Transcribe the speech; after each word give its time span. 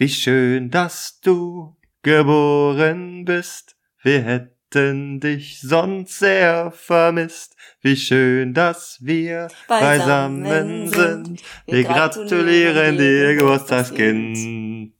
Wie 0.00 0.08
schön, 0.08 0.70
dass 0.70 1.20
du 1.20 1.76
geboren 2.02 3.26
bist. 3.26 3.76
Wir 4.02 4.22
hätten 4.22 5.20
dich 5.20 5.60
sonst 5.60 6.18
sehr 6.18 6.70
vermisst. 6.70 7.54
Wie 7.82 7.96
schön, 7.96 8.54
dass 8.54 8.96
wir 9.02 9.48
beisammen, 9.68 10.44
beisammen 10.44 10.88
sind. 10.88 11.42
Wir, 11.66 11.74
wir 11.74 11.84
gratulieren 11.84 12.96
dir, 12.96 13.34
Geburtstagskind. 13.34 14.94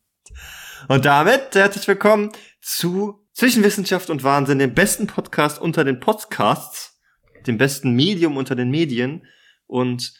Und 0.88 1.04
damit 1.06 1.54
herzlich 1.54 1.88
willkommen 1.88 2.30
zu 2.60 3.26
Zwischenwissenschaft 3.32 4.10
und 4.10 4.22
Wahnsinn, 4.22 4.58
dem 4.58 4.74
besten 4.74 5.06
Podcast 5.06 5.62
unter 5.62 5.82
den 5.82 5.98
Podcasts, 5.98 7.00
dem 7.46 7.56
besten 7.56 7.92
Medium 7.92 8.36
unter 8.36 8.54
den 8.54 8.68
Medien 8.68 9.26
und 9.66 10.12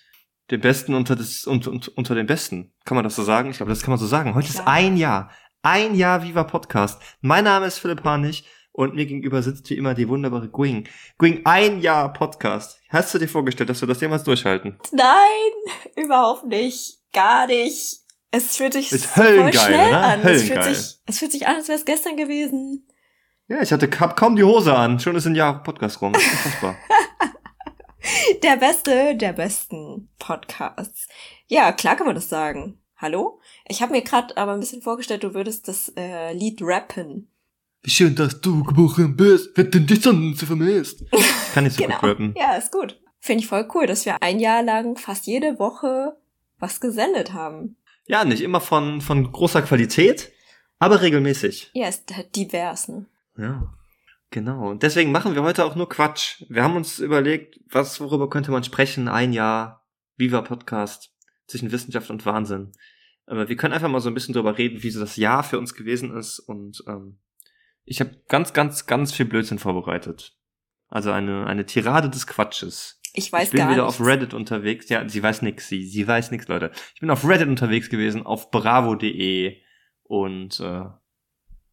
dem 0.50 0.60
Besten 0.60 0.94
unter, 0.94 1.16
des, 1.16 1.46
unter, 1.46 1.72
unter 1.94 2.14
den 2.14 2.26
Besten. 2.26 2.72
Kann 2.84 2.96
man 2.96 3.04
das 3.04 3.16
so 3.16 3.22
sagen? 3.22 3.50
Ich 3.50 3.58
glaube, 3.58 3.70
das 3.70 3.82
kann 3.82 3.90
man 3.90 3.98
so 3.98 4.06
sagen. 4.06 4.34
Heute 4.34 4.48
Klar. 4.48 4.62
ist 4.62 4.68
ein 4.68 4.96
Jahr. 4.96 5.30
Ein 5.62 5.94
Jahr 5.94 6.22
Viva 6.22 6.44
Podcast. 6.44 7.00
Mein 7.20 7.44
Name 7.44 7.66
ist 7.66 7.78
Philipp 7.78 8.02
Harnig 8.02 8.44
und 8.72 8.94
mir 8.94 9.06
gegenüber 9.06 9.42
sitzt 9.42 9.68
wie 9.70 9.74
immer 9.74 9.94
die 9.94 10.08
wunderbare 10.08 10.48
Gwing. 10.48 10.88
Gwing, 11.18 11.42
ein 11.44 11.80
Jahr 11.80 12.12
Podcast. 12.12 12.80
Hast 12.88 13.14
du 13.14 13.18
dir 13.18 13.28
vorgestellt, 13.28 13.70
dass 13.70 13.80
wir 13.80 13.88
das 13.88 14.00
jemals 14.00 14.24
durchhalten? 14.24 14.78
Nein, 14.92 15.96
überhaupt 16.04 16.46
nicht. 16.46 16.98
Gar 17.12 17.46
nicht. 17.46 18.00
Es 18.32 18.56
fühlt 18.56 18.72
sich 18.72 18.92
ist 18.92 19.02
so 19.02 19.22
voll 19.22 19.52
schnell 19.52 19.88
oder? 19.88 20.04
an. 20.04 20.20
Es 20.22 20.44
fühlt, 20.44 20.64
sich, 20.64 20.98
es 21.04 21.18
fühlt 21.18 21.32
sich 21.32 21.46
an, 21.46 21.56
als 21.56 21.68
wäre 21.68 21.78
es 21.78 21.84
gestern 21.84 22.16
gewesen. 22.16 22.86
Ja, 23.48 23.60
ich 23.60 23.72
hatte 23.72 23.90
kaum 23.90 24.36
die 24.36 24.44
Hose 24.44 24.74
an. 24.74 25.00
Schon 25.00 25.16
ist 25.16 25.26
ein 25.26 25.34
Jahr 25.34 25.62
Podcast 25.62 26.00
rum. 26.00 26.12
Unfassbar. 26.14 26.76
Der 28.42 28.56
beste 28.56 29.16
der 29.16 29.32
besten 29.32 30.08
Podcasts. 30.18 31.08
Ja, 31.46 31.72
klar 31.72 31.96
kann 31.96 32.06
man 32.06 32.14
das 32.14 32.28
sagen. 32.28 32.80
Hallo? 32.96 33.40
Ich 33.68 33.82
habe 33.82 33.92
mir 33.92 34.02
gerade 34.02 34.36
aber 34.36 34.52
ein 34.52 34.60
bisschen 34.60 34.82
vorgestellt, 34.82 35.22
du 35.22 35.34
würdest 35.34 35.68
das 35.68 35.92
äh, 35.96 36.32
Lied 36.32 36.60
rappen. 36.62 37.30
Wie 37.82 37.90
schön, 37.90 38.14
dass 38.14 38.40
du 38.40 38.62
geboren 38.62 39.16
bist. 39.16 39.50
Wer 39.54 39.64
denn 39.64 39.86
dich 39.86 40.02
sonst 40.02 40.42
vermisst? 40.42 41.02
Ich 41.12 41.54
kann 41.54 41.64
nicht 41.64 41.76
so 41.76 41.82
genau. 41.82 41.96
gut 41.98 42.10
rappen. 42.10 42.34
Ja, 42.36 42.54
ist 42.54 42.70
gut. 42.70 43.00
Finde 43.18 43.42
ich 43.42 43.48
voll 43.48 43.68
cool, 43.74 43.86
dass 43.86 44.06
wir 44.06 44.22
ein 44.22 44.38
Jahr 44.38 44.62
lang 44.62 44.96
fast 44.96 45.26
jede 45.26 45.58
Woche 45.58 46.16
was 46.58 46.80
gesendet 46.80 47.32
haben. 47.32 47.76
Ja, 48.06 48.24
nicht 48.24 48.42
immer 48.42 48.60
von, 48.60 49.00
von 49.00 49.32
großer 49.32 49.62
Qualität, 49.62 50.30
aber 50.78 51.00
regelmäßig. 51.02 51.70
Ja, 51.74 51.88
ist 51.88 52.14
halt 52.14 52.36
divers, 52.36 52.88
ne? 52.88 53.06
Ja. 53.36 53.72
Genau. 54.30 54.70
Und 54.70 54.82
deswegen 54.82 55.10
machen 55.10 55.34
wir 55.34 55.42
heute 55.42 55.64
auch 55.64 55.74
nur 55.74 55.88
Quatsch. 55.88 56.44
Wir 56.48 56.62
haben 56.62 56.76
uns 56.76 57.00
überlegt, 57.00 57.60
was, 57.68 58.00
worüber 58.00 58.30
könnte 58.30 58.52
man 58.52 58.62
sprechen? 58.62 59.08
Ein 59.08 59.32
Jahr 59.32 59.88
Viva 60.16 60.42
Podcast 60.42 61.12
zwischen 61.46 61.72
Wissenschaft 61.72 62.10
und 62.10 62.24
Wahnsinn. 62.26 62.72
Aber 63.26 63.48
wir 63.48 63.56
können 63.56 63.74
einfach 63.74 63.88
mal 63.88 64.00
so 64.00 64.08
ein 64.08 64.14
bisschen 64.14 64.34
drüber 64.34 64.56
reden, 64.56 64.82
wie 64.82 64.90
so 64.90 65.00
das 65.00 65.16
Jahr 65.16 65.42
für 65.42 65.58
uns 65.58 65.74
gewesen 65.74 66.16
ist. 66.16 66.38
Und 66.38 66.82
ähm, 66.86 67.18
ich 67.84 68.00
habe 68.00 68.22
ganz, 68.28 68.52
ganz, 68.52 68.86
ganz 68.86 69.12
viel 69.12 69.26
Blödsinn 69.26 69.58
vorbereitet. 69.58 70.36
Also 70.88 71.10
eine, 71.10 71.46
eine 71.46 71.66
Tirade 71.66 72.08
des 72.10 72.26
Quatsches. 72.26 73.00
Ich 73.12 73.32
weiß 73.32 73.44
ich 73.44 73.50
bin 73.50 73.58
gar 73.58 73.70
wieder 73.70 73.84
nichts. 73.84 74.00
auf 74.00 74.06
Reddit 74.06 74.34
unterwegs. 74.34 74.88
Ja, 74.88 75.08
sie 75.08 75.22
weiß 75.22 75.42
nix. 75.42 75.68
Sie, 75.68 75.84
sie 75.84 76.06
weiß 76.06 76.30
nix, 76.30 76.46
Leute. 76.46 76.70
Ich 76.94 77.00
bin 77.00 77.10
auf 77.10 77.26
Reddit 77.26 77.48
unterwegs 77.48 77.90
gewesen, 77.90 78.24
auf 78.24 78.50
bravo.de 78.52 79.60
und 80.04 80.60
äh, 80.60 80.84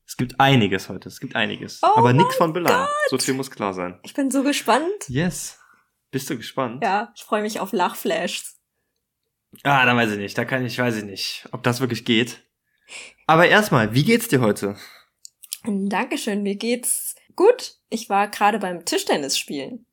es 0.07 0.15
gibt 0.15 0.39
einiges 0.39 0.87
heute. 0.87 1.09
Es 1.09 1.19
gibt 1.19 1.35
einiges. 1.35 1.81
Oh 1.83 1.97
Aber 1.97 2.13
nichts 2.13 2.35
von 2.37 2.53
Belang. 2.53 2.87
So 3.09 3.17
viel 3.17 3.33
muss 3.33 3.51
klar 3.51 3.73
sein. 3.73 3.99
Ich 4.03 4.13
bin 4.13 4.31
so 4.31 4.41
gespannt. 4.41 5.09
Yes. 5.09 5.59
Bist 6.11 6.29
du 6.29 6.37
gespannt? 6.37 6.81
Ja, 6.81 7.11
ich 7.13 7.23
freue 7.23 7.41
mich 7.41 7.59
auf 7.59 7.73
Lachflashs. 7.73 8.57
Ah, 9.63 9.85
dann 9.85 9.97
weiß 9.97 10.11
ich 10.11 10.17
nicht. 10.17 10.37
Da 10.37 10.45
kann 10.45 10.65
ich, 10.65 10.79
weiß 10.79 10.95
ich 10.95 11.03
nicht, 11.03 11.47
ob 11.51 11.61
das 11.63 11.81
wirklich 11.81 12.05
geht. 12.05 12.41
Aber 13.25 13.47
erstmal, 13.47 13.93
wie 13.93 14.03
geht's 14.05 14.29
dir 14.29 14.39
heute? 14.39 14.77
Dankeschön, 15.65 16.41
mir 16.41 16.55
geht's 16.55 17.15
gut. 17.35 17.75
Ich 17.89 18.09
war 18.09 18.29
gerade 18.29 18.59
beim 18.59 18.85
Tischtennis 18.85 19.37
spielen. 19.37 19.85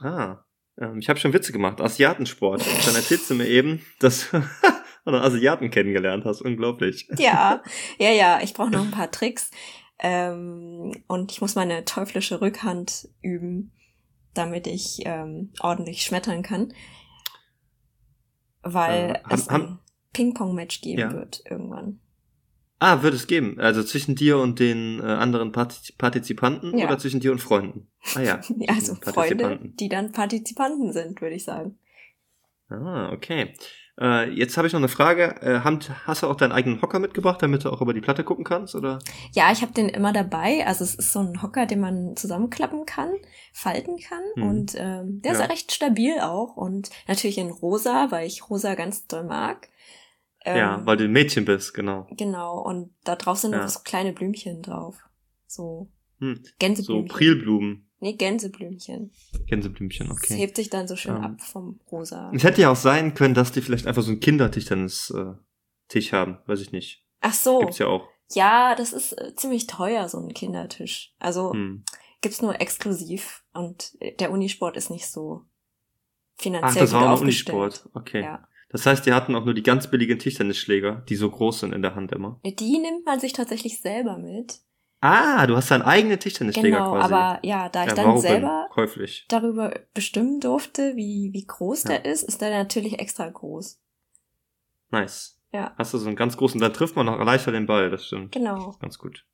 Ah, 0.00 0.44
ähm, 0.76 0.98
ich 0.98 1.08
habe 1.08 1.20
schon 1.20 1.32
Witze 1.32 1.52
gemacht. 1.52 1.80
Asiatensport. 1.80 2.64
Dann 2.84 2.96
erzählst 2.96 3.30
du 3.30 3.34
mir 3.34 3.46
eben, 3.46 3.84
dass 4.00 4.26
einen 5.04 5.16
Asiaten 5.22 5.70
kennengelernt 5.70 6.24
hast. 6.24 6.42
Unglaublich. 6.42 7.08
Ja, 7.18 7.62
ja, 7.98 8.10
ja, 8.10 8.40
ich 8.42 8.54
brauche 8.54 8.70
noch 8.70 8.84
ein 8.84 8.90
paar 8.90 9.10
Tricks. 9.10 9.50
Ähm, 9.98 10.92
und 11.06 11.30
ich 11.32 11.40
muss 11.40 11.54
meine 11.54 11.84
teuflische 11.84 12.40
Rückhand 12.40 13.08
üben, 13.22 13.72
damit 14.34 14.66
ich 14.66 15.00
ähm, 15.04 15.52
ordentlich 15.60 16.02
schmettern 16.02 16.42
kann. 16.42 16.72
Weil 18.62 19.10
Äh, 19.16 19.22
haben- 19.24 19.34
es 19.34 19.48
ein 19.48 19.78
Ping-Pong-Match 20.12 20.80
geben 20.80 21.00
Ja. 21.00 21.12
wird 21.12 21.42
irgendwann. 21.48 22.00
Ah, 22.78 23.02
wird 23.02 23.14
es 23.14 23.28
geben. 23.28 23.60
Also 23.60 23.82
zwischen 23.84 24.16
dir 24.16 24.38
und 24.38 24.58
den 24.58 24.98
äh, 24.98 25.04
anderen 25.04 25.52
Partizip 25.52 25.98
Partizipanten 25.98 26.76
Ja. 26.76 26.86
oder 26.86 26.98
zwischen 26.98 27.20
dir 27.20 27.30
und 27.30 27.38
Freunden? 27.38 27.88
Ah 28.16 28.20
ja. 28.20 28.40
Also 28.68 28.96
Freunde, 28.96 29.60
die 29.62 29.88
dann 29.88 30.10
Partizipanten 30.12 30.92
sind, 30.92 31.20
würde 31.20 31.36
ich 31.36 31.44
sagen. 31.44 31.78
Ah, 32.68 33.12
okay. 33.12 33.54
Äh, 34.00 34.30
jetzt 34.30 34.56
habe 34.56 34.66
ich 34.66 34.72
noch 34.72 34.80
eine 34.80 34.88
Frage. 34.88 35.36
Äh, 35.42 35.60
hast 36.06 36.22
du 36.22 36.26
auch 36.26 36.36
deinen 36.36 36.52
eigenen 36.52 36.80
Hocker 36.80 36.98
mitgebracht, 36.98 37.42
damit 37.42 37.64
du 37.64 37.70
auch 37.70 37.80
über 37.82 37.92
die 37.92 38.00
Platte 38.00 38.24
gucken 38.24 38.44
kannst? 38.44 38.74
Oder? 38.74 38.98
Ja, 39.32 39.52
ich 39.52 39.60
habe 39.62 39.72
den 39.72 39.88
immer 39.88 40.12
dabei. 40.12 40.66
Also 40.66 40.82
es 40.84 40.94
ist 40.94 41.12
so 41.12 41.20
ein 41.20 41.42
Hocker, 41.42 41.66
den 41.66 41.80
man 41.80 42.16
zusammenklappen 42.16 42.86
kann, 42.86 43.12
falten 43.52 43.98
kann. 43.98 44.22
Mhm. 44.36 44.42
Und 44.42 44.74
ähm, 44.78 45.20
der 45.22 45.32
ist 45.32 45.38
Ja. 45.38 45.44
ja 45.44 45.50
recht 45.50 45.72
stabil 45.72 46.18
auch. 46.20 46.56
Und 46.56 46.90
natürlich 47.06 47.38
in 47.38 47.50
rosa, 47.50 48.06
weil 48.10 48.26
ich 48.26 48.48
rosa 48.48 48.74
ganz 48.74 49.06
doll 49.06 49.24
mag. 49.24 49.68
Ähm, 50.44 50.56
ja, 50.56 50.86
weil 50.86 50.96
du 50.96 51.04
ein 51.04 51.12
Mädchen 51.12 51.44
bist, 51.44 51.72
genau. 51.74 52.08
Genau, 52.16 52.58
und 52.60 52.90
da 53.04 53.14
drauf 53.14 53.38
sind 53.38 53.52
Ja. 53.52 53.58
noch 53.62 53.68
so 53.68 53.80
kleine 53.84 54.12
Blümchen 54.12 54.62
drauf. 54.62 54.96
So 55.46 55.88
Hm. 56.18 56.40
So 56.42 56.50
Gänseblümchen. 56.58 57.08
Prilblumen, 57.08 57.90
Nee, 58.02 58.14
Gänseblümchen. 58.14 59.12
Gänseblümchen, 59.46 60.08
Das 60.08 60.16
okay. 60.18 60.34
hebt 60.34 60.56
sich 60.56 60.68
dann 60.68 60.88
so 60.88 60.96
schön 60.96 61.14
Ähm. 61.16 61.22
ab 61.22 61.40
vom 61.40 61.78
rosa. 61.90 62.32
Es 62.34 62.42
hätte 62.42 62.60
ja 62.60 62.70
auch 62.72 62.76
sein 62.76 63.14
können, 63.14 63.32
dass 63.34 63.52
die 63.52 63.62
vielleicht 63.62 63.86
einfach 63.86 64.02
so 64.02 64.10
einen 64.10 64.18
Kindertischtennis-Tisch 64.20 66.12
haben. 66.12 66.38
Weiß 66.46 66.60
ich 66.60 66.72
nicht. 66.72 67.04
Ach 67.20 67.32
so. 67.32 67.60
Gibt's 67.60 67.78
ja 67.78 67.86
auch. 67.86 68.08
Ja, 68.34 68.74
das 68.74 68.92
ist 68.92 69.12
äh, 69.12 69.34
ziemlich 69.36 69.66
teuer, 69.66 70.08
so 70.08 70.18
ein 70.18 70.32
Kindertisch. 70.34 71.14
Also 71.18 71.52
Hm. 71.52 71.84
gibt's 72.22 72.42
nur 72.42 72.60
exklusiv 72.60 73.44
und 73.52 73.92
äh, 74.00 74.16
der 74.16 74.32
Unisport 74.32 74.76
ist 74.76 74.90
nicht 74.90 75.06
so 75.06 75.42
Ach, 75.44 76.42
finanziell 76.42 76.82
das 76.84 76.90
gut 76.92 77.00
war 77.00 77.06
ein 77.08 77.12
aufgestellt. 77.14 77.56
Unisport. 77.58 77.90
Okay. 77.94 78.22
Ja. 78.22 78.48
Das 78.70 78.86
heißt, 78.86 79.04
die 79.06 79.12
hatten 79.12 79.34
auch 79.36 79.44
nur 79.44 79.54
die 79.54 79.62
ganz 79.62 79.88
billigen 79.90 80.18
Tischtennisschläger, 80.18 81.04
die 81.08 81.16
so 81.16 81.30
groß 81.30 81.60
sind 81.60 81.72
in 81.74 81.82
der 81.82 81.94
Hand 81.94 82.10
immer. 82.12 82.40
Die 82.44 82.78
nimmt 82.78 83.04
man 83.04 83.20
sich 83.20 83.32
tatsächlich 83.34 83.80
selber 83.80 84.16
mit. 84.18 84.60
Ah, 85.04 85.46
du 85.48 85.56
hast 85.56 85.70
deinen 85.70 85.82
eigenen 85.82 86.18
Tischtennisschläger 86.20 86.76
Genau, 86.78 86.92
quasi. 86.92 87.12
aber 87.12 87.40
ja, 87.42 87.68
da 87.68 87.82
ich 87.82 87.88
ja, 87.90 87.94
dann 87.96 88.18
selber 88.18 88.68
käuflich. 88.70 89.26
darüber 89.28 89.74
bestimmen 89.94 90.38
durfte, 90.40 90.94
wie, 90.94 91.30
wie 91.32 91.44
groß 91.44 91.82
Ja. 91.84 91.88
der 91.90 92.04
ist, 92.04 92.22
ist 92.22 92.40
der 92.40 92.50
natürlich 92.50 93.00
extra 93.00 93.28
groß. 93.28 93.80
Nice. 94.90 95.40
Ja. 95.52 95.74
Hast 95.76 95.92
du 95.92 95.98
so 95.98 96.06
einen 96.06 96.16
ganz 96.16 96.36
großen, 96.36 96.60
da 96.60 96.68
trifft 96.68 96.94
man 96.96 97.06
noch 97.06 97.18
leichter 97.18 97.50
den 97.52 97.66
Ball, 97.66 97.90
das 97.90 98.06
stimmt. 98.06 98.32
Genau. 98.32 98.76
Ganz 98.80 98.96
gut. 98.98 99.26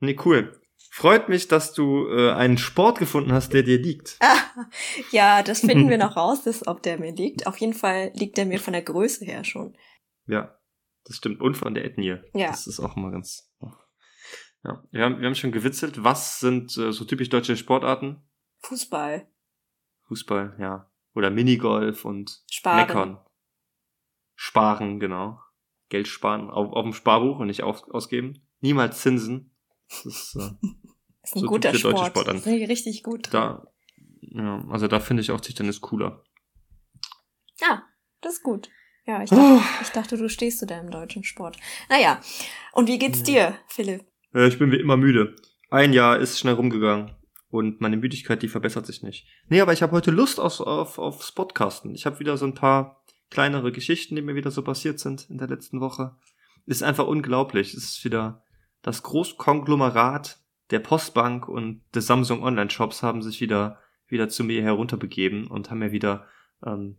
Nee, 0.00 0.16
cool. 0.24 0.58
Freut 0.90 1.28
mich, 1.28 1.48
dass 1.48 1.74
du 1.74 2.08
äh, 2.08 2.32
einen 2.32 2.58
Sport 2.58 2.98
gefunden 2.98 3.32
hast, 3.32 3.52
der 3.52 3.62
dir 3.62 3.78
liegt. 3.78 4.16
Ah, 4.20 4.36
ja, 5.12 5.42
das 5.42 5.60
finden 5.60 5.88
wir 5.90 5.98
noch 5.98 6.16
raus, 6.16 6.44
dass, 6.44 6.66
ob 6.66 6.82
der 6.82 6.98
mir 6.98 7.12
liegt. 7.12 7.46
Auf 7.46 7.58
jeden 7.58 7.74
Fall 7.74 8.10
liegt 8.14 8.36
der 8.38 8.46
mir 8.46 8.58
von 8.58 8.72
der 8.72 8.82
Größe 8.82 9.24
her 9.24 9.44
schon. 9.44 9.76
Ja, 10.26 10.58
das 11.04 11.16
stimmt. 11.16 11.40
Und 11.40 11.56
von 11.56 11.74
der 11.74 11.84
Ethnie. 11.84 12.16
Ja. 12.34 12.48
Das 12.48 12.66
ist 12.66 12.80
auch 12.80 12.96
immer 12.96 13.10
ganz. 13.10 13.50
Ja, 14.64 14.82
wir 14.90 15.04
haben, 15.04 15.18
wir 15.20 15.26
haben 15.26 15.34
schon 15.34 15.52
gewitzelt. 15.52 16.04
Was 16.04 16.38
sind 16.40 16.76
äh, 16.76 16.92
so 16.92 17.04
typisch 17.04 17.28
deutsche 17.28 17.56
Sportarten? 17.56 18.22
Fußball, 18.60 19.26
Fußball, 20.06 20.56
ja. 20.58 20.88
Oder 21.14 21.30
Minigolf 21.30 22.04
und 22.04 22.42
Sparen. 22.50 22.76
Meckern. 22.86 23.20
Sparen, 24.34 25.00
genau. 25.00 25.40
Geld 25.88 26.08
sparen 26.08 26.48
auf, 26.50 26.72
auf 26.72 26.84
dem 26.84 26.94
Sparbuch 26.94 27.38
und 27.38 27.48
nicht 27.48 27.62
auf, 27.62 27.86
ausgeben. 27.90 28.46
Niemals 28.60 29.00
Zinsen. 29.02 29.54
Das 29.88 30.06
ist, 30.06 30.36
äh, 30.36 30.38
ist 31.22 31.36
ein 31.36 31.40
So 31.40 31.46
guter 31.46 31.74
Sport. 31.74 31.98
Sportarten. 32.06 32.40
Sind 32.40 32.58
die 32.58 32.64
richtig 32.64 33.02
gut. 33.02 33.28
da, 33.34 33.66
ja, 34.20 34.64
also 34.70 34.88
da 34.88 35.00
finde 35.00 35.22
ich 35.22 35.30
auch 35.32 35.40
Tischtennis 35.40 35.80
cooler. 35.80 36.24
Ja, 37.60 37.84
das 38.20 38.34
ist 38.34 38.42
gut. 38.42 38.70
Ja, 39.04 39.22
ich 39.22 39.32
Oh. 39.32 39.36
dachte, 39.36 39.64
ich 39.82 39.88
dachte, 39.90 40.16
du 40.16 40.28
stehst 40.28 40.60
zu 40.60 40.66
deinem 40.66 40.90
deutschen 40.90 41.24
Sport. 41.24 41.58
Naja, 41.88 42.20
und 42.72 42.88
wie 42.88 42.98
geht's 42.98 43.22
dir, 43.24 43.58
Philipp? 43.66 44.04
Äh, 44.34 44.48
ich 44.48 44.58
bin 44.58 44.70
wie 44.72 44.80
immer 44.80 44.96
müde. 44.96 45.34
Ein 45.70 45.92
Jahr 45.92 46.18
ist 46.18 46.38
schnell 46.38 46.54
rumgegangen. 46.54 47.12
Und 47.48 47.80
meine 47.82 47.98
Müdigkeit, 47.98 48.42
die 48.42 48.48
verbessert 48.48 48.86
sich 48.86 49.02
nicht. 49.02 49.26
Nee, 49.48 49.60
aber 49.60 49.74
ich 49.74 49.82
habe 49.82 49.92
heute 49.92 50.10
Lust 50.10 50.40
auf, 50.40 50.60
auf, 50.60 50.98
aufs 50.98 51.32
Podcasten. 51.32 51.94
Ich 51.94 52.06
habe 52.06 52.18
wieder 52.18 52.38
so 52.38 52.46
ein 52.46 52.54
paar 52.54 53.04
kleinere 53.30 53.72
Geschichten, 53.72 54.16
die 54.16 54.22
mir 54.22 54.34
wieder 54.34 54.50
so 54.50 54.62
passiert 54.62 54.98
sind 54.98 55.28
in 55.28 55.36
der 55.36 55.48
letzten 55.48 55.80
Woche. 55.80 56.16
Ist 56.64 56.82
einfach 56.82 57.06
unglaublich. 57.06 57.74
Es 57.74 57.84
ist 57.84 58.04
wieder 58.04 58.42
das 58.80 59.02
Großkonglomerat 59.02 60.38
der 60.70 60.80
Postbank 60.80 61.48
und 61.48 61.82
des 61.94 62.06
Samsung 62.06 62.42
Online 62.42 62.70
Shops 62.70 63.02
haben 63.02 63.22
sich 63.22 63.40
wieder, 63.40 63.78
wieder 64.08 64.28
zu 64.28 64.44
mir 64.44 64.62
herunterbegeben 64.62 65.46
und 65.46 65.70
haben 65.70 65.80
mir 65.80 65.92
wieder 65.92 66.26
ähm, 66.64 66.96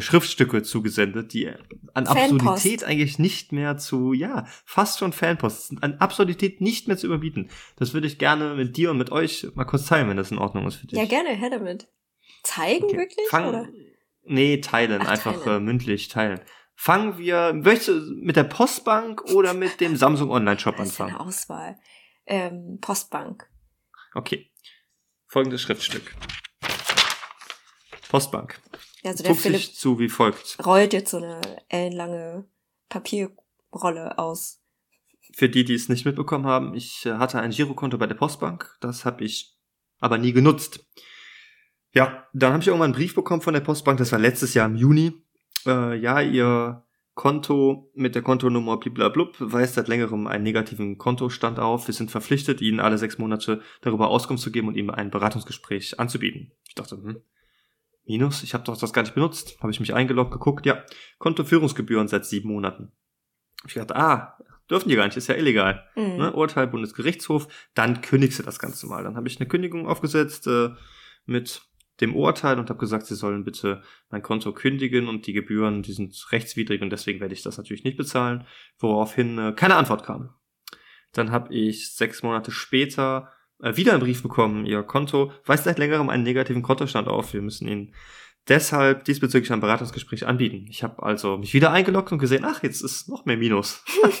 Schriftstücke 0.00 0.62
zugesendet, 0.62 1.32
die 1.32 1.48
an 1.94 2.06
Fanpost. 2.06 2.18
Absurdität 2.46 2.84
eigentlich 2.84 3.18
nicht 3.18 3.52
mehr 3.52 3.76
zu, 3.78 4.12
ja, 4.12 4.46
fast 4.64 4.98
schon 4.98 5.12
Fanpost, 5.12 5.74
an 5.82 5.94
Absurdität 5.94 6.60
nicht 6.60 6.88
mehr 6.88 6.96
zu 6.96 7.06
überbieten. 7.06 7.48
Das 7.76 7.94
würde 7.94 8.06
ich 8.06 8.18
gerne 8.18 8.54
mit 8.54 8.76
dir 8.76 8.90
und 8.90 8.98
mit 8.98 9.10
euch 9.12 9.46
mal 9.54 9.64
kurz 9.64 9.86
teilen, 9.86 10.08
wenn 10.08 10.16
das 10.16 10.30
in 10.30 10.38
Ordnung 10.38 10.66
ist 10.66 10.76
für 10.76 10.86
dich. 10.86 10.98
Ja, 10.98 11.06
gerne, 11.06 11.30
her 11.30 11.50
damit. 11.50 11.88
Zeigen 12.42 12.84
Okay. 12.84 12.98
wirklich? 12.98 13.26
Fang, 13.30 13.46
oder? 13.48 13.68
Nee, 14.24 14.60
teilen, 14.60 15.00
Ach, 15.02 15.08
einfach 15.08 15.42
teilen. 15.42 15.62
Äh, 15.62 15.64
mündlich 15.64 16.08
teilen. 16.08 16.40
Fangen 16.74 17.18
wir, 17.18 17.54
möchtest 17.54 17.88
du 17.88 18.14
mit 18.20 18.36
der 18.36 18.44
Postbank 18.44 19.22
oder 19.32 19.52
mit 19.54 19.80
dem 19.80 19.96
Samsung 19.96 20.30
Online-Shop 20.30 20.78
anfangen? 20.78 21.16
eine 21.16 21.20
Auswahl. 21.20 21.76
Ähm, 22.26 22.78
Postbank. 22.80 23.48
Okay. 24.14 24.50
Folgendes 25.26 25.62
Schriftstück. 25.62 26.14
Postbank. 28.08 28.60
Also 29.04 29.22
der 29.22 29.32
Druckt 29.32 29.42
Philipp 29.42 29.60
sich 29.60 29.74
zu 29.76 29.98
wie 29.98 30.08
folgt. 30.08 30.58
rollt 30.64 30.92
jetzt 30.92 31.10
so 31.10 31.18
eine 31.18 31.40
ellenlange 31.68 32.46
Papierrolle 32.88 34.18
aus. 34.18 34.60
Für 35.32 35.48
die, 35.48 35.64
die 35.64 35.74
es 35.74 35.88
nicht 35.88 36.06
mitbekommen 36.06 36.46
haben, 36.46 36.74
ich 36.74 37.04
äh, 37.06 37.14
hatte 37.14 37.40
ein 37.40 37.50
Girokonto 37.50 37.98
bei 37.98 38.06
der 38.06 38.14
Postbank. 38.14 38.76
Das 38.80 39.04
habe 39.04 39.24
ich 39.24 39.56
aber 40.00 40.18
nie 40.18 40.32
genutzt. 40.32 40.86
Ja, 41.92 42.26
dann 42.32 42.52
habe 42.52 42.62
ich 42.62 42.68
irgendwann 42.68 42.92
einen 42.92 42.94
Brief 42.94 43.14
bekommen 43.14 43.42
von 43.42 43.54
der 43.54 43.60
Postbank. 43.60 43.98
Das 43.98 44.12
war 44.12 44.18
letztes 44.18 44.54
Jahr 44.54 44.66
im 44.66 44.76
Juni. 44.76 45.12
Äh, 45.66 45.98
ja, 45.98 46.20
ihr 46.20 46.84
Konto 47.14 47.90
mit 47.94 48.14
der 48.14 48.22
Kontonummer 48.22 48.76
bliblablub 48.76 49.34
weist 49.40 49.74
seit 49.74 49.88
längerem 49.88 50.28
einen 50.28 50.44
negativen 50.44 50.98
Kontostand 50.98 51.58
auf. 51.58 51.88
Wir 51.88 51.94
sind 51.94 52.12
verpflichtet, 52.12 52.60
Ihnen 52.60 52.78
alle 52.78 52.96
sechs 52.96 53.18
Monate 53.18 53.60
darüber 53.80 54.08
Auskunft 54.08 54.42
zu 54.42 54.52
geben 54.52 54.68
und 54.68 54.76
Ihnen 54.76 54.90
ein 54.90 55.10
Beratungsgespräch 55.10 55.98
anzubieten. 55.98 56.52
Ich 56.68 56.76
dachte, 56.76 56.96
hm, 56.96 57.20
Minus, 58.08 58.42
ich 58.42 58.54
habe 58.54 58.64
doch 58.64 58.76
das 58.76 58.94
gar 58.94 59.02
nicht 59.02 59.14
benutzt. 59.14 59.58
Habe 59.60 59.70
ich 59.70 59.80
mich 59.80 59.94
eingeloggt, 59.94 60.32
geguckt, 60.32 60.64
ja, 60.64 60.82
Kontoführungsgebühren 61.18 62.08
seit 62.08 62.24
sieben 62.24 62.48
Monaten. 62.48 62.90
Ich 63.66 63.74
dachte, 63.74 63.96
ah, 63.96 64.38
dürfen 64.70 64.88
die 64.88 64.96
gar 64.96 65.04
nicht, 65.04 65.16
ist 65.16 65.28
ja 65.28 65.34
illegal. 65.34 65.86
Mhm. 65.94 66.16
Ne? 66.16 66.32
Urteil 66.32 66.66
Bundesgerichtshof, 66.68 67.48
dann 67.74 68.00
kündigst 68.00 68.38
du 68.38 68.42
das 68.42 68.58
Ganze 68.58 68.86
mal. 68.86 69.04
Dann 69.04 69.14
habe 69.16 69.28
ich 69.28 69.38
eine 69.38 69.48
Kündigung 69.48 69.86
aufgesetzt 69.86 70.46
äh, 70.46 70.70
mit 71.26 71.62
dem 72.00 72.16
Urteil 72.16 72.58
und 72.58 72.70
habe 72.70 72.78
gesagt, 72.78 73.06
sie 73.06 73.14
sollen 73.14 73.44
bitte 73.44 73.82
mein 74.08 74.22
Konto 74.22 74.54
kündigen 74.54 75.08
und 75.08 75.26
die 75.26 75.34
Gebühren, 75.34 75.82
die 75.82 75.92
sind 75.92 76.14
rechtswidrig 76.32 76.80
und 76.80 76.90
deswegen 76.90 77.20
werde 77.20 77.34
ich 77.34 77.42
das 77.42 77.58
natürlich 77.58 77.84
nicht 77.84 77.98
bezahlen, 77.98 78.46
woraufhin 78.78 79.38
äh, 79.38 79.52
keine 79.52 79.76
Antwort 79.76 80.04
kam. 80.04 80.34
Dann 81.12 81.30
habe 81.30 81.52
ich 81.52 81.94
sechs 81.94 82.22
Monate 82.22 82.52
später 82.52 83.32
wieder 83.60 83.92
einen 83.92 84.02
Brief 84.02 84.22
bekommen, 84.22 84.66
ihr 84.66 84.82
Konto 84.82 85.32
weist 85.44 85.64
seit 85.64 85.78
längerem 85.78 86.08
einen 86.10 86.22
negativen 86.22 86.62
Kontostand 86.62 87.08
auf, 87.08 87.32
wir 87.32 87.42
müssen 87.42 87.66
Ihnen 87.66 87.94
deshalb 88.48 89.04
diesbezüglich 89.04 89.52
ein 89.52 89.60
Beratungsgespräch 89.60 90.26
anbieten. 90.26 90.66
Ich 90.68 90.82
habe 90.82 91.02
also 91.02 91.36
mich 91.36 91.54
wieder 91.54 91.70
eingeloggt 91.70 92.12
und 92.12 92.18
gesehen, 92.18 92.44
ach, 92.44 92.62
jetzt 92.62 92.82
ist 92.82 93.08
noch 93.08 93.24
mehr 93.24 93.36
Minus. 93.36 93.84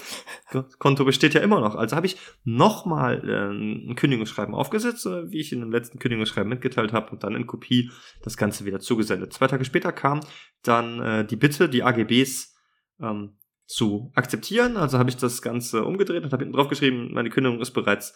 Das 0.50 0.78
Konto 0.78 1.04
besteht 1.04 1.34
ja 1.34 1.42
immer 1.42 1.60
noch. 1.60 1.74
Also 1.74 1.94
habe 1.94 2.06
ich 2.06 2.16
nochmal 2.42 3.22
äh, 3.28 3.50
ein 3.52 3.94
Kündigungsschreiben 3.96 4.54
aufgesetzt, 4.54 5.04
äh, 5.04 5.30
wie 5.30 5.40
ich 5.40 5.52
in 5.52 5.60
dem 5.60 5.70
letzten 5.70 5.98
Kündigungsschreiben 5.98 6.48
mitgeteilt 6.48 6.94
habe 6.94 7.10
und 7.10 7.22
dann 7.22 7.34
in 7.34 7.46
Kopie 7.46 7.90
das 8.22 8.38
Ganze 8.38 8.64
wieder 8.64 8.80
zugesendet. 8.80 9.34
Zwei 9.34 9.46
Tage 9.46 9.66
später 9.66 9.92
kam 9.92 10.20
dann 10.62 11.02
äh, 11.02 11.26
die 11.26 11.36
Bitte, 11.36 11.68
die 11.68 11.82
AGBs 11.82 12.56
ähm, 12.98 13.36
zu 13.66 14.10
akzeptieren. 14.14 14.78
Also 14.78 14.98
habe 14.98 15.10
ich 15.10 15.18
das 15.18 15.42
Ganze 15.42 15.84
umgedreht 15.84 16.24
und 16.24 16.32
habe 16.32 16.44
hinten 16.44 16.56
drauf 16.56 16.68
geschrieben, 16.68 17.12
meine 17.12 17.28
Kündigung 17.28 17.60
ist 17.60 17.72
bereits 17.72 18.14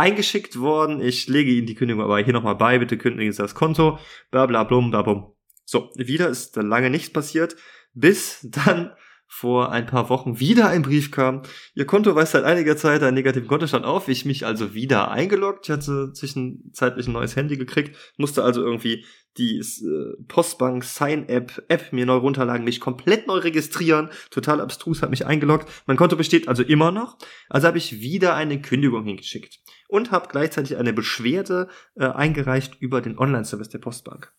eingeschickt 0.00 0.58
worden. 0.58 1.00
Ich 1.00 1.28
lege 1.28 1.50
Ihnen 1.50 1.66
die 1.66 1.74
Kündigung 1.74 2.02
aber 2.02 2.18
hier 2.18 2.32
nochmal 2.32 2.56
bei. 2.56 2.78
Bitte 2.78 2.96
kündigen 2.96 3.32
Sie 3.32 3.42
das 3.42 3.54
Konto. 3.54 3.98
Bla 4.30 4.46
bla 4.46 4.64
blum, 4.64 4.90
bla 4.90 5.02
bum. 5.02 5.34
So, 5.64 5.90
wieder 5.94 6.28
ist 6.28 6.56
lange 6.56 6.90
nichts 6.90 7.12
passiert, 7.12 7.54
bis 7.92 8.40
dann 8.42 8.92
vor 9.32 9.70
ein 9.70 9.86
paar 9.86 10.10
Wochen 10.10 10.40
wieder 10.40 10.68
ein 10.68 10.82
Brief 10.82 11.12
kam. 11.12 11.42
Ihr 11.74 11.86
Konto 11.86 12.14
weist 12.16 12.32
seit 12.32 12.42
einiger 12.42 12.76
Zeit 12.76 13.02
einen 13.04 13.14
negativen 13.14 13.46
Kontostand 13.46 13.86
auf. 13.86 14.08
Ich 14.08 14.24
mich 14.24 14.44
also 14.44 14.74
wieder 14.74 15.12
eingeloggt. 15.12 15.66
Ich 15.66 15.70
hatte 15.70 16.12
zwischenzeitlich 16.12 17.06
ein 17.06 17.12
neues 17.12 17.36
Handy 17.36 17.56
gekriegt, 17.56 17.96
musste 18.18 18.42
also 18.42 18.60
irgendwie 18.60 19.06
die 19.38 19.58
äh, 19.58 20.22
Postbank 20.26 20.82
Sign 20.82 21.28
App 21.28 21.62
App 21.68 21.92
mir 21.92 22.06
neu 22.06 22.16
runterladen, 22.16 22.64
mich 22.64 22.80
komplett 22.80 23.28
neu 23.28 23.38
registrieren. 23.38 24.10
Total 24.30 24.60
abstrus, 24.60 25.00
hat 25.00 25.10
mich 25.10 25.24
eingeloggt. 25.24 25.70
Mein 25.86 25.96
Konto 25.96 26.16
besteht 26.16 26.48
also 26.48 26.64
immer 26.64 26.90
noch. 26.90 27.16
Also 27.48 27.68
habe 27.68 27.78
ich 27.78 28.00
wieder 28.00 28.34
eine 28.34 28.60
Kündigung 28.60 29.04
hingeschickt 29.04 29.60
und 29.88 30.10
habe 30.10 30.28
gleichzeitig 30.28 30.76
eine 30.76 30.92
Beschwerde 30.92 31.68
äh, 31.94 32.06
eingereicht 32.06 32.76
über 32.80 33.00
den 33.00 33.16
Online-Service 33.16 33.68
der 33.68 33.78
Postbank. 33.78 34.32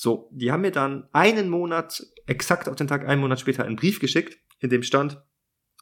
So, 0.00 0.30
die 0.30 0.52
haben 0.52 0.60
mir 0.60 0.70
dann 0.70 1.08
einen 1.10 1.48
Monat, 1.48 2.06
exakt 2.26 2.68
auf 2.68 2.76
den 2.76 2.86
Tag 2.86 3.04
einen 3.08 3.20
Monat 3.20 3.40
später, 3.40 3.64
einen 3.64 3.74
Brief 3.74 3.98
geschickt, 3.98 4.38
in 4.60 4.70
dem 4.70 4.84
stand, 4.84 5.20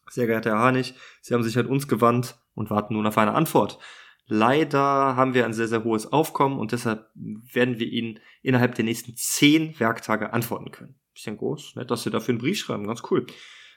sehr 0.09 0.27
geehrter 0.27 0.53
Herr 0.53 0.59
Harnig, 0.59 0.95
Sie 1.21 1.35
haben 1.35 1.43
sich 1.43 1.59
an 1.59 1.67
uns 1.67 1.87
gewandt 1.87 2.41
und 2.55 2.71
warten 2.71 2.95
nun 2.95 3.07
auf 3.07 3.19
eine 3.19 3.35
Antwort. 3.35 3.79
Leider 4.25 4.81
haben 4.81 5.35
wir 5.35 5.45
ein 5.45 5.53
sehr, 5.53 5.69
sehr 5.69 5.85
hohes 5.85 6.11
Aufkommen 6.15 6.59
und 6.59 6.73
deshalb 6.73 7.11
werden 7.15 7.79
wir 7.79 7.89
Ihnen 7.89 8.19
innerhalb 8.41 8.75
der 8.75 8.87
nächsten 8.87 9.15
zehn 9.17 9.79
Werktage 9.79 10.33
antworten 10.33 10.71
können. 10.71 10.99
Bisschen 11.13 11.37
groß, 11.37 11.77
nett, 11.77 11.91
dass 11.91 12.03
Sie 12.03 12.11
dafür 12.11 12.33
einen 12.33 12.39
Brief 12.39 12.59
schreiben, 12.59 12.87
ganz 12.87 13.03
cool. 13.11 13.27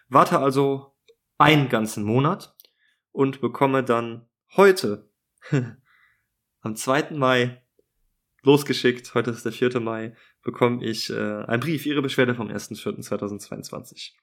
Warte 0.07 0.39
also 0.39 0.95
einen 1.37 1.67
ganzen 1.67 2.05
Monat 2.05 2.55
und 3.11 3.41
bekomme 3.41 3.83
dann 3.83 4.29
heute, 4.55 5.11
am 6.61 6.77
2. 6.77 7.11
Mai, 7.11 7.61
losgeschickt, 8.43 9.13
heute 9.15 9.31
ist 9.31 9.43
der 9.43 9.51
4. 9.51 9.81
Mai, 9.81 10.15
bekomme 10.49 10.83
ich 10.83 11.11
äh, 11.11 11.43
einen 11.43 11.59
Brief, 11.59 11.85
Ihre 11.85 12.01
Beschwerde 12.01 12.33
vom 12.33 12.47
1.4.2022. 12.47 14.13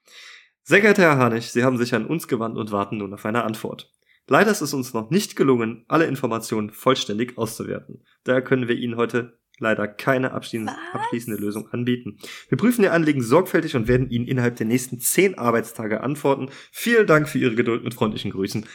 Sehr 0.63 0.81
geehrter 0.81 1.03
Herr 1.03 1.17
Harnig, 1.17 1.51
Sie 1.53 1.63
haben 1.63 1.77
sich 1.77 1.95
an 1.95 2.05
uns 2.05 2.27
gewandt 2.27 2.57
und 2.57 2.73
warten 2.73 2.97
nun 2.97 3.13
auf 3.13 3.25
eine 3.25 3.45
Antwort. 3.45 3.89
Leider 4.27 4.51
ist 4.51 4.59
es 4.59 4.73
uns 4.73 4.93
noch 4.93 5.09
nicht 5.09 5.37
gelungen, 5.37 5.85
alle 5.87 6.05
Informationen 6.05 6.69
vollständig 6.69 7.37
auszuwerten. 7.37 8.03
Daher 8.25 8.41
können 8.41 8.67
wir 8.67 8.75
Ihnen 8.75 8.97
heute 8.97 9.39
leider 9.57 9.87
keine 9.87 10.33
abschließende, 10.33 10.73
abschließende 10.91 11.39
Lösung 11.39 11.69
anbieten. 11.69 12.17
Wir 12.49 12.57
prüfen 12.57 12.83
Ihr 12.83 12.91
Anliegen 12.91 13.23
sorgfältig 13.23 13.77
und 13.77 13.87
werden 13.87 14.09
Ihnen 14.09 14.27
innerhalb 14.27 14.57
der 14.57 14.65
nächsten 14.65 14.99
zehn 14.99 15.37
Arbeitstage 15.37 16.01
antworten. 16.01 16.49
Vielen 16.73 17.07
Dank 17.07 17.29
für 17.29 17.39
Ihre 17.39 17.55
Geduld 17.55 17.85
mit 17.85 17.93
freundlichen 17.93 18.31
Grüßen. 18.31 18.65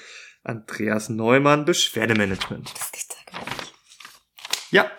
Andreas 0.43 1.11
Neumann, 1.11 1.67
Beschwerdemanagement. 1.67 2.73
Das 2.75 2.93
gibt's 2.93 3.17
ja 3.27 3.39
gar 3.39 3.45
nicht. 3.45 3.75
Ja, 4.71 4.91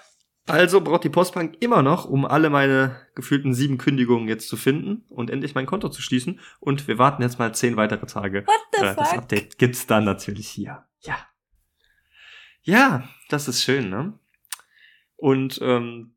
also 0.45 0.81
braucht 0.81 1.03
die 1.03 1.09
Postbank 1.09 1.55
immer 1.61 1.81
noch, 1.81 2.05
um 2.05 2.25
alle 2.25 2.49
meine 2.49 2.95
gefühlten 3.15 3.53
sieben 3.53 3.77
Kündigungen 3.77 4.27
jetzt 4.27 4.49
zu 4.49 4.57
finden 4.57 5.05
und 5.09 5.29
endlich 5.29 5.55
mein 5.55 5.65
Konto 5.65 5.89
zu 5.89 6.01
schließen. 6.01 6.39
Und 6.59 6.87
wir 6.87 6.97
warten 6.97 7.21
jetzt 7.21 7.39
mal 7.39 7.53
zehn 7.53 7.77
weitere 7.77 8.05
Tage. 8.05 8.45
What 8.45 8.61
the 8.73 8.85
Äh, 8.85 8.95
das? 8.95 9.13
Update 9.13 9.57
gibt's 9.57 9.87
dann 9.87 10.03
natürlich 10.03 10.49
hier. 10.49 10.83
Ja. 11.01 11.17
Ja, 12.61 13.07
das 13.29 13.47
ist 13.47 13.63
schön, 13.63 13.89
ne? 13.89 14.17
Und 15.15 15.59
ähm, 15.61 16.15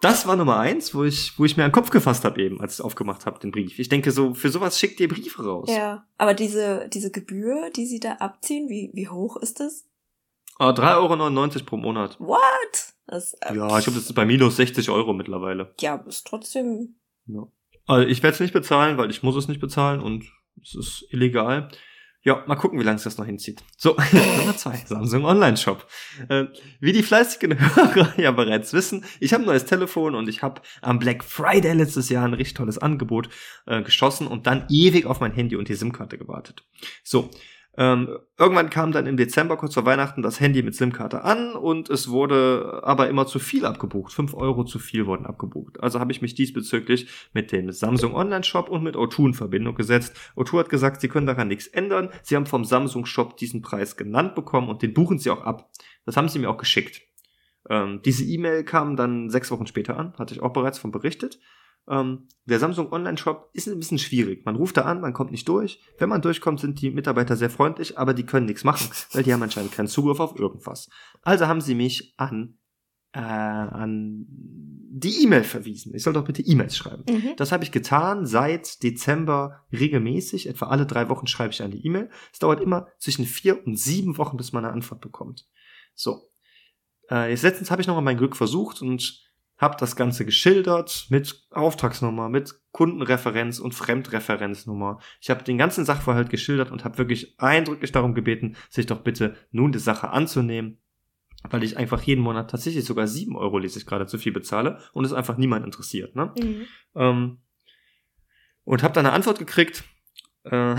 das 0.00 0.26
war 0.26 0.36
Nummer 0.36 0.58
eins, 0.58 0.94
wo 0.94 1.04
ich, 1.04 1.38
wo 1.38 1.44
ich 1.44 1.56
mir 1.56 1.64
an 1.64 1.70
den 1.70 1.74
Kopf 1.74 1.90
gefasst 1.90 2.24
habe 2.24 2.40
eben, 2.42 2.60
als 2.60 2.74
ich 2.78 2.84
aufgemacht 2.84 3.24
habe, 3.26 3.38
den 3.38 3.50
Brief. 3.50 3.78
Ich 3.78 3.88
denke 3.88 4.10
so, 4.10 4.34
für 4.34 4.50
sowas 4.50 4.78
schickt 4.78 5.00
ihr 5.00 5.08
Briefe 5.08 5.44
raus. 5.44 5.68
Ja, 5.70 6.06
aber 6.18 6.34
diese, 6.34 6.88
diese 6.90 7.10
Gebühr, 7.10 7.70
die 7.74 7.86
sie 7.86 8.00
da 8.00 8.12
abziehen, 8.14 8.68
wie, 8.68 8.90
wie 8.94 9.08
hoch 9.08 9.36
ist 9.36 9.60
das? 9.60 9.86
Ah, 10.58 10.70
3,99 10.70 11.56
Euro 11.56 11.64
pro 11.64 11.76
Monat. 11.76 12.20
What? 12.20 12.94
Das, 13.06 13.34
äh, 13.34 13.54
Ja, 13.54 13.78
ich 13.78 13.84
glaube, 13.84 13.98
das 13.98 14.06
ist 14.06 14.14
bei 14.14 14.24
minus 14.26 14.56
60 14.56 14.90
Euro 14.90 15.12
mittlerweile. 15.12 15.74
Ja, 15.80 15.96
ist 16.06 16.26
trotzdem. 16.26 16.96
Ja. 17.26 17.46
Also 17.86 18.08
ich 18.08 18.22
werde 18.22 18.34
es 18.34 18.40
nicht 18.40 18.52
bezahlen, 18.52 18.98
weil 18.98 19.10
ich 19.10 19.22
muss 19.22 19.36
es 19.36 19.48
nicht 19.48 19.60
bezahlen 19.60 20.00
und 20.00 20.24
es 20.60 20.74
ist 20.74 21.06
illegal. 21.10 21.68
Ja, 22.22 22.42
mal 22.48 22.56
gucken, 22.56 22.80
wie 22.80 22.82
lange 22.82 22.96
es 22.96 23.04
das 23.04 23.18
noch 23.18 23.26
hinzieht. 23.26 23.62
So, 23.76 23.96
Nummer 24.38 24.56
zwei, 24.56 24.74
Samsung 24.84 25.24
Online 25.24 25.56
Shop. 25.56 25.86
Äh, 26.28 26.46
wie 26.80 26.92
die 26.92 27.04
fleißigen 27.04 27.56
Hörer 27.76 28.18
ja 28.18 28.32
bereits 28.32 28.72
wissen, 28.72 29.04
ich 29.20 29.32
habe 29.32 29.44
ein 29.44 29.46
neues 29.46 29.64
Telefon 29.64 30.16
und 30.16 30.28
ich 30.28 30.42
habe 30.42 30.60
am 30.82 30.98
Black 30.98 31.22
Friday 31.22 31.74
letztes 31.74 32.08
Jahr 32.08 32.24
ein 32.24 32.34
richtig 32.34 32.54
tolles 32.54 32.78
Angebot 32.78 33.28
äh, 33.66 33.80
geschossen 33.82 34.26
und 34.26 34.48
dann 34.48 34.66
ewig 34.68 35.06
auf 35.06 35.20
mein 35.20 35.30
Handy 35.30 35.54
und 35.54 35.68
die 35.68 35.76
SIM-Karte 35.76 36.18
gewartet. 36.18 36.64
So, 37.04 37.30
ähm, 37.78 38.18
irgendwann 38.38 38.70
kam 38.70 38.92
dann 38.92 39.06
im 39.06 39.16
Dezember 39.16 39.56
kurz 39.56 39.74
vor 39.74 39.84
Weihnachten 39.84 40.22
das 40.22 40.40
Handy 40.40 40.62
mit 40.62 40.74
SIM-Karte 40.74 41.24
an 41.24 41.54
und 41.54 41.90
es 41.90 42.08
wurde 42.08 42.80
aber 42.82 43.08
immer 43.08 43.26
zu 43.26 43.38
viel 43.38 43.66
abgebucht. 43.66 44.12
Fünf 44.12 44.32
Euro 44.34 44.64
zu 44.64 44.78
viel 44.78 45.06
wurden 45.06 45.26
abgebucht. 45.26 45.80
Also 45.80 46.00
habe 46.00 46.10
ich 46.10 46.22
mich 46.22 46.34
diesbezüglich 46.34 47.08
mit 47.34 47.52
dem 47.52 47.70
Samsung 47.72 48.14
Online-Shop 48.14 48.70
und 48.70 48.82
mit 48.82 48.96
O2 48.96 49.26
in 49.26 49.34
Verbindung 49.34 49.74
gesetzt. 49.74 50.16
O2 50.36 50.60
hat 50.60 50.68
gesagt, 50.70 51.00
sie 51.02 51.08
können 51.08 51.26
daran 51.26 51.48
nichts 51.48 51.66
ändern. 51.66 52.08
Sie 52.22 52.34
haben 52.34 52.46
vom 52.46 52.64
Samsung-Shop 52.64 53.36
diesen 53.36 53.60
Preis 53.60 53.96
genannt 53.96 54.34
bekommen 54.34 54.70
und 54.70 54.80
den 54.80 54.94
buchen 54.94 55.18
sie 55.18 55.30
auch 55.30 55.42
ab. 55.42 55.70
Das 56.06 56.16
haben 56.16 56.28
sie 56.28 56.38
mir 56.38 56.48
auch 56.48 56.58
geschickt. 56.58 57.02
Ähm, 57.68 58.00
diese 58.04 58.24
E-Mail 58.24 58.64
kam 58.64 58.96
dann 58.96 59.28
sechs 59.28 59.50
Wochen 59.50 59.66
später 59.66 59.98
an, 59.98 60.14
hatte 60.18 60.34
ich 60.34 60.40
auch 60.40 60.52
bereits 60.52 60.78
von 60.78 60.92
berichtet. 60.92 61.38
Ähm, 61.88 62.28
der 62.44 62.58
Samsung 62.58 62.92
Online-Shop 62.92 63.50
ist 63.52 63.68
ein 63.68 63.78
bisschen 63.78 63.98
schwierig. 63.98 64.44
Man 64.44 64.56
ruft 64.56 64.76
da 64.76 64.82
an, 64.82 65.00
man 65.00 65.12
kommt 65.12 65.30
nicht 65.30 65.48
durch. 65.48 65.80
Wenn 65.98 66.08
man 66.08 66.22
durchkommt, 66.22 66.60
sind 66.60 66.80
die 66.80 66.90
Mitarbeiter 66.90 67.36
sehr 67.36 67.50
freundlich, 67.50 67.98
aber 67.98 68.14
die 68.14 68.26
können 68.26 68.46
nichts 68.46 68.64
machen, 68.64 68.90
weil 69.12 69.22
die 69.22 69.32
haben 69.32 69.42
anscheinend 69.42 69.72
keinen 69.72 69.88
Zugriff 69.88 70.20
auf 70.20 70.38
irgendwas. 70.38 70.88
Also 71.22 71.46
haben 71.46 71.60
sie 71.60 71.74
mich 71.74 72.14
an 72.16 72.58
äh, 73.16 73.20
an 73.20 74.26
die 74.28 75.22
E-Mail 75.22 75.44
verwiesen. 75.44 75.94
Ich 75.94 76.02
soll 76.02 76.12
doch 76.12 76.24
bitte 76.24 76.42
E-Mails 76.42 76.76
schreiben. 76.76 77.04
Mhm. 77.08 77.32
Das 77.36 77.50
habe 77.50 77.64
ich 77.64 77.72
getan 77.72 78.26
seit 78.26 78.82
Dezember 78.82 79.64
regelmäßig. 79.72 80.48
Etwa 80.48 80.66
alle 80.66 80.86
drei 80.86 81.08
Wochen 81.08 81.26
schreibe 81.26 81.52
ich 81.52 81.62
eine 81.62 81.76
E-Mail. 81.76 82.10
Es 82.32 82.38
dauert 82.38 82.60
immer 82.60 82.88
zwischen 82.98 83.24
vier 83.24 83.66
und 83.66 83.78
sieben 83.78 84.18
Wochen, 84.18 84.36
bis 84.36 84.52
man 84.52 84.64
eine 84.64 84.72
Antwort 84.74 85.00
bekommt. 85.00 85.46
So. 85.94 86.30
Äh, 87.10 87.30
jetzt 87.30 87.42
letztens 87.42 87.70
habe 87.70 87.80
ich 87.80 87.88
nochmal 87.88 88.04
mein 88.04 88.18
Glück 88.18 88.36
versucht 88.36 88.82
und 88.82 89.25
habe 89.58 89.76
das 89.78 89.96
Ganze 89.96 90.24
geschildert 90.24 91.06
mit 91.08 91.46
Auftragsnummer, 91.50 92.28
mit 92.28 92.54
Kundenreferenz 92.72 93.58
und 93.58 93.74
Fremdreferenznummer. 93.74 94.98
Ich 95.20 95.30
habe 95.30 95.44
den 95.44 95.56
ganzen 95.58 95.84
Sachverhalt 95.84 96.28
geschildert 96.28 96.70
und 96.70 96.84
habe 96.84 96.98
wirklich 96.98 97.40
eindrücklich 97.40 97.92
darum 97.92 98.14
gebeten, 98.14 98.56
sich 98.68 98.86
doch 98.86 99.00
bitte 99.00 99.34
nun 99.50 99.72
die 99.72 99.78
Sache 99.78 100.10
anzunehmen, 100.10 100.78
weil 101.48 101.64
ich 101.64 101.76
einfach 101.76 102.02
jeden 102.02 102.22
Monat 102.22 102.50
tatsächlich 102.50 102.84
sogar 102.84 103.06
sieben 103.06 103.36
Euro, 103.36 103.58
lese 103.58 103.78
ich 103.78 103.86
gerade, 103.86 104.06
zu 104.06 104.18
viel 104.18 104.32
bezahle 104.32 104.78
und 104.92 105.04
es 105.04 105.12
einfach 105.12 105.38
niemand 105.38 105.64
interessiert. 105.64 106.14
Ne? 106.14 106.32
Mhm. 106.38 106.66
Ähm, 106.94 107.38
und 108.64 108.82
habe 108.82 108.94
dann 108.94 109.06
eine 109.06 109.14
Antwort 109.14 109.38
gekriegt, 109.38 109.84
äh, 110.44 110.76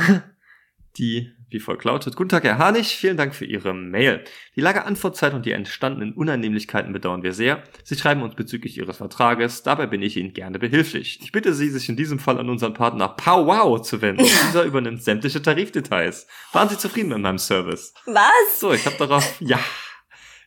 die 0.98 1.32
wie 1.50 1.60
folgt 1.60 1.86
lautet. 1.86 2.16
Guten 2.16 2.30
Tag, 2.30 2.44
Herr 2.44 2.58
Harnig, 2.58 2.88
vielen 2.88 3.18
Dank 3.18 3.34
für 3.34 3.46
Ihre 3.46 3.74
Mail. 3.74 4.24
Die 4.56 4.62
lange 4.62 4.86
Antwortzeit 4.86 5.34
und 5.34 5.46
die 5.46 5.52
entstandenen 5.52 6.14
Unannehmlichkeiten 6.14 6.92
bedauern 6.92 7.24
wir 7.24 7.34
sehr. 7.34 7.64
Sie 7.84 7.96
schreiben 7.96 8.22
uns 8.22 8.36
bezüglich 8.36 8.78
Ihres 8.78 8.98
Vertrages, 8.98 9.64
dabei 9.64 9.88
bin 9.88 10.02
ich 10.02 10.18
Ihnen 10.18 10.34
gerne 10.34 10.60
behilflich. 10.60 11.20
Ich 11.22 11.32
bitte 11.32 11.54
Sie, 11.54 11.70
sich 11.70 11.88
in 11.90 11.96
diesem 11.96 12.20
Fall 12.20 12.38
an 12.38 12.50
unseren 12.50 12.74
Partner 12.74 13.08
Powwow 13.10 13.82
zu 13.82 14.02
wenden. 14.02 14.24
Dieser 14.48 14.64
übernimmt 14.64 15.04
sämtliche 15.04 15.42
Tarifdetails. 15.42 16.28
Waren 16.52 16.70
Sie 16.70 16.78
zufrieden 16.78 17.10
mit 17.10 17.20
meinem 17.20 17.38
Service? 17.38 17.94
Was? 18.06 18.60
So, 18.60 18.74
ich 18.74 18.86
habe 18.86 18.98
darauf, 18.98 19.40
ja, 19.40 19.60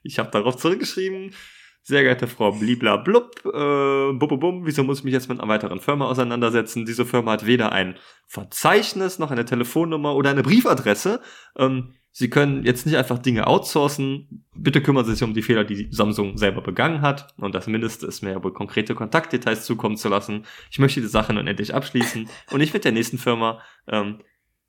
ich 0.02 0.18
habe 0.18 0.30
darauf 0.30 0.56
zurückgeschrieben. 0.56 1.34
Sehr 1.82 2.02
geehrte 2.02 2.26
Frau 2.26 2.52
Bliblablub, 2.52 3.42
äh, 3.46 4.12
bum, 4.12 4.66
wieso 4.66 4.84
muss 4.84 4.98
ich 4.98 5.04
mich 5.04 5.14
jetzt 5.14 5.28
mit 5.28 5.40
einer 5.40 5.48
weiteren 5.48 5.80
Firma 5.80 6.06
auseinandersetzen? 6.06 6.84
Diese 6.84 7.06
Firma 7.06 7.32
hat 7.32 7.46
weder 7.46 7.72
ein 7.72 7.96
Verzeichnis 8.26 9.18
noch 9.18 9.30
eine 9.30 9.44
Telefonnummer 9.44 10.14
oder 10.14 10.30
eine 10.30 10.42
Briefadresse. 10.42 11.20
Ähm, 11.56 11.94
Sie 12.12 12.28
können 12.28 12.64
jetzt 12.64 12.86
nicht 12.86 12.96
einfach 12.96 13.18
Dinge 13.18 13.46
outsourcen. 13.46 14.44
Bitte 14.54 14.82
kümmern 14.82 15.04
Sie 15.04 15.12
sich 15.12 15.22
um 15.22 15.32
die 15.32 15.42
Fehler, 15.42 15.64
die 15.64 15.88
Samsung 15.90 16.36
selber 16.36 16.60
begangen 16.60 17.02
hat. 17.02 17.32
Und 17.36 17.54
das 17.54 17.68
Mindeste 17.68 18.06
ist 18.06 18.22
mir 18.22 18.32
ja 18.32 18.42
wohl 18.42 18.52
konkrete 18.52 18.94
Kontaktdetails 18.94 19.64
zukommen 19.64 19.96
zu 19.96 20.08
lassen. 20.08 20.44
Ich 20.70 20.80
möchte 20.80 21.00
die 21.00 21.06
Sache 21.06 21.32
nun 21.32 21.46
endlich 21.46 21.72
abschließen 21.72 22.28
und 22.50 22.58
nicht 22.58 22.74
mit 22.74 22.84
der 22.84 22.92
nächsten 22.92 23.18
Firma 23.18 23.60
ähm, 23.86 24.18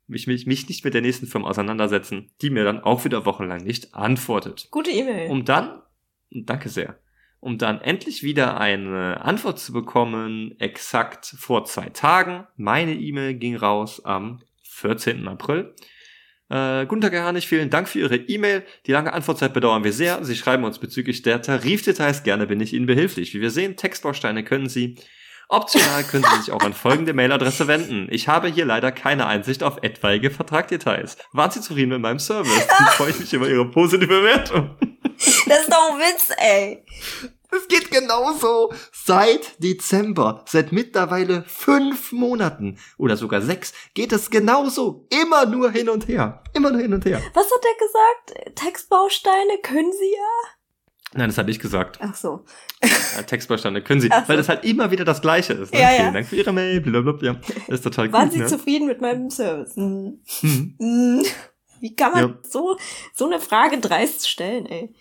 mich, 0.06 0.26
mich, 0.26 0.46
mich 0.46 0.68
nicht 0.68 0.84
mit 0.84 0.94
der 0.94 1.00
nächsten 1.00 1.26
Firma 1.26 1.48
auseinandersetzen, 1.48 2.30
die 2.42 2.50
mir 2.50 2.64
dann 2.64 2.80
auch 2.80 3.04
wieder 3.04 3.24
wochenlang 3.26 3.62
nicht 3.64 3.94
antwortet. 3.94 4.68
Gute 4.70 4.90
E-Mail. 4.90 5.30
Um 5.30 5.44
dann, 5.44 5.82
danke 6.30 6.68
sehr, 6.68 6.98
um 7.42 7.58
dann 7.58 7.80
endlich 7.80 8.22
wieder 8.22 8.60
eine 8.60 9.20
Antwort 9.24 9.58
zu 9.58 9.72
bekommen, 9.72 10.54
exakt 10.60 11.26
vor 11.26 11.64
zwei 11.64 11.88
Tagen. 11.88 12.46
Meine 12.56 12.94
E-Mail 12.94 13.34
ging 13.34 13.56
raus 13.56 14.04
am 14.04 14.40
14. 14.62 15.26
April. 15.26 15.74
Äh, 16.50 16.86
guten 16.86 17.00
Tag, 17.00 17.12
Herr 17.12 17.24
Harnig, 17.24 17.48
vielen 17.48 17.68
Dank 17.68 17.88
für 17.88 17.98
Ihre 17.98 18.14
E-Mail. 18.14 18.62
Die 18.86 18.92
lange 18.92 19.12
Antwortzeit 19.12 19.52
bedauern 19.54 19.82
wir 19.82 19.92
sehr. 19.92 20.24
Sie 20.24 20.36
schreiben 20.36 20.62
uns 20.62 20.78
bezüglich 20.78 21.22
der 21.22 21.42
Tarifdetails. 21.42 22.22
Gerne 22.22 22.46
bin 22.46 22.60
ich 22.60 22.74
Ihnen 22.74 22.86
behilflich. 22.86 23.34
Wie 23.34 23.40
wir 23.40 23.50
sehen, 23.50 23.76
Textbausteine 23.76 24.44
können 24.44 24.68
Sie. 24.68 24.94
Optional 25.48 26.04
können 26.04 26.24
Sie 26.24 26.42
sich 26.42 26.52
auch 26.52 26.62
an 26.62 26.72
folgende 26.72 27.12
Mailadresse 27.12 27.66
wenden. 27.66 28.06
Ich 28.12 28.28
habe 28.28 28.46
hier 28.46 28.66
leider 28.66 28.92
keine 28.92 29.26
Einsicht 29.26 29.64
auf 29.64 29.78
etwaige 29.82 30.30
Vertragdetails. 30.30 31.18
Waren 31.32 31.50
Sie 31.50 31.60
zufrieden 31.60 31.90
mit 31.90 32.02
meinem 32.02 32.20
Service? 32.20 32.68
Dann 32.68 32.86
freue 32.86 33.10
ich 33.10 33.18
mich 33.18 33.32
über 33.32 33.48
Ihre 33.48 33.68
positive 33.68 34.06
Bewertung. 34.06 34.76
Das 35.46 35.60
ist 35.60 35.72
doch 35.72 35.92
ein 35.92 35.98
Witz, 35.98 36.30
ey. 36.36 36.84
Es 37.54 37.68
geht 37.68 37.90
genauso. 37.90 38.72
Seit 38.92 39.62
Dezember, 39.62 40.44
seit 40.46 40.72
mittlerweile 40.72 41.44
fünf 41.46 42.12
Monaten 42.12 42.78
oder 42.96 43.16
sogar 43.16 43.42
sechs, 43.42 43.74
geht 43.94 44.12
es 44.12 44.30
genauso. 44.30 45.06
Immer 45.10 45.44
nur 45.46 45.70
hin 45.70 45.90
und 45.90 46.08
her. 46.08 46.42
Immer 46.54 46.70
nur 46.70 46.80
hin 46.80 46.94
und 46.94 47.04
her. 47.04 47.20
Was 47.34 47.46
hat 47.46 47.62
er 47.62 47.86
gesagt? 47.86 48.56
Textbausteine 48.58 49.58
können 49.62 49.92
Sie 49.92 50.12
ja? 50.12 50.50
Nein, 51.14 51.28
das 51.28 51.36
habe 51.36 51.50
ich 51.50 51.58
gesagt. 51.58 51.98
Ach 52.00 52.14
so. 52.14 52.44
Textbausteine 53.26 53.82
können 53.82 54.00
Sie, 54.00 54.08
so. 54.08 54.14
weil 54.28 54.38
das 54.38 54.48
halt 54.48 54.64
immer 54.64 54.90
wieder 54.90 55.04
das 55.04 55.20
Gleiche 55.20 55.52
ist. 55.52 55.74
Ne? 55.74 55.80
Ja, 55.80 55.90
ja. 55.90 55.96
Vielen 55.98 56.14
Dank 56.14 56.26
für 56.26 56.36
Ihre 56.36 56.52
Mail. 56.52 56.80
Blablabla. 56.80 57.32
Ja, 57.32 57.74
ist 57.74 57.84
total 57.84 58.10
Waren 58.12 58.24
gut. 58.24 58.32
Sie 58.32 58.38
ne? 58.40 58.46
zufrieden 58.46 58.86
mit 58.86 59.02
meinem 59.02 59.28
Service? 59.28 59.76
Hm. 59.76 60.20
Hm. 60.78 61.22
Wie 61.82 61.94
kann 61.96 62.12
man 62.12 62.20
Ja. 62.28 62.38
so, 62.42 62.76
so 63.12 63.26
eine 63.26 63.40
Frage 63.40 63.78
dreist 63.80 64.28
stellen, 64.28 64.66
ey? 64.66 64.94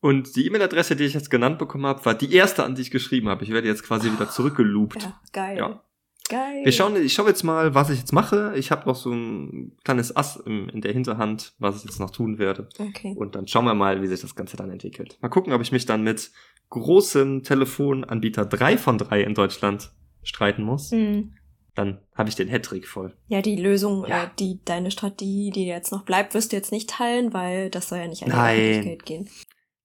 Und 0.00 0.34
die 0.36 0.46
E-Mail-Adresse, 0.46 0.96
die 0.96 1.04
ich 1.04 1.12
jetzt 1.14 1.30
genannt 1.30 1.58
bekommen 1.58 1.84
habe, 1.84 2.04
war 2.06 2.14
die 2.14 2.32
erste, 2.32 2.64
an 2.64 2.74
die 2.74 2.82
ich 2.82 2.90
geschrieben 2.90 3.28
habe. 3.28 3.44
Ich 3.44 3.50
werde 3.50 3.68
jetzt 3.68 3.82
quasi 3.82 4.10
wieder 4.10 4.30
zurückgeloopt. 4.30 5.02
Ja, 5.02 5.20
geil. 5.32 5.58
Ja. 5.58 5.82
Geil. 6.30 6.62
Wir 6.64 6.72
schauen, 6.72 6.94
ich 6.96 7.14
schaue 7.14 7.28
jetzt 7.28 7.42
mal, 7.42 7.74
was 7.74 7.88
ich 7.90 7.98
jetzt 7.98 8.12
mache. 8.12 8.52
Ich 8.56 8.70
habe 8.70 8.86
noch 8.86 8.96
so 8.96 9.10
ein 9.10 9.76
kleines 9.84 10.14
Ass 10.14 10.36
im, 10.36 10.68
in 10.68 10.82
der 10.82 10.92
Hinterhand, 10.92 11.54
was 11.58 11.76
ich 11.78 11.84
jetzt 11.84 12.00
noch 12.00 12.10
tun 12.10 12.38
werde. 12.38 12.68
Okay. 12.78 13.14
Und 13.16 13.34
dann 13.34 13.48
schauen 13.48 13.64
wir 13.64 13.74
mal, 13.74 14.02
wie 14.02 14.06
sich 14.06 14.20
das 14.20 14.34
Ganze 14.34 14.56
dann 14.56 14.70
entwickelt. 14.70 15.18
Mal 15.22 15.28
gucken, 15.30 15.52
ob 15.54 15.62
ich 15.62 15.72
mich 15.72 15.86
dann 15.86 16.02
mit 16.02 16.30
großem 16.68 17.42
Telefonanbieter 17.44 18.44
3 18.44 18.76
von 18.76 18.98
3 18.98 19.22
in 19.22 19.34
Deutschland 19.34 19.90
streiten 20.22 20.62
muss. 20.64 20.90
Hm. 20.90 21.32
Dann 21.78 22.00
habe 22.16 22.28
ich 22.28 22.34
den 22.34 22.48
Hattrick 22.48 22.88
voll. 22.88 23.16
Ja, 23.28 23.40
die 23.40 23.54
Lösung, 23.54 24.04
Ja. 24.04 24.24
äh, 24.24 24.28
die 24.36 24.58
deine 24.64 24.90
Strategie, 24.90 25.50
die 25.54 25.64
jetzt 25.64 25.92
noch 25.92 26.02
bleibt, 26.04 26.34
wirst 26.34 26.50
du 26.50 26.56
jetzt 26.56 26.72
nicht 26.72 26.90
teilen, 26.90 27.32
weil 27.32 27.70
das 27.70 27.88
soll 27.88 27.98
ja 27.98 28.08
nicht 28.08 28.24
an 28.24 28.30
die. 28.30 28.34
Öffentlichkeit 28.36 29.06
gehen. 29.06 29.28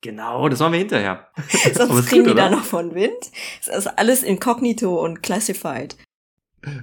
Genau, 0.01 0.49
das 0.49 0.59
machen 0.59 0.71
wir 0.71 0.79
hinterher. 0.79 1.27
Sonst 1.75 2.07
kriegen 2.07 2.23
die 2.25 2.33
da 2.33 2.49
noch 2.49 2.63
von 2.63 2.95
Wind. 2.95 3.13
Das 3.63 3.77
ist 3.85 3.87
alles 3.99 4.23
inkognito 4.23 4.99
und 5.05 5.21
classified. 5.21 5.95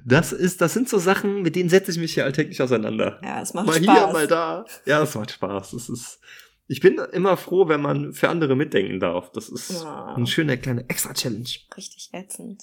Das 0.05 0.31
ist, 0.33 0.61
das 0.61 0.75
sind 0.75 0.89
so 0.89 0.99
Sachen, 0.99 1.43
mit 1.43 1.57
denen 1.57 1.71
setze 1.71 1.91
ich 1.91 1.99
mich 1.99 2.15
hier 2.15 2.25
alltäglich 2.25 2.63
auseinander. 2.63 3.19
Ja, 3.25 3.43
es 3.43 3.53
macht 3.53 3.67
mal 3.67 3.83
Spaß. 3.83 3.97
hier, 3.99 4.13
mal 4.13 4.27
da. 4.29 4.65
Ja, 4.87 5.03
es 5.03 5.13
macht 5.17 5.33
Spaß. 5.33 5.73
Das 5.73 5.89
ist, 5.89 6.21
ich 6.69 6.79
bin 6.79 6.99
immer 7.13 7.37
froh, 7.37 7.67
wenn 7.67 7.83
man 7.83 8.13
für 8.13 8.29
andere 8.29 8.55
mitdenken 8.55 9.01
darf. 9.01 9.33
Das 9.33 9.49
ist 9.49 9.83
Ja. 9.83 10.15
eine 10.15 10.29
schöne 10.29 10.57
kleine 10.57 10.89
Extra-Challenge. 10.89 11.49
Richtig 11.77 12.11
ätzend. 12.13 12.63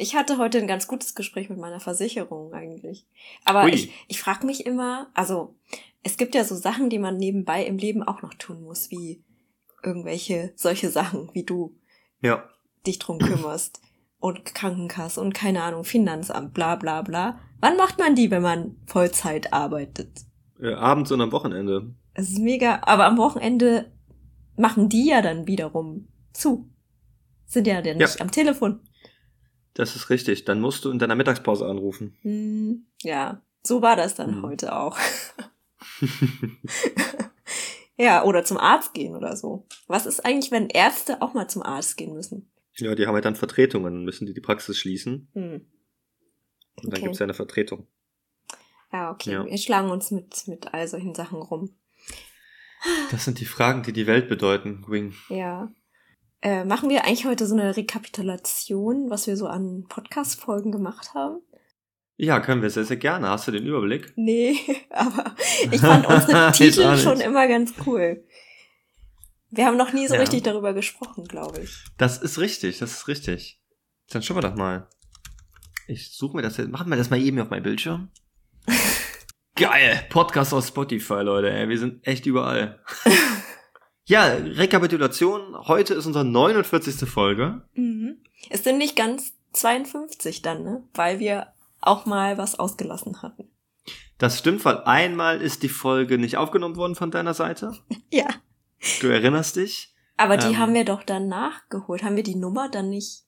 Ich 0.00 0.14
hatte 0.14 0.38
heute 0.38 0.58
ein 0.58 0.68
ganz 0.68 0.86
gutes 0.86 1.14
Gespräch 1.16 1.50
mit 1.50 1.58
meiner 1.58 1.80
Versicherung 1.80 2.52
eigentlich. 2.54 3.04
Aber 3.44 3.64
Ui. 3.64 3.70
ich, 3.70 3.92
ich 4.06 4.20
frage 4.20 4.46
mich 4.46 4.64
immer, 4.64 5.10
also 5.12 5.56
es 6.04 6.16
gibt 6.16 6.36
ja 6.36 6.44
so 6.44 6.54
Sachen, 6.54 6.88
die 6.88 7.00
man 7.00 7.16
nebenbei 7.16 7.64
im 7.66 7.78
Leben 7.78 8.04
auch 8.04 8.22
noch 8.22 8.34
tun 8.34 8.62
muss, 8.62 8.90
wie 8.92 9.24
irgendwelche 9.82 10.52
solche 10.54 10.90
Sachen, 10.90 11.28
wie 11.32 11.42
du 11.42 11.76
Ja. 12.22 12.48
dich 12.86 12.98
drum 13.00 13.18
kümmerst. 13.18 13.80
Und 14.20 14.52
Krankenkasse 14.54 15.20
und 15.20 15.32
keine 15.32 15.62
Ahnung, 15.62 15.84
Finanzamt, 15.84 16.52
bla 16.54 16.74
bla 16.76 17.02
bla. 17.02 17.38
Wann 17.60 17.76
macht 17.76 17.98
man 18.00 18.16
die, 18.16 18.30
wenn 18.32 18.42
man 18.42 18.76
Vollzeit 18.86 19.52
arbeitet? 19.52 20.22
Äh, 20.60 20.74
abends 20.74 21.12
und 21.12 21.20
am 21.20 21.30
Wochenende. 21.30 21.94
Es 22.14 22.30
ist 22.30 22.38
mega, 22.40 22.80
aber 22.82 23.04
am 23.06 23.16
Wochenende 23.16 23.92
machen 24.56 24.88
die 24.88 25.06
ja 25.06 25.22
dann 25.22 25.46
wiederum 25.46 26.08
zu. 26.32 26.68
Sind 27.46 27.68
ja 27.68 27.80
dann 27.80 28.00
Ja. 28.00 28.06
nicht 28.06 28.20
am 28.20 28.32
Telefon. 28.32 28.80
Das 29.78 29.94
ist 29.96 30.10
richtig. 30.10 30.44
Dann 30.44 30.60
musst 30.60 30.84
du 30.84 30.90
in 30.90 30.98
deiner 30.98 31.14
Mittagspause 31.14 31.64
anrufen. 31.66 32.16
Hm, 32.22 32.86
ja, 33.02 33.40
so 33.62 33.80
war 33.80 33.94
das 33.96 34.14
dann 34.16 34.38
Mhm. 34.38 34.42
heute 34.42 34.74
auch. 34.76 34.98
ja, 37.96 38.24
oder 38.24 38.44
zum 38.44 38.58
Arzt 38.58 38.94
gehen 38.94 39.14
oder 39.14 39.36
so. 39.36 39.66
Was 39.86 40.06
ist 40.06 40.24
eigentlich, 40.24 40.50
wenn 40.50 40.68
Ärzte 40.68 41.22
auch 41.22 41.34
mal 41.34 41.48
zum 41.48 41.62
Arzt 41.62 41.96
gehen 41.96 42.12
müssen? 42.12 42.50
Ja, 42.76 42.94
die 42.94 43.06
haben 43.06 43.14
halt 43.14 43.24
dann 43.24 43.36
Vertretungen, 43.36 44.04
müssen 44.04 44.26
die 44.26 44.34
die 44.34 44.40
Praxis 44.40 44.78
schließen. 44.78 45.28
Hm. 45.34 45.52
Und 45.54 46.84
dann 46.84 46.92
Okay. 46.94 47.02
gibt's 47.02 47.18
ja 47.18 47.24
eine 47.24 47.34
Vertretung. 47.34 47.86
Ja, 48.92 49.10
okay. 49.10 49.32
Ja. 49.32 49.44
Wir 49.44 49.58
schlagen 49.58 49.90
uns 49.90 50.10
mit, 50.10 50.46
mit 50.48 50.72
all 50.72 50.86
solchen 50.88 51.14
Sachen 51.14 51.40
rum. 51.42 51.70
Das 53.10 53.24
sind 53.24 53.40
die 53.40 53.44
Fragen, 53.44 53.82
die 53.82 53.92
die 53.92 54.06
Welt 54.06 54.28
bedeuten, 54.28 54.84
Wing. 54.88 55.14
Ja. 55.28 55.70
Äh, 56.40 56.64
machen 56.64 56.88
wir 56.88 57.04
eigentlich 57.04 57.24
heute 57.26 57.46
so 57.46 57.54
eine 57.54 57.76
Rekapitulation, 57.76 59.10
was 59.10 59.26
wir 59.26 59.36
so 59.36 59.46
an 59.48 59.84
Podcast-Folgen 59.88 60.70
gemacht 60.70 61.14
haben? 61.14 61.40
Ja, 62.16 62.40
können 62.40 62.62
wir 62.62 62.70
sehr, 62.70 62.84
sehr 62.84 62.96
gerne. 62.96 63.28
Hast 63.28 63.48
du 63.48 63.52
den 63.52 63.66
Überblick? 63.66 64.12
Nee, 64.16 64.56
aber 64.90 65.34
ich 65.70 65.80
fand 65.80 66.06
unsere 66.06 66.52
Titel 66.52 66.96
schon 66.96 67.20
immer 67.20 67.46
ganz 67.48 67.74
cool. 67.86 68.24
Wir 69.50 69.66
haben 69.66 69.76
noch 69.76 69.92
nie 69.92 70.06
so 70.06 70.14
Ja. 70.14 70.20
richtig 70.20 70.42
darüber 70.42 70.74
gesprochen, 70.74 71.24
glaube 71.24 71.60
ich. 71.60 71.84
Das 71.96 72.18
ist 72.18 72.38
richtig, 72.38 72.78
das 72.78 72.92
ist 72.92 73.08
richtig. 73.08 73.60
Dann 74.10 74.22
schauen 74.22 74.36
wir 74.36 74.42
doch 74.42 74.54
mal. 74.56 74.88
Ich 75.86 76.12
suche 76.14 76.36
mir 76.36 76.42
das 76.42 76.58
jetzt. 76.58 76.70
Machen 76.70 76.90
wir 76.90 76.96
das 76.96 77.08
mal 77.10 77.20
eben 77.20 77.40
auf 77.40 77.48
meinem 77.50 77.62
Bildschirm. 77.62 78.10
Geil! 79.56 80.04
Podcast 80.10 80.52
auf 80.52 80.66
Spotify, 80.66 81.22
Leute. 81.22 81.50
Ey, 81.50 81.68
wir 81.68 81.78
sind 81.78 82.06
echt 82.06 82.26
überall. 82.26 82.84
Ja, 84.08 84.24
Rekapitulation. 84.24 85.54
Heute 85.68 85.94
ist 85.94 86.06
unsere 86.06 86.24
49. 86.24 87.08
Folge. 87.08 87.62
Mhm. 87.74 88.16
Es 88.50 88.64
sind 88.64 88.78
nicht 88.78 88.96
ganz 88.96 89.34
52 89.52 90.42
dann, 90.42 90.64
ne? 90.64 90.82
Weil 90.94 91.18
wir 91.18 91.48
auch 91.80 92.06
mal 92.06 92.38
was 92.38 92.58
ausgelassen 92.58 93.22
hatten. 93.22 93.48
Das 94.16 94.38
stimmt, 94.38 94.64
weil 94.64 94.78
einmal 94.78 95.40
ist 95.40 95.62
die 95.62 95.68
Folge 95.68 96.18
nicht 96.18 96.36
aufgenommen 96.38 96.76
worden 96.76 96.94
von 96.94 97.10
deiner 97.10 97.34
Seite. 97.34 97.72
Ja. 98.10 98.26
Du 99.00 99.08
erinnerst 99.08 99.56
dich. 99.56 99.94
Aber 100.16 100.38
die 100.38 100.46
ähm, 100.46 100.58
haben 100.58 100.72
wir 100.72 100.84
doch 100.84 101.02
dann 101.02 101.28
nachgeholt. 101.28 102.02
Haben 102.02 102.16
wir 102.16 102.22
die 102.22 102.36
Nummer 102.36 102.70
dann 102.70 102.88
nicht? 102.88 103.24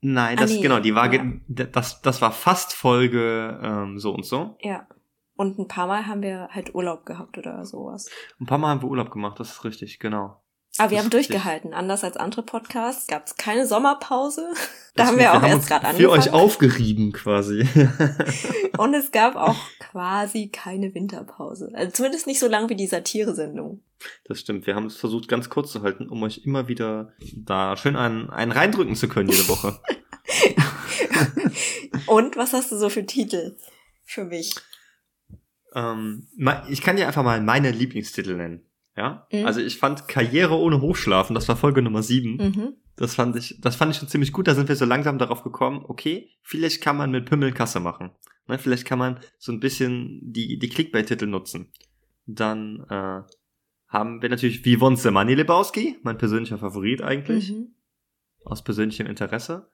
Nein, 0.00 0.36
das 0.36 0.52
ah, 0.52 0.54
nee, 0.54 0.60
genau, 0.60 0.78
die 0.78 0.94
war 0.94 1.12
ja. 1.12 1.24
das 1.48 2.02
das 2.02 2.20
war 2.20 2.30
fast 2.30 2.74
Folge 2.74 3.58
ähm, 3.62 3.98
so 3.98 4.12
und 4.12 4.24
so. 4.24 4.56
Ja. 4.60 4.86
Und 5.36 5.58
ein 5.58 5.68
paar 5.68 5.86
Mal 5.86 6.06
haben 6.06 6.22
wir 6.22 6.48
halt 6.50 6.74
Urlaub 6.74 7.04
gehabt 7.04 7.36
oder 7.38 7.64
sowas. 7.64 8.08
Ein 8.40 8.46
paar 8.46 8.58
Mal 8.58 8.68
haben 8.68 8.82
wir 8.82 8.88
Urlaub 8.88 9.10
gemacht, 9.10 9.38
das 9.38 9.50
ist 9.50 9.64
richtig, 9.64 9.98
genau. 9.98 10.40
Aber 10.78 10.90
wir 10.90 10.98
haben 10.98 11.10
durchgehalten. 11.10 11.72
Anders 11.72 12.04
als 12.04 12.16
andere 12.16 12.42
Podcasts 12.42 13.06
gab 13.06 13.26
es 13.26 13.36
keine 13.36 13.66
Sommerpause. 13.66 14.52
Da 14.96 15.02
das 15.02 15.10
haben 15.10 15.18
wir 15.18 15.34
auch 15.34 15.42
wir 15.42 15.48
erst 15.50 15.68
gerade 15.68 15.88
angefangen. 15.88 16.08
Für 16.08 16.10
euch 16.10 16.30
aufgerieben 16.32 17.12
quasi. 17.12 17.68
Und 18.78 18.94
es 18.94 19.12
gab 19.12 19.36
auch 19.36 19.56
quasi 19.78 20.48
keine 20.48 20.94
Winterpause. 20.94 21.70
Also 21.74 21.92
zumindest 21.92 22.26
nicht 22.26 22.40
so 22.40 22.48
lang 22.48 22.70
wie 22.70 22.76
die 22.76 22.86
Satire-Sendung. 22.86 23.82
Das 24.24 24.40
stimmt. 24.40 24.66
Wir 24.66 24.74
haben 24.74 24.86
es 24.86 24.96
versucht, 24.96 25.28
ganz 25.28 25.50
kurz 25.50 25.70
zu 25.70 25.82
halten, 25.82 26.08
um 26.08 26.22
euch 26.22 26.46
immer 26.46 26.66
wieder 26.68 27.12
da 27.34 27.76
schön 27.76 27.94
einen, 27.94 28.30
einen 28.30 28.52
reindrücken 28.52 28.94
zu 28.94 29.06
können 29.06 29.28
jede 29.28 29.46
Woche. 29.48 29.78
Und 32.06 32.36
was 32.36 32.54
hast 32.54 32.72
du 32.72 32.78
so 32.78 32.88
für 32.88 33.04
Titel 33.04 33.58
für 34.02 34.24
mich? 34.24 34.54
Ähm, 35.76 36.26
ich 36.68 36.80
kann 36.80 36.96
dir 36.96 37.06
einfach 37.06 37.22
mal 37.22 37.40
meine 37.42 37.70
Lieblingstitel 37.70 38.34
nennen. 38.34 38.62
Ja, 38.96 39.28
mhm. 39.30 39.44
also 39.44 39.60
ich 39.60 39.76
fand 39.76 40.08
Karriere 40.08 40.58
ohne 40.58 40.80
Hochschlafen, 40.80 41.34
das 41.34 41.46
war 41.48 41.56
Folge 41.56 41.82
Nummer 41.82 42.02
sieben. 42.02 42.36
Mhm. 42.38 42.72
Das 42.96 43.14
fand 43.14 43.36
ich, 43.36 43.60
das 43.60 43.76
fand 43.76 43.92
ich 43.92 43.98
schon 43.98 44.08
ziemlich 44.08 44.32
gut. 44.32 44.48
Da 44.48 44.54
sind 44.54 44.70
wir 44.70 44.76
so 44.76 44.86
langsam 44.86 45.18
darauf 45.18 45.42
gekommen, 45.42 45.84
okay, 45.86 46.30
vielleicht 46.42 46.82
kann 46.82 46.96
man 46.96 47.10
mit 47.10 47.26
Pimmel 47.26 47.52
Kasse 47.52 47.78
machen. 47.78 48.10
Ne, 48.48 48.58
vielleicht 48.58 48.86
kann 48.86 48.98
man 48.98 49.20
so 49.38 49.52
ein 49.52 49.60
bisschen 49.60 50.20
die, 50.22 50.58
die 50.58 50.68
Clickbait-Titel 50.70 51.26
nutzen. 51.26 51.72
Dann 52.24 52.86
äh, 52.88 53.20
haben 53.88 54.22
wir 54.22 54.28
natürlich 54.30 54.64
Vivon 54.64 54.96
Semani 54.96 55.34
Lebowski, 55.34 55.98
mein 56.02 56.16
persönlicher 56.16 56.56
Favorit 56.56 57.02
eigentlich. 57.02 57.52
Mhm. 57.52 57.74
Aus 58.44 58.64
persönlichem 58.64 59.06
Interesse. 59.06 59.68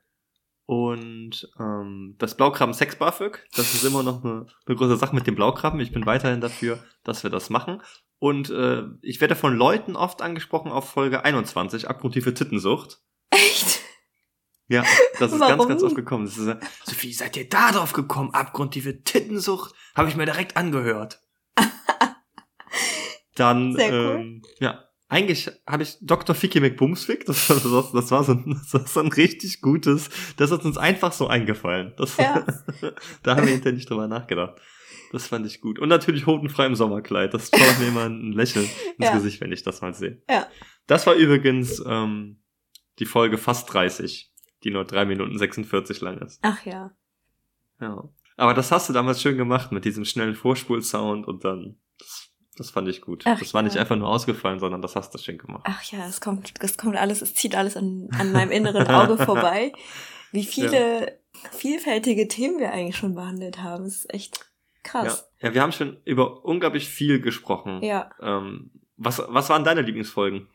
Und 0.66 1.50
ähm, 1.59 2.14
das 2.19 2.37
Blaukrabben 2.37 2.75
Sex 2.75 2.97
BAföG, 2.97 3.45
das 3.54 3.75
ist 3.75 3.85
immer 3.85 4.02
noch 4.02 4.25
eine, 4.25 4.47
eine 4.66 4.76
große 4.76 4.97
Sache 4.97 5.14
mit 5.14 5.26
dem 5.26 5.35
Blaukrabben. 5.35 5.81
Ich 5.81 5.92
bin 5.92 6.07
weiterhin 6.07 6.40
dafür, 6.40 6.78
dass 7.04 7.23
wir 7.25 7.31
das 7.31 7.50
machen. 7.50 7.83
Und 8.19 8.50
äh, 8.50 8.85
ich 9.02 9.21
werde 9.21 9.35
von 9.35 9.57
Leuten 9.57 9.97
oft 9.97 10.23
angesprochen 10.23 10.71
auf 10.71 10.88
Folge 10.88 11.25
21, 11.25 11.88
abgrundtiefe 11.88 12.33
Tittensucht. 12.33 13.00
Echt? 13.31 13.81
Ja, 14.69 14.85
das 15.19 15.33
ist 15.33 15.40
Warum? 15.40 15.59
ganz, 15.59 15.69
ganz 15.69 15.83
oft 15.83 15.97
gekommen. 15.97 16.26
Das 16.26 16.38
ist, 16.38 16.57
Sophie, 16.85 17.12
seid 17.12 17.37
ihr 17.37 17.49
da 17.49 17.73
drauf 17.73 17.92
gekommen? 17.92 18.33
Abgrundtiefe 18.33 19.02
Tittensucht? 19.02 19.75
Habe 19.97 20.09
ich 20.09 20.16
mir 20.16 20.25
direkt 20.25 20.57
angehört. 20.57 21.21
Dann, 23.35 23.73
cool. 23.75 23.81
ähm, 23.81 24.42
ja, 24.61 24.85
eigentlich 25.12 25.50
habe 25.66 25.83
ich 25.83 25.99
Dr. 26.00 26.35
Ficky 26.35 26.59
McBumsfick, 26.59 27.26
das, 27.26 27.47
das, 27.47 27.62
das, 27.92 28.11
war 28.11 28.25
so 28.25 28.33
ein, 28.33 28.59
das 28.62 28.73
war 28.73 28.87
so 28.87 29.00
ein 29.00 29.09
richtig 29.09 29.61
gutes, 29.61 30.09
das 30.38 30.50
ist 30.50 30.64
uns 30.64 30.78
einfach 30.78 31.12
so 31.12 31.26
eingefallen. 31.26 31.92
Das, 31.99 32.16
ja. 32.16 32.47
da 33.23 33.37
haben 33.37 33.45
wir 33.45 33.52
hinterher 33.52 33.75
nicht 33.75 33.90
drüber 33.90 34.09
nachgedacht. 34.09 34.59
Das 35.12 35.26
fand 35.26 35.45
ich 35.45 35.61
gut. 35.61 35.78
Und 35.78 35.90
natürlich 35.90 36.25
hotenfrei 36.25 36.64
im 36.64 36.76
Sommerkleid. 36.76 37.35
Das 37.35 37.50
schaut 37.54 37.78
mir 37.78 37.88
immer 37.88 38.07
ein 38.07 38.33
Lächeln 38.33 38.64
ins 38.64 39.09
ja. 39.09 39.12
Gesicht, 39.12 39.42
wenn 39.42 39.52
ich 39.52 39.62
das 39.62 39.83
mal 39.83 39.92
sehe. 39.92 40.23
Ja. 40.31 40.47
Das 40.87 41.07
war 41.07 41.12
übrigens 41.12 41.85
ähm, 41.87 42.42
die 42.99 43.04
Folge 43.04 43.37
fast 43.37 43.71
30, 43.71 44.33
die 44.64 44.71
nur 44.71 44.87
drei 44.87 45.04
Minuten 45.04 45.37
46 45.37 46.00
lang 46.00 46.23
ist. 46.23 46.38
Ach 46.40 46.64
ja. 46.64 46.97
Ja. 47.83 48.02
Aber 48.38 48.54
das 48.54 48.73
hast 48.73 48.88
du 48.88 48.95
damals 48.95 49.21
schön 49.21 49.37
gemacht 49.37 49.73
mit 49.73 49.85
diesem 49.85 50.07
schnellen 50.07 50.35
Vorspulsound 50.35 51.28
und 51.28 51.45
dann. 51.45 51.78
Das 51.99 52.22
das 52.56 52.71
fand 52.71 52.88
ich 52.88 53.00
gut. 53.00 53.23
Ach, 53.26 53.38
das 53.38 53.54
war 53.54 53.62
ja. 53.62 53.68
nicht 53.68 53.78
einfach 53.78 53.97
nur 53.97 54.09
ausgefallen, 54.09 54.59
sondern 54.59 54.82
das 54.82 54.94
hast 54.94 55.14
du 55.14 55.18
schön 55.18 55.38
gemacht. 55.38 55.62
Ach 55.64 55.82
ja, 55.85 56.06
es 56.06 56.21
kommt, 56.21 56.52
es 56.61 56.76
kommt 56.76 56.97
alles, 56.97 57.23
es 57.23 57.35
zieht 57.35 57.54
alles 57.54 57.76
an, 57.76 58.09
an 58.18 58.32
meinem 58.32 58.50
inneren 58.50 58.87
Auge 58.88 59.16
vorbei. 59.16 59.73
Wie 60.32 60.44
viele 60.44 61.00
ja. 61.00 61.12
vielfältige 61.50 62.28
Themen 62.28 62.59
wir 62.59 62.73
eigentlich 62.73 62.97
schon 62.97 63.14
behandelt 63.14 63.62
haben. 63.62 63.85
Das 63.85 63.97
ist 63.97 64.12
echt 64.12 64.50
krass. 64.82 65.30
Ja. 65.40 65.49
ja, 65.49 65.54
wir 65.54 65.62
haben 65.62 65.73
schon 65.73 65.99
über 66.04 66.44
unglaublich 66.44 66.88
viel 66.88 67.21
gesprochen. 67.21 67.82
Ja. 67.82 68.11
Ähm, 68.21 68.71
was, 68.97 69.23
was 69.26 69.49
waren 69.49 69.64
deine 69.64 69.82
Lieblingsfolgen? 69.82 70.49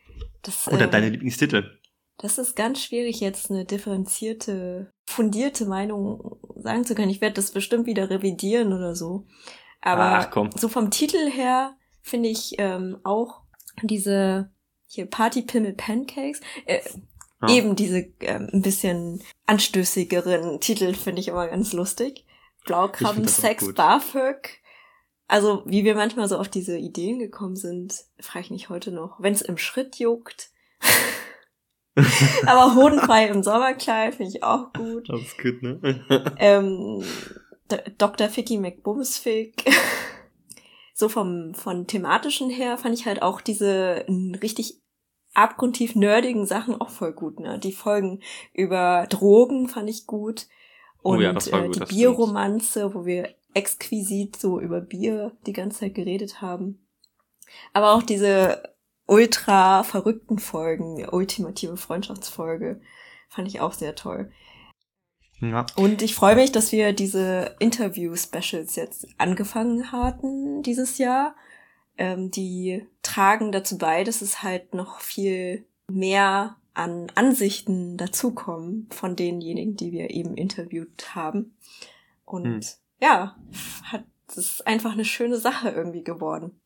Das, 0.44 0.68
Oder 0.68 0.86
äh, 0.86 0.90
deine 0.90 1.10
Lieblingstitel? 1.10 1.80
Das 2.18 2.38
ist 2.38 2.56
ganz 2.56 2.84
schwierig, 2.84 3.20
jetzt 3.20 3.52
eine 3.52 3.66
differenzierte, 3.66 4.92
fundierte 5.06 5.66
Meinung 5.66 6.38
sagen 6.56 6.84
zu 6.84 6.96
können. 6.96 7.12
Ich 7.12 7.22
werde 7.22 7.36
das 7.36 7.52
bestimmt 7.52 7.86
wieder 7.86 8.10
revidieren 8.10 8.74
oder 8.74 8.96
so. 8.96 9.28
Aber 9.82 10.32
Ach, 10.34 10.60
so 10.60 10.68
vom 10.68 10.90
Titel 10.90 11.30
her 11.30 11.77
finde 12.08 12.30
ich 12.30 12.56
ähm, 12.58 12.98
auch 13.04 13.42
diese 13.84 14.50
hier 14.88 15.06
Party 15.06 15.42
Pimmel 15.42 15.74
Pancakes. 15.74 16.40
Äh, 16.66 16.80
ah. 17.40 17.50
Eben 17.50 17.76
diese 17.76 18.08
ähm, 18.22 18.50
ein 18.52 18.62
bisschen 18.62 19.22
anstößigeren 19.46 20.60
Titel 20.60 20.94
finde 20.94 21.22
ich 21.22 21.28
immer 21.28 21.48
ganz 21.48 21.74
lustig. 21.74 22.26
Blaukrabben, 22.66 23.28
Sex, 23.28 23.74
BAföG. 23.74 24.62
Also, 25.28 25.64
wie 25.66 25.84
wir 25.84 25.96
manchmal 25.96 26.28
so 26.30 26.38
auf 26.38 26.48
diese 26.48 26.78
Ideen 26.78 27.20
gekommen 27.20 27.58
sind, 27.58 27.94
frage 28.20 28.46
ich 28.46 28.52
mich 28.52 28.70
heute 28.70 28.92
noch. 28.92 29.20
Wenn 29.20 29.34
es 29.34 29.42
im 29.42 29.58
Schritt 29.58 29.98
juckt. 29.98 30.52
Aber 32.46 32.76
hodenfrei 32.76 33.28
im 33.28 33.44
Sommerkleid 33.44 34.16
finde 34.16 34.32
ich 34.36 34.44
auch 34.44 34.72
gut. 34.72 35.10
Das 35.10 35.22
ist 35.22 35.38
gut, 35.38 35.62
ne? 35.64 36.36
ähm, 36.38 37.04
Dr. 37.98 38.30
Ficky 38.30 38.58
McBumsfick 38.58 39.66
so 40.98 41.10
vom, 41.10 41.54
von 41.54 41.86
thematischen 41.86 42.50
her 42.50 42.80
fand 42.80 42.96
ich 42.96 43.06
halt 43.06 43.22
auch 43.22 43.40
diese 43.40 44.04
richtig 44.42 44.82
abgrundtief 45.36 45.94
nerdigen 45.94 46.48
Sachen 46.48 46.82
auch 46.82 46.90
voll 46.90 47.14
gut, 47.14 47.40
ne? 47.40 47.60
Die 47.60 47.72
Folgen 47.72 48.22
über 48.52 49.06
Drogen 49.08 49.70
fand 49.70 49.92
ich 49.92 50.08
gut. 50.08 50.48
Und 51.04 51.20
oh 51.20 51.22
ja, 51.22 51.30
äh, 51.34 51.68
gut, 51.68 51.76
die 51.76 51.96
Bierromanze, 51.96 52.96
wo 52.96 53.06
wir 53.06 53.36
exquisit 53.54 54.38
so 54.38 54.60
über 54.60 54.82
Bier 54.82 55.38
die 55.46 55.54
ganze 55.54 55.82
Zeit 55.82 55.94
geredet 55.94 56.42
haben. 56.42 56.88
Aber 57.74 57.94
auch 57.94 58.02
diese 58.02 58.64
ultra 59.06 59.84
verrückten 59.84 60.40
Folgen, 60.40 61.08
ultimative 61.08 61.78
Freundschaftsfolge, 61.78 62.82
fand 63.30 63.48
ich 63.48 63.62
auch 63.62 63.74
sehr 63.74 63.94
toll. 63.94 64.32
Ja. 65.40 65.66
Und 65.76 66.02
ich 66.02 66.16
freue 66.16 66.36
mich, 66.36 66.52
dass 66.52 66.72
wir 66.72 66.94
diese 66.94 67.56
Interview-Specials 67.60 68.76
jetzt 68.76 69.08
angefangen 69.18 69.92
hatten 69.92 70.64
dieses 70.64 70.98
Jahr. 70.98 71.36
Ähm, 71.98 72.32
die 72.32 72.86
tragen 73.04 73.52
dazu 73.52 73.78
bei, 73.78 74.04
dass 74.04 74.22
es 74.22 74.44
halt 74.44 74.74
noch 74.74 75.00
viel 75.00 75.66
mehr 75.88 76.58
an 76.74 77.12
Ansichten 77.16 77.98
dazukommen 77.98 78.88
von 78.92 79.16
denjenigen, 79.16 79.76
die 79.76 79.92
wir 79.92 80.12
eben 80.12 80.36
interviewt 80.36 81.16
haben. 81.16 81.56
Und 82.26 82.46
hm. 82.46 82.62
ja, 83.02 83.36
hat 83.84 84.04
es 84.30 84.38
ist 84.38 84.68
einfach 84.68 84.92
eine 84.92 85.06
schöne 85.06 85.38
Sache 85.38 85.70
irgendwie 85.70 86.04
geworden. 86.04 86.60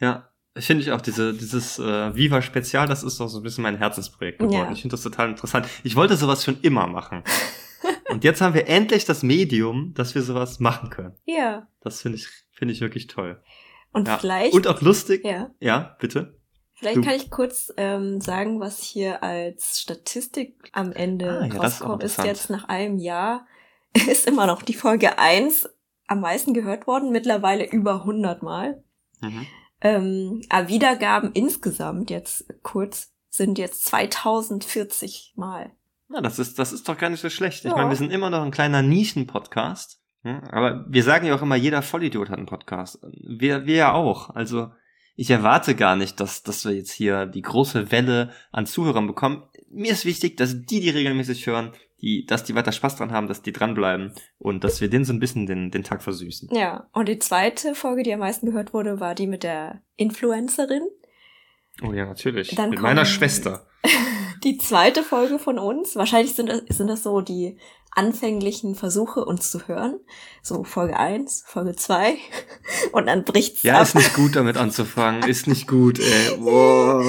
Ja, 0.00 0.30
finde 0.56 0.82
ich 0.82 0.92
auch 0.92 1.00
diese, 1.00 1.34
dieses 1.34 1.78
äh, 1.78 2.14
Viva 2.14 2.40
Spezial, 2.40 2.86
das 2.86 3.02
ist 3.02 3.18
doch 3.18 3.28
so 3.28 3.38
ein 3.38 3.42
bisschen 3.42 3.62
mein 3.62 3.76
Herzensprojekt 3.76 4.38
geworden. 4.38 4.54
Ja. 4.54 4.72
Ich 4.72 4.82
finde 4.82 4.94
das 4.94 5.02
total 5.02 5.30
interessant. 5.30 5.66
Ich 5.82 5.96
wollte 5.96 6.16
sowas 6.16 6.44
schon 6.44 6.60
immer 6.62 6.86
machen. 6.86 7.24
Und 8.10 8.24
jetzt 8.24 8.40
haben 8.40 8.54
wir 8.54 8.68
endlich 8.68 9.04
das 9.04 9.22
Medium, 9.22 9.92
dass 9.94 10.14
wir 10.14 10.22
sowas 10.22 10.60
machen 10.60 10.90
können. 10.90 11.14
Ja. 11.24 11.66
Das 11.80 12.02
finde 12.02 12.18
ich, 12.18 12.28
finde 12.52 12.72
ich 12.72 12.80
wirklich 12.80 13.08
toll. 13.08 13.42
Und 13.92 14.08
ja. 14.08 14.18
vielleicht. 14.18 14.54
Und 14.54 14.66
auch 14.68 14.80
lustig. 14.80 15.24
Ja. 15.24 15.50
Ja, 15.60 15.96
bitte. 16.00 16.38
Vielleicht 16.74 16.96
du. 16.98 17.02
kann 17.02 17.14
ich 17.14 17.30
kurz 17.30 17.72
ähm, 17.76 18.20
sagen, 18.20 18.60
was 18.60 18.82
hier 18.82 19.22
als 19.22 19.80
Statistik 19.80 20.70
am 20.72 20.92
Ende 20.92 21.40
ah, 21.40 21.46
ja, 21.46 21.60
rauskommt, 21.60 22.02
ist, 22.02 22.18
ist 22.18 22.24
jetzt 22.24 22.50
nach 22.50 22.68
einem 22.68 22.98
Jahr, 22.98 23.46
ist 24.08 24.26
immer 24.26 24.46
noch 24.46 24.62
die 24.62 24.74
Folge 24.74 25.18
eins 25.18 25.68
am 26.06 26.20
meisten 26.20 26.52
gehört 26.52 26.86
worden, 26.86 27.10
mittlerweile 27.10 27.68
über 27.68 28.00
100 28.00 28.42
Mal. 28.42 28.82
Mhm. 29.20 29.46
Ähm, 29.84 30.42
aber 30.48 30.68
Wiedergaben 30.68 31.30
insgesamt 31.32 32.10
jetzt 32.10 32.46
kurz 32.62 33.12
sind 33.28 33.58
jetzt 33.58 33.84
2040 33.84 35.34
Mal. 35.36 35.70
Na, 36.08 36.20
das 36.20 36.38
ist, 36.38 36.58
das 36.58 36.72
ist 36.72 36.88
doch 36.88 36.98
gar 36.98 37.10
nicht 37.10 37.20
so 37.20 37.30
schlecht. 37.30 37.64
Ich 37.64 37.70
ja. 37.70 37.76
meine, 37.76 37.90
wir 37.90 37.96
sind 37.96 38.10
immer 38.10 38.30
noch 38.30 38.42
ein 38.42 38.50
kleiner 38.50 38.82
Nischen-Podcast. 38.82 40.00
Aber 40.24 40.86
wir 40.88 41.02
sagen 41.02 41.26
ja 41.26 41.34
auch 41.34 41.42
immer, 41.42 41.56
jeder 41.56 41.82
Vollidiot 41.82 42.30
hat 42.30 42.38
einen 42.38 42.46
Podcast. 42.46 42.98
Wir, 43.12 43.66
wir 43.66 43.76
ja 43.76 43.92
auch. 43.92 44.30
Also, 44.30 44.72
ich 45.16 45.30
erwarte 45.30 45.74
gar 45.74 45.96
nicht, 45.96 46.18
dass, 46.18 46.42
dass 46.42 46.64
wir 46.64 46.72
jetzt 46.72 46.92
hier 46.92 47.26
die 47.26 47.42
große 47.42 47.90
Welle 47.92 48.32
an 48.50 48.64
Zuhörern 48.64 49.06
bekommen. 49.06 49.42
Mir 49.70 49.92
ist 49.92 50.06
wichtig, 50.06 50.38
dass 50.38 50.62
die, 50.62 50.80
die 50.80 50.90
regelmäßig 50.90 51.46
hören, 51.46 51.72
die, 52.04 52.26
dass 52.26 52.44
die 52.44 52.54
weiter 52.54 52.70
Spaß 52.72 52.96
dran 52.96 53.12
haben, 53.12 53.28
dass 53.28 53.40
die 53.40 53.52
dranbleiben 53.52 54.12
und 54.38 54.62
dass 54.62 54.80
wir 54.82 54.90
denen 54.90 55.06
so 55.06 55.12
ein 55.14 55.20
bisschen 55.20 55.46
den, 55.46 55.70
den 55.70 55.84
Tag 55.84 56.02
versüßen. 56.02 56.50
Ja, 56.52 56.88
und 56.92 57.08
die 57.08 57.18
zweite 57.18 57.74
Folge, 57.74 58.02
die 58.02 58.12
am 58.12 58.20
meisten 58.20 58.46
gehört 58.46 58.74
wurde, 58.74 59.00
war 59.00 59.14
die 59.14 59.26
mit 59.26 59.42
der 59.42 59.80
Influencerin. 59.96 60.82
Oh 61.82 61.92
ja, 61.92 62.04
natürlich. 62.04 62.54
Dann 62.54 62.70
mit 62.70 62.80
meiner 62.80 63.06
Schwester. 63.06 63.66
die 64.44 64.58
zweite 64.58 65.02
Folge 65.02 65.38
von 65.38 65.58
uns. 65.58 65.96
Wahrscheinlich 65.96 66.34
sind 66.34 66.48
das, 66.50 66.60
sind 66.68 66.88
das 66.88 67.02
so 67.02 67.22
die 67.22 67.58
anfänglichen 67.90 68.74
Versuche, 68.74 69.24
uns 69.24 69.50
zu 69.50 69.66
hören. 69.66 69.98
So 70.42 70.62
Folge 70.64 70.98
eins, 70.98 71.42
Folge 71.46 71.74
zwei 71.74 72.18
und 72.92 73.06
dann 73.06 73.24
bricht's 73.24 73.62
Ja, 73.62 73.76
ab. 73.76 73.82
ist 73.82 73.94
nicht 73.94 74.14
gut 74.14 74.36
damit 74.36 74.56
anzufangen. 74.58 75.22
Ist 75.28 75.46
nicht 75.46 75.66
gut, 75.66 75.98
ey. 76.00 76.04
Wow. 76.38 77.04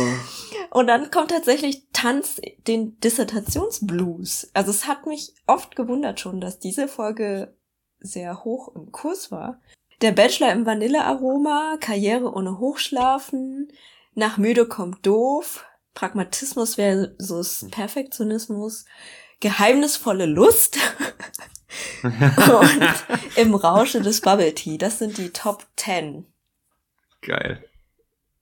Und 0.76 0.88
dann 0.88 1.10
kommt 1.10 1.32
tatsächlich 1.32 1.84
Tanz 1.94 2.42
den 2.68 3.00
Dissertationsblues. 3.00 4.50
Also 4.54 4.72
es 4.72 4.88
hat 4.88 5.06
mich 5.06 5.34
oft 5.48 5.78
gewundert 5.78 6.20
schon, 6.20 6.42
dass 6.42 6.60
diese 6.60 6.90
Folge 6.90 7.56
sehr 8.00 8.44
hoch 8.44 8.76
im 8.76 8.92
Kurs 8.92 9.32
war. 9.32 9.62
Der 10.02 10.12
Bachelor 10.12 10.52
im 10.52 10.66
Vanillearoma, 10.66 11.78
Karriere 11.80 12.34
ohne 12.34 12.60
Hochschlafen, 12.60 13.72
nach 14.16 14.38
müde 14.38 14.68
kommt 14.68 15.06
doof, 15.06 15.64
Pragmatismus 15.94 16.76
versus. 16.76 17.68
Perfektionismus, 17.72 18.84
geheimnisvolle 19.40 20.26
Lust 20.26 20.78
und 22.04 22.82
im 23.38 23.56
Rausche 23.56 24.02
des 24.02 24.20
Bubble 24.20 24.54
Tea. 24.54 24.78
Das 24.78 25.00
sind 25.00 25.18
die 25.18 25.30
Top 25.30 25.66
10. 25.78 26.26
Geil. 27.22 27.64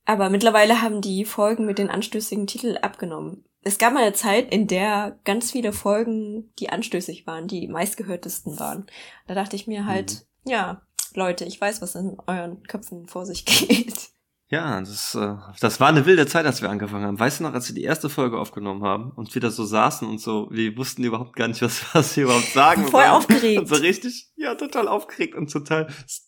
Aber 0.06 0.30
mittlerweile 0.30 0.82
haben 0.82 1.02
die 1.02 1.26
Folgen 1.26 1.66
mit 1.66 1.78
den 1.78 1.90
anstößigen 1.90 2.48
Titeln 2.48 2.78
abgenommen. 2.78 3.46
Es 3.62 3.78
gab 3.78 3.94
mal 3.94 4.04
eine 4.04 4.14
Zeit, 4.14 4.54
in 4.54 4.68
der 4.68 5.18
ganz 5.24 5.52
viele 5.52 5.72
Folgen, 5.72 6.54
die 6.60 6.70
anstößig 6.70 7.26
waren, 7.26 7.48
die 7.48 7.68
meistgehörtesten 7.68 8.60
waren. 8.60 8.88
Da 9.28 9.36
dachte 9.36 9.56
ich 9.56 9.68
mir 9.68 9.86
halt, 9.86 10.26
mhm. 10.44 10.52
ja, 10.52 10.82
Leute, 11.14 11.46
ich 11.46 11.62
weiß, 11.62 11.82
was 11.82 11.96
in 11.96 12.18
euren 12.28 12.64
Köpfen 12.64 13.08
vor 13.08 13.26
sich 13.26 13.46
geht. 13.68 14.10
Ja, 14.54 14.80
das, 14.80 15.16
äh, 15.16 15.34
das 15.62 15.80
war 15.80 15.88
eine 15.88 16.06
wilde 16.06 16.28
Zeit, 16.28 16.46
als 16.46 16.62
wir 16.62 16.70
angefangen 16.70 17.06
haben. 17.06 17.20
Weißt 17.20 17.40
du 17.40 17.44
noch, 17.44 17.56
als 17.56 17.70
wir 17.70 17.74
die 17.74 17.82
erste 17.82 18.08
Folge 18.08 18.38
aufgenommen 18.38 18.84
haben 18.84 19.10
und 19.10 19.34
wieder 19.34 19.50
so 19.50 19.66
saßen 19.66 20.08
und 20.08 20.22
so, 20.22 20.48
wir 20.52 20.78
wussten 20.78 21.04
überhaupt 21.04 21.36
gar 21.36 21.48
nicht, 21.48 21.64
was, 21.64 21.84
was 21.96 22.16
wir 22.16 22.26
überhaupt 22.26 22.54
sagen. 22.54 22.86
Voll 22.86 23.04
aufgeregt. 23.04 23.62
Und 23.62 23.68
so 23.68 23.74
richtig, 23.82 24.28
ja, 24.36 24.54
total 24.54 24.88
aufgeregt 24.88 25.34
und 25.34 25.52
total 25.52 25.88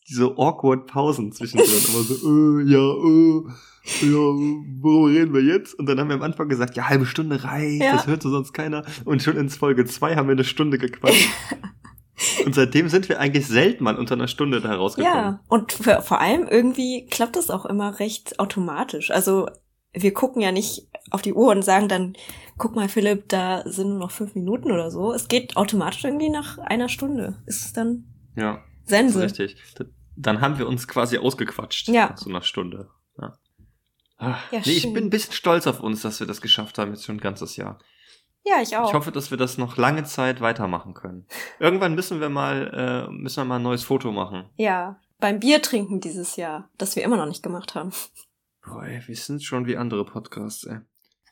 diese 0.10 0.26
awkward 0.26 0.88
Pausen 0.88 1.34
zwischendrin. 1.34 1.70
immer 1.88 2.04
so, 2.04 2.60
äh, 2.60 2.64
ja, 2.64 2.80
äh, 2.80 3.44
ja, 4.08 4.18
worüber 4.82 5.10
reden 5.12 5.34
wir 5.36 5.44
jetzt? 5.44 5.76
Und 5.76 5.86
dann 5.86 6.00
haben 6.00 6.08
wir 6.08 6.16
am 6.16 6.24
Anfang 6.24 6.50
gesagt, 6.50 6.76
ja, 6.76 6.90
halbe 6.90 7.06
Stunde 7.06 7.44
reicht, 7.44 7.84
ja. 7.84 7.92
das 7.92 8.08
hört 8.08 8.24
so 8.24 8.32
sonst 8.32 8.54
keiner. 8.54 8.84
Und 9.04 9.22
schon 9.22 9.38
ins 9.38 9.58
Folge 9.58 9.86
zwei 9.86 10.16
haben 10.16 10.28
wir 10.28 10.34
eine 10.34 10.46
Stunde 10.46 10.80
gequatscht. 10.80 11.30
Und 12.46 12.56
seitdem 12.56 12.90
sind 12.90 13.10
wir 13.10 13.20
eigentlich 13.20 13.48
selten 13.48 13.84
mal 13.84 13.98
unter 13.98 14.16
einer 14.16 14.28
Stunde 14.28 14.62
da 14.62 14.76
rausgekommen. 14.76 15.18
Ja, 15.18 15.40
und 15.48 15.74
für, 15.74 16.02
vor 16.02 16.22
allem 16.22 16.48
irgendwie 16.48 17.06
klappt 17.08 17.36
das 17.36 17.50
auch 17.50 17.66
immer 17.66 18.00
recht 18.00 18.40
automatisch. 18.40 19.12
Also 19.12 19.48
wir 19.94 20.14
gucken 20.14 20.42
ja 20.42 20.52
nicht 20.52 20.88
auf 21.12 21.22
die 21.22 21.34
Uhr 21.34 21.52
und 21.52 21.64
sagen 21.64 21.88
dann, 21.88 22.14
guck 22.58 22.76
mal, 22.76 22.90
Philipp, 22.90 23.30
da 23.30 23.64
sind 23.66 23.90
nur 23.90 24.00
noch 24.00 24.12
fünf 24.12 24.36
Minuten 24.36 24.72
oder 24.72 24.92
so. 24.92 25.14
Es 25.14 25.28
geht 25.28 25.58
automatisch 25.58 26.04
irgendwie 26.04 26.30
nach 26.30 26.58
einer 26.58 26.90
Stunde. 26.90 27.42
Ist 27.46 27.66
es 27.66 27.74
dann 27.74 28.06
ja, 28.36 28.64
Sense. 28.86 29.22
richtig. 29.22 29.56
Dann 30.18 30.42
haben 30.42 30.58
wir 30.58 30.68
uns 30.68 30.88
quasi 30.88 31.18
ausgequatscht. 31.18 31.90
Ja. 31.90 32.14
So 32.16 32.30
nach 32.30 32.44
Stunde. 32.44 32.90
Ja. 33.20 33.38
Ach, 34.18 34.52
ja 34.52 34.62
nee, 34.66 34.72
ich 34.72 34.94
bin 34.94 35.06
ein 35.06 35.10
bisschen 35.10 35.34
stolz 35.34 35.68
auf 35.68 35.82
uns, 35.82 36.02
dass 36.02 36.20
wir 36.20 36.28
das 36.28 36.42
geschafft 36.42 36.78
haben, 36.78 36.92
jetzt 36.92 37.06
schon 37.06 37.18
ein 37.18 37.22
ganzes 37.22 37.58
Jahr. 37.58 37.80
Ja, 38.46 38.62
ich 38.62 38.78
auch. 38.78 38.90
Ich 38.90 38.94
hoffe, 38.94 39.12
dass 39.12 39.32
wir 39.32 39.38
das 39.38 39.58
noch 39.58 39.76
lange 39.76 40.04
Zeit 40.04 40.40
weitermachen 40.40 40.94
können. 40.94 41.26
Irgendwann 41.60 41.96
müssen 41.96 42.22
wir 42.22 42.30
mal, 42.30 43.08
äh, 43.10 43.12
müssen 43.12 43.38
wir 43.38 43.46
mal 43.46 43.56
ein 43.56 43.64
neues 43.64 43.84
Foto 43.84 44.12
machen. 44.12 44.50
Ja, 44.56 45.00
beim 45.20 45.40
Bier 45.40 45.62
trinken 45.62 46.00
dieses 46.00 46.36
Jahr, 46.36 46.70
das 46.78 46.96
wir 46.96 47.04
immer 47.04 47.18
noch 47.18 47.26
nicht 47.26 47.42
gemacht 47.42 47.74
haben. 47.74 47.92
Boah, 48.64 48.84
ey, 48.84 49.02
wir 49.08 49.16
sind 49.16 49.44
schon 49.44 49.66
wie 49.66 49.78
andere 49.78 50.06
Podcasts, 50.06 50.64
ey. 50.66 50.80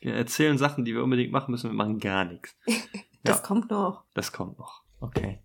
Wir 0.00 0.14
erzählen 0.14 0.58
Sachen, 0.58 0.84
die 0.84 0.94
wir 0.94 1.04
unbedingt 1.04 1.32
machen 1.32 1.52
müssen, 1.52 1.70
wir 1.70 1.76
machen 1.76 1.98
gar 1.98 2.24
nichts. 2.24 2.56
das 3.22 3.38
ja, 3.38 3.42
kommt 3.42 3.70
noch. 3.70 4.04
Das 4.14 4.32
kommt 4.32 4.58
noch. 4.58 4.82
Okay. 5.00 5.40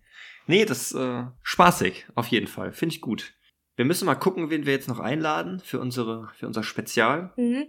Nee, 0.46 0.64
das 0.64 0.92
äh, 0.92 1.24
spaßig, 1.42 2.06
auf 2.16 2.26
jeden 2.26 2.48
Fall. 2.48 2.72
Finde 2.72 2.94
ich 2.94 3.00
gut. 3.00 3.34
Wir 3.76 3.84
müssen 3.84 4.06
mal 4.06 4.16
gucken, 4.16 4.50
wen 4.50 4.66
wir 4.66 4.72
jetzt 4.72 4.88
noch 4.88 4.98
einladen 4.98 5.60
für 5.60 5.80
unsere, 5.80 6.28
für 6.34 6.46
unser 6.46 6.62
Spezial. 6.62 7.32
Mhm. 7.36 7.68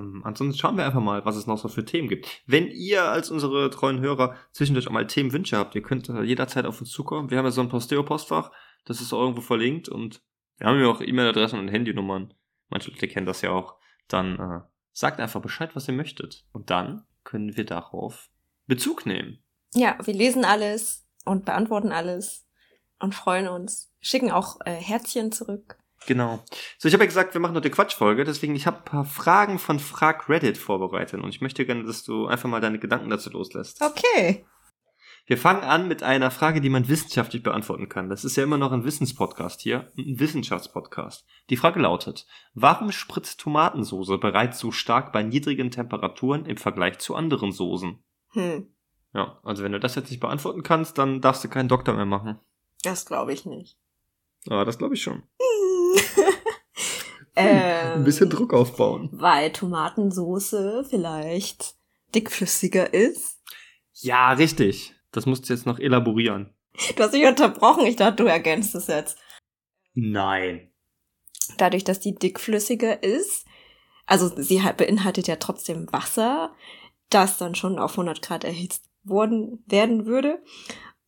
Ähm, 0.00 0.22
ansonsten 0.24 0.58
schauen 0.58 0.76
wir 0.76 0.86
einfach 0.86 1.00
mal, 1.00 1.24
was 1.24 1.36
es 1.36 1.46
noch 1.46 1.58
so 1.58 1.68
für 1.68 1.84
Themen 1.84 2.08
gibt. 2.08 2.42
Wenn 2.46 2.68
ihr 2.68 3.04
als 3.04 3.30
unsere 3.30 3.70
treuen 3.70 4.00
Hörer 4.00 4.36
zwischendurch 4.52 4.88
auch 4.88 4.92
mal 4.92 5.06
Themenwünsche 5.06 5.56
habt, 5.56 5.74
ihr 5.74 5.82
könnt 5.82 6.08
jederzeit 6.08 6.66
auf 6.66 6.80
uns 6.80 6.90
zukommen. 6.90 7.30
Wir 7.30 7.38
haben 7.38 7.44
ja 7.44 7.50
so 7.50 7.60
ein 7.60 7.68
Posteo-Postfach, 7.68 8.50
das 8.84 9.00
ist 9.00 9.12
auch 9.12 9.20
irgendwo 9.20 9.42
verlinkt 9.42 9.88
und 9.88 10.22
wir 10.58 10.66
haben 10.66 10.80
ja 10.80 10.88
auch 10.88 11.00
E-Mail-Adressen 11.00 11.58
und 11.58 11.68
Handynummern. 11.68 12.34
Manche 12.68 12.90
Leute 12.90 13.08
kennen 13.08 13.26
das 13.26 13.42
ja 13.42 13.50
auch. 13.50 13.76
Dann 14.08 14.38
äh, 14.38 14.60
sagt 14.92 15.20
einfach 15.20 15.40
Bescheid, 15.40 15.74
was 15.74 15.88
ihr 15.88 15.94
möchtet. 15.94 16.44
Und 16.52 16.70
dann 16.70 17.06
können 17.24 17.56
wir 17.56 17.64
darauf 17.64 18.30
Bezug 18.66 19.06
nehmen. 19.06 19.42
Ja, 19.74 19.98
wir 20.02 20.14
lesen 20.14 20.44
alles 20.44 21.06
und 21.24 21.44
beantworten 21.44 21.92
alles 21.92 22.46
und 22.98 23.14
freuen 23.14 23.48
uns. 23.48 23.90
Schicken 24.00 24.30
auch 24.30 24.58
äh, 24.64 24.72
Herzchen 24.72 25.32
zurück. 25.32 25.78
Genau. 26.06 26.44
So, 26.78 26.88
ich 26.88 26.94
habe 26.94 27.04
ja 27.04 27.08
gesagt, 27.08 27.34
wir 27.34 27.40
machen 27.40 27.54
heute 27.54 27.70
Quatschfolge, 27.70 28.24
deswegen 28.24 28.56
ich 28.56 28.66
habe 28.66 28.78
ein 28.78 28.84
paar 28.84 29.04
Fragen 29.04 29.58
von 29.58 29.78
Frag 29.78 30.28
Reddit 30.28 30.58
vorbereitet 30.58 31.22
und 31.22 31.28
ich 31.28 31.40
möchte 31.40 31.66
gerne, 31.66 31.84
dass 31.84 32.02
du 32.04 32.26
einfach 32.26 32.48
mal 32.48 32.60
deine 32.60 32.78
Gedanken 32.78 33.10
dazu 33.10 33.30
loslässt. 33.30 33.82
Okay. 33.82 34.44
Wir 35.26 35.38
fangen 35.38 35.62
an 35.62 35.86
mit 35.86 36.02
einer 36.02 36.32
Frage, 36.32 36.60
die 36.60 36.70
man 36.70 36.88
wissenschaftlich 36.88 37.42
beantworten 37.42 37.88
kann. 37.88 38.08
Das 38.08 38.24
ist 38.24 38.36
ja 38.36 38.42
immer 38.42 38.58
noch 38.58 38.72
ein 38.72 38.84
Wissenspodcast 38.84 39.60
hier, 39.60 39.88
ein 39.96 40.18
Wissenschaftspodcast. 40.18 41.24
Die 41.50 41.56
Frage 41.56 41.78
lautet, 41.78 42.26
warum 42.54 42.90
spritzt 42.90 43.38
Tomatensoße 43.38 44.18
bereits 44.18 44.58
so 44.58 44.72
stark 44.72 45.12
bei 45.12 45.22
niedrigen 45.22 45.70
Temperaturen 45.70 46.46
im 46.46 46.56
Vergleich 46.56 46.98
zu 46.98 47.14
anderen 47.14 47.52
Soßen? 47.52 48.02
Hm. 48.30 48.74
Ja, 49.12 49.38
also 49.44 49.62
wenn 49.62 49.72
du 49.72 49.80
das 49.80 49.94
jetzt 49.94 50.10
nicht 50.10 50.20
beantworten 50.20 50.62
kannst, 50.62 50.98
dann 50.98 51.20
darfst 51.20 51.44
du 51.44 51.48
keinen 51.48 51.68
Doktor 51.68 51.94
mehr 51.94 52.06
machen. 52.06 52.40
Das 52.82 53.06
glaube 53.06 53.32
ich 53.32 53.44
nicht. 53.44 53.78
Ah, 54.48 54.64
das 54.64 54.78
glaube 54.78 54.94
ich 54.94 55.02
schon. 55.02 55.22
ähm, 57.36 57.96
Ein 57.96 58.04
bisschen 58.04 58.30
Druck 58.30 58.54
aufbauen. 58.54 59.10
Weil 59.12 59.52
Tomatensoße 59.52 60.86
vielleicht 60.88 61.74
dickflüssiger 62.14 62.92
ist. 62.94 63.38
Ja, 63.94 64.32
richtig. 64.32 64.94
Das 65.12 65.26
musst 65.26 65.48
du 65.48 65.52
jetzt 65.52 65.66
noch 65.66 65.78
elaborieren. 65.78 66.54
Du 66.96 67.02
hast 67.02 67.12
mich 67.12 67.26
unterbrochen. 67.26 67.84
Ich 67.86 67.96
dachte, 67.96 68.22
du 68.22 68.28
ergänzt 68.28 68.74
es 68.74 68.86
jetzt. 68.86 69.18
Nein. 69.94 70.72
Dadurch, 71.58 71.84
dass 71.84 72.00
die 72.00 72.14
dickflüssiger 72.14 73.02
ist, 73.02 73.44
also 74.06 74.30
sie 74.40 74.62
beinhaltet 74.76 75.26
ja 75.28 75.36
trotzdem 75.36 75.92
Wasser, 75.92 76.54
das 77.10 77.38
dann 77.38 77.54
schon 77.54 77.78
auf 77.78 77.92
100 77.92 78.22
Grad 78.22 78.44
erhitzt 78.44 78.88
worden 79.02 79.62
werden 79.66 80.06
würde. 80.06 80.42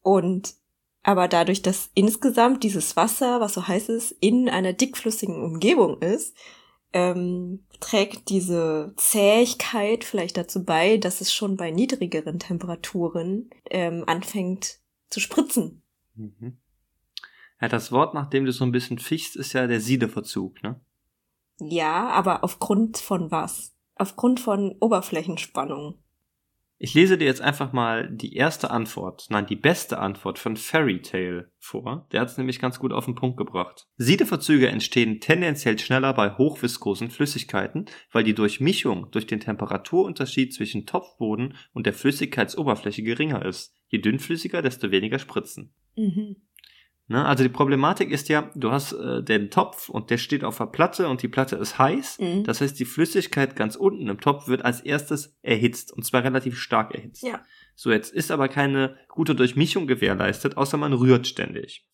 Und 0.01 0.55
aber 1.03 1.29
dadurch, 1.29 1.63
dass 1.63 1.91
insgesamt 1.95 2.63
dieses 2.63 2.97
Wasser, 2.97 3.41
was 3.41 3.55
so 3.55 3.67
heiß 3.67 3.89
ist, 3.89 4.13
in 4.21 4.49
einer 4.49 4.73
dickflüssigen 4.73 5.43
Umgebung 5.43 6.01
ist, 6.01 6.37
ähm, 6.93 7.65
trägt 7.81 8.29
diese 8.29 8.93
Zähigkeit 8.97 10.05
vielleicht 10.05 10.37
dazu 10.37 10.65
bei, 10.65 10.99
dass 10.99 11.21
es 11.21 11.33
schon 11.33 11.57
bei 11.57 11.71
niedrigeren 11.71 12.39
Temperaturen 12.39 13.51
ähm, 13.71 14.05
anfängt 14.07 14.79
zu 15.09 15.21
spritzen. 15.21 15.83
Mhm. 16.15 16.59
Ja, 17.61 17.69
das 17.69 17.93
Wort, 17.93 18.15
nach 18.15 18.29
dem 18.29 18.45
du 18.45 18.53
so 18.53 18.65
ein 18.65 18.73
bisschen 18.73 18.99
fichst, 18.99 19.37
ist 19.37 19.53
ja 19.53 19.67
der 19.67 19.81
Siedeverzug, 19.81 20.63
ne? 20.63 20.81
Ja, 21.59 22.09
aber 22.09 22.45
aufgrund 22.45 22.99
von 22.99 23.31
was? 23.31 23.75
Aufgrund 23.95 24.41
von 24.41 24.77
Oberflächenspannung. 24.81 26.02
Ich 26.85 26.95
lese 26.95 27.17
dir 27.17 27.27
jetzt 27.27 27.41
einfach 27.41 27.73
mal 27.73 28.11
die 28.11 28.35
erste 28.35 28.73
Antwort, 28.73 29.27
nein, 29.31 29.47
die 29.47 29.55
beste 29.55 30.01
Antwort 30.01 30.41
von 30.41 30.57
Fairy 30.57 31.01
Tale 31.01 31.53
vor. 31.61 32.09
Der 32.11 32.21
hat 32.21 32.31
es 32.31 32.39
nämlich 32.39 32.59
ganz 32.59 32.81
gut 32.81 32.93
auf 32.93 33.05
den 33.05 33.15
Punkt 33.15 33.37
gebracht. 33.37 33.87
Siedeverzüge 33.99 34.67
entstehen 34.67 35.21
tendenziell 35.21 35.79
schneller 35.79 36.13
bei 36.13 36.37
hochviskosen 36.37 37.11
Flüssigkeiten, 37.11 37.85
weil 38.11 38.25
die 38.25 38.35
Durchmischung 38.35 39.13
durch 39.13 39.29
den 39.29 39.39
Temperaturunterschied 39.39 40.53
zwischen 40.53 40.85
Topfboden 40.85 41.55
und 41.73 41.87
der 41.87 41.93
Flüssigkeitsoberfläche 41.93 43.05
geringer 43.05 43.45
ist. 43.45 43.77
Je 43.87 44.01
dünnflüssiger, 44.01 44.61
desto 44.61 44.91
weniger 44.91 45.21
Spritzen. 45.21 45.73
Mhm. 45.95 46.35
Ne? 47.09 47.25
Also 47.25 47.43
die 47.43 47.51
Problematik 47.51 48.11
ist 48.11 48.29
ja, 48.29 48.51
du 48.55 48.71
hast 48.71 48.93
äh, 48.93 49.23
den 49.23 49.51
Topf 49.51 49.89
und 49.89 50.11
der 50.11 50.19
steht 50.19 50.45
auf 50.45 50.59
der 50.59 50.67
Platte 50.67 51.09
und 51.09 51.23
die 51.23 51.29
Platte 51.29 51.57
ist 51.57 51.79
heiß. 51.79 52.19
Mhm. 52.21 52.45
Das 52.45 52.61
heißt, 52.61 52.79
die 52.79 52.85
Flüssigkeit 52.85 53.57
ganz 53.57 53.77
unten 53.77 54.09
im 54.09 54.21
Topf 54.21 54.49
wird 54.49 54.65
als 54.65 54.81
erstes 54.81 55.37
erhitzt 55.43 55.93
und 55.93 56.05
zwar 56.05 56.25
relativ 56.25 56.59
stark 56.59 56.95
erhitzt. 56.95 57.23
Ja. 57.23 57.41
So, 57.75 57.91
jetzt 57.91 58.13
ist 58.13 58.31
aber 58.31 58.49
keine 58.49 58.97
gute 59.09 59.35
Durchmischung 59.35 59.87
gewährleistet, 59.87 60.57
außer 60.57 60.77
man 60.77 60.93
rührt 60.93 61.27
ständig. 61.27 61.87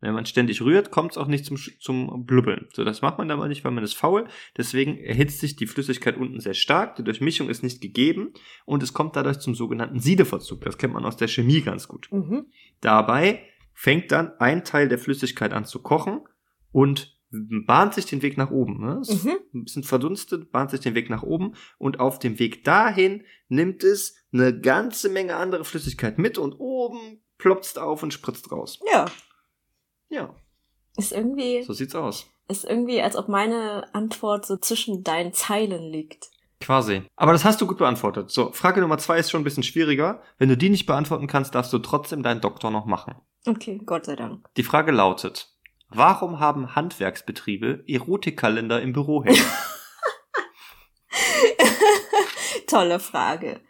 Wenn 0.00 0.12
man 0.12 0.26
ständig 0.26 0.60
rührt, 0.60 0.90
kommt 0.90 1.12
es 1.12 1.16
auch 1.16 1.28
nicht 1.28 1.46
zum, 1.46 1.56
zum 1.56 2.26
Blubbeln. 2.26 2.68
So, 2.74 2.84
das 2.84 3.00
macht 3.00 3.16
man 3.16 3.30
aber 3.30 3.48
nicht, 3.48 3.64
weil 3.64 3.72
man 3.72 3.82
ist 3.82 3.94
faul. 3.94 4.26
Deswegen 4.54 4.98
erhitzt 4.98 5.40
sich 5.40 5.56
die 5.56 5.66
Flüssigkeit 5.66 6.18
unten 6.18 6.40
sehr 6.40 6.52
stark. 6.52 6.96
Die 6.96 7.04
Durchmischung 7.04 7.48
ist 7.48 7.62
nicht 7.62 7.80
gegeben 7.80 8.34
und 8.66 8.82
es 8.82 8.92
kommt 8.92 9.16
dadurch 9.16 9.38
zum 9.38 9.54
sogenannten 9.54 10.00
Siedeverzug. 10.00 10.60
Das 10.60 10.76
kennt 10.76 10.92
man 10.92 11.06
aus 11.06 11.16
der 11.16 11.28
Chemie 11.28 11.62
ganz 11.62 11.88
gut. 11.88 12.08
Mhm. 12.12 12.46
Dabei 12.82 13.46
fängt 13.74 14.12
dann 14.12 14.32
ein 14.38 14.64
Teil 14.64 14.88
der 14.88 14.98
Flüssigkeit 14.98 15.52
an 15.52 15.64
zu 15.64 15.82
kochen 15.82 16.20
und 16.72 17.14
bahnt 17.66 17.94
sich 17.94 18.06
den 18.06 18.22
Weg 18.22 18.38
nach 18.38 18.50
oben. 18.50 18.80
Ne? 18.80 19.02
Mhm. 19.06 19.38
Ein 19.52 19.64
bisschen 19.64 19.82
verdunstet, 19.82 20.52
bahnt 20.52 20.70
sich 20.70 20.80
den 20.80 20.94
Weg 20.94 21.10
nach 21.10 21.22
oben 21.22 21.54
und 21.78 22.00
auf 22.00 22.18
dem 22.18 22.38
Weg 22.38 22.64
dahin 22.64 23.24
nimmt 23.48 23.82
es 23.82 24.16
eine 24.32 24.58
ganze 24.58 25.08
Menge 25.08 25.36
andere 25.36 25.64
Flüssigkeit 25.64 26.18
mit 26.18 26.38
und 26.38 26.54
oben 26.54 27.20
ploppt 27.38 27.78
auf 27.78 28.02
und 28.02 28.12
spritzt 28.12 28.50
raus. 28.52 28.78
Ja. 28.90 29.06
Ja. 30.08 30.34
Ist 30.96 31.12
irgendwie. 31.12 31.62
So 31.62 31.72
sieht's 31.72 31.94
aus. 31.94 32.30
Ist 32.48 32.64
irgendwie, 32.64 33.00
als 33.02 33.16
ob 33.16 33.28
meine 33.28 33.92
Antwort 33.94 34.46
so 34.46 34.56
zwischen 34.56 35.02
deinen 35.02 35.32
Zeilen 35.32 35.90
liegt. 35.90 36.28
Quasi. 36.60 37.02
Aber 37.16 37.32
das 37.32 37.44
hast 37.44 37.60
du 37.60 37.66
gut 37.66 37.78
beantwortet. 37.78 38.30
So, 38.30 38.52
Frage 38.52 38.80
Nummer 38.80 38.98
zwei 38.98 39.18
ist 39.18 39.30
schon 39.30 39.40
ein 39.40 39.44
bisschen 39.44 39.62
schwieriger. 39.62 40.22
Wenn 40.38 40.48
du 40.48 40.56
die 40.56 40.70
nicht 40.70 40.86
beantworten 40.86 41.26
kannst, 41.26 41.54
darfst 41.54 41.72
du 41.72 41.78
trotzdem 41.78 42.22
deinen 42.22 42.40
Doktor 42.40 42.70
noch 42.70 42.86
machen. 42.86 43.16
Okay, 43.46 43.80
Gott 43.84 44.06
sei 44.06 44.16
Dank. 44.16 44.48
Die 44.56 44.62
Frage 44.62 44.92
lautet, 44.92 45.54
warum 45.88 46.40
haben 46.40 46.74
Handwerksbetriebe 46.74 47.84
Erotikkalender 47.86 48.80
im 48.80 48.92
Büro 48.92 49.24
hängen? 49.24 49.38
Tolle 52.66 52.98
Frage. 52.98 53.60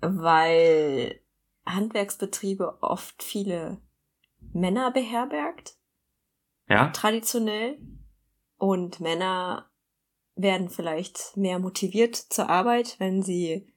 Weil 0.00 1.20
Handwerksbetriebe 1.66 2.78
oft 2.80 3.22
viele 3.22 3.82
Männer 4.52 4.90
beherbergt. 4.90 5.76
Ja? 6.68 6.88
Traditionell. 6.88 7.78
Und 8.56 9.00
Männer 9.00 9.70
werden 10.34 10.70
vielleicht 10.70 11.36
mehr 11.36 11.58
motiviert 11.58 12.16
zur 12.16 12.48
Arbeit, 12.48 12.96
wenn 12.98 13.22
sie 13.22 13.72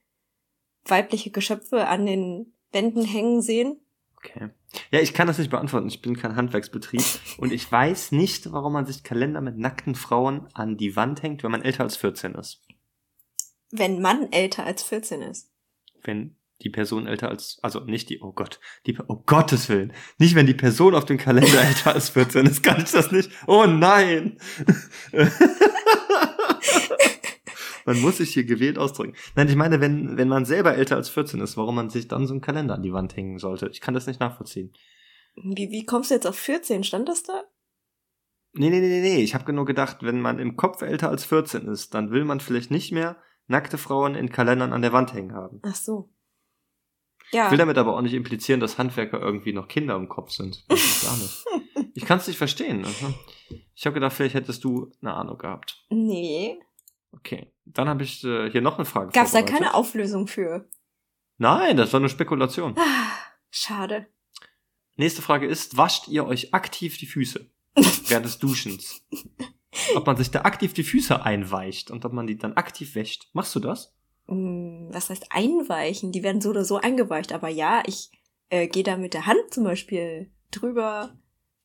weibliche 0.84 1.30
Geschöpfe 1.30 1.88
an 1.88 2.06
den 2.06 2.54
Wänden 2.70 3.04
hängen 3.04 3.42
sehen. 3.42 3.81
Okay. 4.24 4.50
Ja, 4.92 5.00
ich 5.00 5.14
kann 5.14 5.26
das 5.26 5.38
nicht 5.38 5.50
beantworten. 5.50 5.88
Ich 5.88 6.00
bin 6.00 6.16
kein 6.16 6.36
Handwerksbetrieb 6.36 7.02
und 7.38 7.52
ich 7.52 7.70
weiß 7.70 8.12
nicht, 8.12 8.52
warum 8.52 8.74
man 8.74 8.86
sich 8.86 9.02
Kalender 9.02 9.40
mit 9.40 9.58
nackten 9.58 9.94
Frauen 9.94 10.46
an 10.54 10.76
die 10.76 10.94
Wand 10.94 11.22
hängt, 11.22 11.42
wenn 11.42 11.50
man 11.50 11.62
älter 11.62 11.82
als 11.82 11.96
14 11.96 12.34
ist. 12.34 12.62
Wenn 13.70 14.00
man 14.00 14.30
älter 14.32 14.64
als 14.64 14.82
14 14.82 15.22
ist. 15.22 15.50
Wenn 16.02 16.36
die 16.62 16.70
Person 16.70 17.06
älter 17.06 17.28
als, 17.28 17.58
also 17.62 17.80
nicht 17.80 18.08
die, 18.10 18.20
oh 18.20 18.32
Gott, 18.32 18.60
die, 18.86 18.96
oh 19.08 19.22
Gottes 19.26 19.68
Willen, 19.68 19.92
nicht 20.18 20.36
wenn 20.36 20.46
die 20.46 20.54
Person 20.54 20.94
auf 20.94 21.04
dem 21.04 21.18
Kalender 21.18 21.60
älter 21.64 21.94
als 21.94 22.10
14 22.10 22.46
ist, 22.46 22.62
kann 22.62 22.82
ich 22.82 22.92
das 22.92 23.10
nicht. 23.10 23.30
Oh 23.46 23.66
nein! 23.66 24.38
man 27.84 28.00
muss 28.00 28.18
sich 28.18 28.32
hier 28.32 28.44
gewählt 28.44 28.78
ausdrücken. 28.78 29.14
Nein, 29.34 29.48
ich 29.48 29.56
meine, 29.56 29.80
wenn, 29.80 30.16
wenn 30.16 30.28
man 30.28 30.44
selber 30.44 30.74
älter 30.74 30.96
als 30.96 31.08
14 31.08 31.40
ist, 31.40 31.56
warum 31.56 31.74
man 31.74 31.90
sich 31.90 32.08
dann 32.08 32.26
so 32.26 32.34
einen 32.34 32.40
Kalender 32.40 32.74
an 32.74 32.82
die 32.82 32.92
Wand 32.92 33.16
hängen 33.16 33.38
sollte. 33.38 33.68
Ich 33.68 33.80
kann 33.80 33.94
das 33.94 34.06
nicht 34.06 34.20
nachvollziehen. 34.20 34.72
Wie, 35.34 35.70
wie 35.70 35.84
kommst 35.84 36.10
du 36.10 36.14
jetzt 36.14 36.26
auf 36.26 36.36
14? 36.36 36.84
Stand 36.84 37.08
das 37.08 37.22
da? 37.22 37.44
Nee, 38.54 38.68
nee, 38.68 38.80
nee, 38.80 39.00
nee. 39.00 39.22
Ich 39.22 39.34
habe 39.34 39.52
nur 39.52 39.64
gedacht, 39.64 39.98
wenn 40.02 40.20
man 40.20 40.38
im 40.38 40.56
Kopf 40.56 40.82
älter 40.82 41.08
als 41.08 41.24
14 41.24 41.68
ist, 41.68 41.94
dann 41.94 42.10
will 42.10 42.24
man 42.24 42.40
vielleicht 42.40 42.70
nicht 42.70 42.92
mehr 42.92 43.16
nackte 43.46 43.78
Frauen 43.78 44.14
in 44.14 44.30
Kalendern 44.30 44.72
an 44.72 44.82
der 44.82 44.92
Wand 44.92 45.14
hängen 45.14 45.32
haben. 45.32 45.60
Ach 45.62 45.74
so. 45.74 46.10
Ja. 47.30 47.46
Ich 47.46 47.50
will 47.50 47.58
damit 47.58 47.78
aber 47.78 47.96
auch 47.96 48.02
nicht 48.02 48.12
implizieren, 48.12 48.60
dass 48.60 48.76
Handwerker 48.76 49.18
irgendwie 49.18 49.54
noch 49.54 49.68
Kinder 49.68 49.96
im 49.96 50.08
Kopf 50.08 50.30
sind. 50.30 50.64
Nicht. 50.70 51.06
Ich 51.94 52.06
kann 52.06 52.18
es 52.18 52.26
nicht 52.26 52.38
verstehen. 52.38 52.86
Ich 53.74 53.84
habe 53.84 53.92
gedacht, 53.92 54.14
vielleicht 54.14 54.34
hättest 54.34 54.64
du 54.64 54.90
eine 55.02 55.12
Ahnung 55.12 55.36
gehabt. 55.36 55.84
Nee. 55.90 56.58
Okay, 57.12 57.51
dann 57.64 57.88
habe 57.88 58.02
ich 58.02 58.24
äh, 58.24 58.50
hier 58.50 58.60
noch 58.60 58.76
eine 58.76 58.84
Frage. 58.84 59.12
Gab 59.12 59.26
es 59.26 59.32
da 59.32 59.42
keine 59.42 59.74
Auflösung 59.74 60.26
für? 60.26 60.68
Nein, 61.38 61.76
das 61.76 61.92
war 61.92 62.00
nur 62.00 62.08
Spekulation. 62.08 62.74
Ah, 62.78 63.12
schade. 63.50 64.06
Nächste 64.96 65.22
Frage 65.22 65.46
ist, 65.46 65.76
wascht 65.76 66.08
ihr 66.08 66.26
euch 66.26 66.52
aktiv 66.54 66.98
die 66.98 67.06
Füße 67.06 67.50
während 68.08 68.26
des 68.26 68.38
Duschens? 68.38 69.02
ob 69.94 70.06
man 70.06 70.16
sich 70.16 70.30
da 70.30 70.42
aktiv 70.42 70.74
die 70.74 70.82
Füße 70.82 71.24
einweicht 71.24 71.90
und 71.90 72.04
ob 72.04 72.12
man 72.12 72.26
die 72.26 72.38
dann 72.38 72.54
aktiv 72.54 72.94
wäscht. 72.94 73.28
Machst 73.32 73.54
du 73.54 73.60
das? 73.60 73.94
Hm, 74.26 74.88
was 74.92 75.10
heißt 75.10 75.26
einweichen? 75.30 76.12
Die 76.12 76.22
werden 76.22 76.40
so 76.40 76.50
oder 76.50 76.64
so 76.64 76.76
eingeweicht. 76.76 77.32
Aber 77.32 77.48
ja, 77.48 77.82
ich 77.86 78.10
äh, 78.50 78.68
gehe 78.68 78.82
da 78.82 78.96
mit 78.96 79.14
der 79.14 79.26
Hand 79.26 79.42
zum 79.50 79.64
Beispiel 79.64 80.30
drüber, 80.50 81.16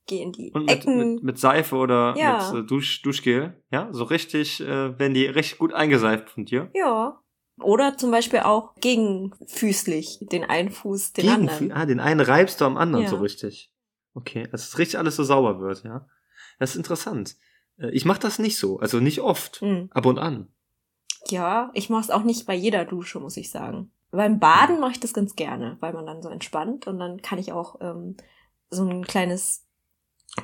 gehe 0.08 0.24
in 0.24 0.32
die 0.32 0.52
Und 0.52 0.63
mit, 0.65 0.72
Ecken. 0.72 1.13
mit, 1.15 1.24
mit 1.24 1.39
Seife 1.39 1.76
oder 1.76 2.15
Ja. 2.17 2.52
mit 2.54 2.63
äh, 2.63 2.65
Dusch, 2.67 3.02
Duschgel? 3.02 3.62
Ja, 3.72 3.89
so 3.91 4.04
richtig, 4.06 4.60
äh, 4.62 4.98
werden 4.98 5.13
die 5.13 5.26
recht 5.26 5.58
gut 5.60 5.74
eingeseift 5.74 6.30
von 6.30 6.46
dir. 6.46 6.72
Ja. 6.74 7.20
Oder 7.62 7.98
zum 7.98 8.12
Beispiel 8.12 8.39
auch 8.41 8.76
gegenfüßlich. 8.76 10.20
Den 10.32 10.43
einen 10.43 10.70
Fuß, 10.72 11.13
den 11.13 11.24
Gegen- 11.26 11.36
anderen. 11.50 11.72
Ah, 11.72 11.86
den 11.86 12.00
einen 12.00 12.20
reibst 12.22 12.62
du 12.62 12.65
am 12.65 12.78
anderen 12.78 13.06
Ja. 13.06 13.10
so 13.10 13.17
richtig. 13.17 13.72
Okay, 14.13 14.48
dass 14.52 14.67
es 14.67 14.78
richtig 14.80 14.98
alles 14.98 15.15
so 15.15 15.24
sauber 15.24 15.60
wird, 15.60 15.84
ja. 15.84 16.08
Das 16.60 16.72
ist 16.72 16.76
interessant. 16.78 17.36
Äh, 17.78 17.89
Ich 17.91 18.06
mache 18.06 18.20
das 18.20 18.39
nicht 18.39 18.58
so, 18.58 18.80
also 18.80 19.00
nicht 19.00 19.22
oft, 19.22 19.62
Hm. 19.62 19.89
ab 19.91 20.06
und 20.06 20.17
an. 20.17 20.48
Ja, 21.30 21.70
ich 21.74 21.89
mache 21.89 22.02
es 22.02 22.10
auch 22.10 22.24
nicht 22.24 22.46
bei 22.48 22.56
jeder 22.56 22.86
Dusche, 22.86 23.20
muss 23.20 23.38
ich 23.38 23.52
sagen. 23.52 23.91
Beim 24.12 24.39
Baden 24.39 24.80
mache 24.80 24.91
ich 24.93 25.00
das 25.00 25.13
ganz 25.13 25.36
gerne, 25.36 25.78
weil 25.82 25.93
man 25.93 26.06
dann 26.06 26.22
so 26.24 26.30
entspannt 26.30 26.88
und 26.88 26.98
dann 26.98 27.22
kann 27.22 27.38
ich 27.38 27.52
auch 27.52 27.76
ähm, 27.82 28.15
so 28.70 28.88
ein 28.88 29.04
kleines, 29.06 29.66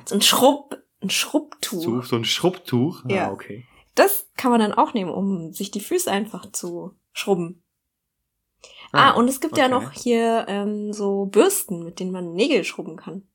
so 0.04 0.14
ein 0.14 0.22
Schrubb, 0.22 0.82
ein 1.02 1.10
Schrubbtuch. 1.10 2.04
So, 2.04 2.16
ein 2.16 2.24
Schrubbtuch. 2.24 3.04
Ja. 3.08 3.28
Ah, 3.28 3.32
okay. 3.32 3.66
Das 3.94 4.28
kann 4.36 4.50
man 4.50 4.60
dann 4.60 4.72
auch 4.72 4.94
nehmen, 4.94 5.10
um 5.10 5.52
sich 5.52 5.70
die 5.70 5.80
Füße 5.80 6.10
einfach 6.10 6.50
zu 6.50 6.96
schrubben. 7.12 7.62
Ah, 8.92 9.10
und 9.12 9.28
es 9.28 9.40
gibt 9.40 9.56
ja 9.56 9.64
okay. 9.66 9.72
noch 9.72 9.92
hier 9.92 10.46
ähm, 10.48 10.92
so 10.92 11.26
Bürsten, 11.26 11.84
mit 11.84 11.98
denen 12.00 12.12
man 12.12 12.32
Nägel 12.32 12.64
schrubben 12.64 12.96
kann. 12.96 13.26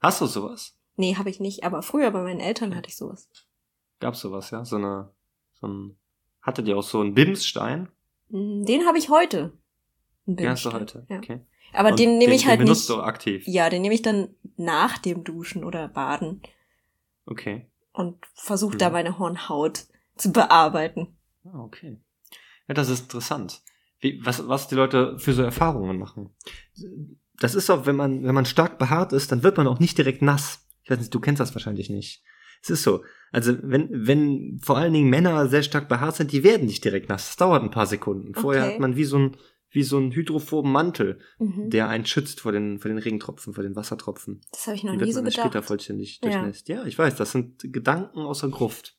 Hast 0.00 0.20
du 0.20 0.26
sowas? 0.26 0.76
Nee, 0.96 1.16
habe 1.16 1.30
ich 1.30 1.40
nicht, 1.40 1.64
aber 1.64 1.82
früher 1.82 2.10
bei 2.10 2.22
meinen 2.22 2.40
Eltern 2.40 2.74
hatte 2.76 2.88
ich 2.88 2.96
sowas. 2.96 3.28
Gab's 4.00 4.20
sowas, 4.20 4.50
ja? 4.50 4.64
So 4.64 4.76
eine, 4.76 5.10
so 5.54 5.66
ein, 5.66 5.96
hattet 6.40 6.68
ihr 6.68 6.76
auch 6.76 6.82
so 6.82 7.00
einen 7.00 7.14
Bimsstein? 7.14 7.88
Mm, 8.28 8.64
Den 8.64 8.86
habe 8.86 8.98
ich 8.98 9.08
heute. 9.08 9.52
Einen 10.26 10.36
Den 10.36 10.48
hast 10.50 10.64
du 10.64 10.70
Bimsstein, 10.70 11.02
heute, 11.02 11.06
Ja. 11.12 11.18
okay. 11.18 11.46
Aber 11.74 11.90
Und 11.90 11.98
den 11.98 12.18
nehme 12.18 12.34
ich 12.34 12.46
halt 12.46 12.60
den 12.60 12.66
benutzt 12.66 12.88
nicht. 12.88 12.98
du 12.98 13.02
aktiv. 13.02 13.42
Ja, 13.46 13.68
den 13.70 13.82
nehme 13.82 13.94
ich 13.94 14.02
dann 14.02 14.28
nach 14.56 14.98
dem 14.98 15.24
Duschen 15.24 15.64
oder 15.64 15.88
Baden 15.88 16.40
Okay. 17.26 17.66
und 17.92 18.16
versuche 18.34 18.74
Mhm. 18.74 18.78
da 18.78 18.90
meine 18.90 19.18
Hornhaut 19.18 19.84
zu 20.16 20.32
bearbeiten. 20.32 21.16
Ah, 21.44 21.60
okay. 21.60 21.98
Ja, 22.68 22.74
das 22.74 22.88
ist 22.88 23.02
interessant. 23.04 23.60
Wie, 24.00 24.20
was, 24.24 24.46
was 24.48 24.68
die 24.68 24.74
Leute 24.74 25.18
für 25.18 25.32
so 25.32 25.42
Erfahrungen 25.42 25.98
machen. 25.98 26.30
Das 27.40 27.54
ist 27.54 27.70
auch, 27.70 27.86
wenn 27.86 27.96
man, 27.96 28.24
wenn 28.24 28.34
man 28.34 28.46
stark 28.46 28.78
behaart 28.78 29.12
ist, 29.12 29.32
dann 29.32 29.42
wird 29.42 29.56
man 29.56 29.66
auch 29.66 29.80
nicht 29.80 29.98
direkt 29.98 30.22
nass. 30.22 30.66
Ich 30.82 30.90
weiß 30.90 30.98
nicht, 30.98 31.14
du 31.14 31.20
kennst 31.20 31.40
das 31.40 31.54
wahrscheinlich 31.54 31.90
nicht. 31.90 32.22
Es 32.62 32.70
ist 32.70 32.82
so. 32.82 33.02
Also, 33.32 33.56
wenn, 33.62 33.88
wenn 33.92 34.58
vor 34.62 34.78
allen 34.78 34.92
Dingen 34.92 35.10
Männer 35.10 35.48
sehr 35.48 35.62
stark 35.62 35.88
behaart 35.88 36.16
sind, 36.16 36.32
die 36.32 36.44
werden 36.44 36.66
nicht 36.66 36.84
direkt 36.84 37.08
nass. 37.08 37.26
Das 37.28 37.36
dauert 37.36 37.62
ein 37.62 37.70
paar 37.70 37.86
Sekunden. 37.86 38.34
Vorher 38.34 38.64
Okay. 38.64 38.72
hat 38.74 38.80
man 38.80 38.96
wie 38.96 39.04
so 39.04 39.18
ein, 39.18 39.36
wie 39.74 39.82
so 39.82 39.98
ein 39.98 40.12
hydrophoben 40.12 40.70
Mantel, 40.72 41.20
Mhm. 41.38 41.70
der 41.70 41.88
einen 41.88 42.06
schützt 42.06 42.40
vor 42.40 42.52
den, 42.52 42.78
vor 42.78 42.88
den 42.88 42.98
Regentropfen, 42.98 43.54
vor 43.54 43.62
den 43.64 43.76
Wassertropfen. 43.76 44.40
Das 44.52 44.66
habe 44.66 44.76
ich 44.76 44.84
noch 44.84 44.96
Die 44.96 45.04
nie 45.04 45.12
so 45.12 45.20
dann 45.20 45.30
später 45.32 45.48
gedacht. 45.50 45.66
vollständig 45.66 46.20
Ja. 46.22 46.30
durchnässt. 46.30 46.68
Ja, 46.68 46.84
ich 46.86 46.98
weiß, 46.98 47.16
das 47.16 47.32
sind 47.32 47.60
Gedanken 47.72 48.20
aus 48.20 48.40
der 48.40 48.50
Gruft. 48.50 48.96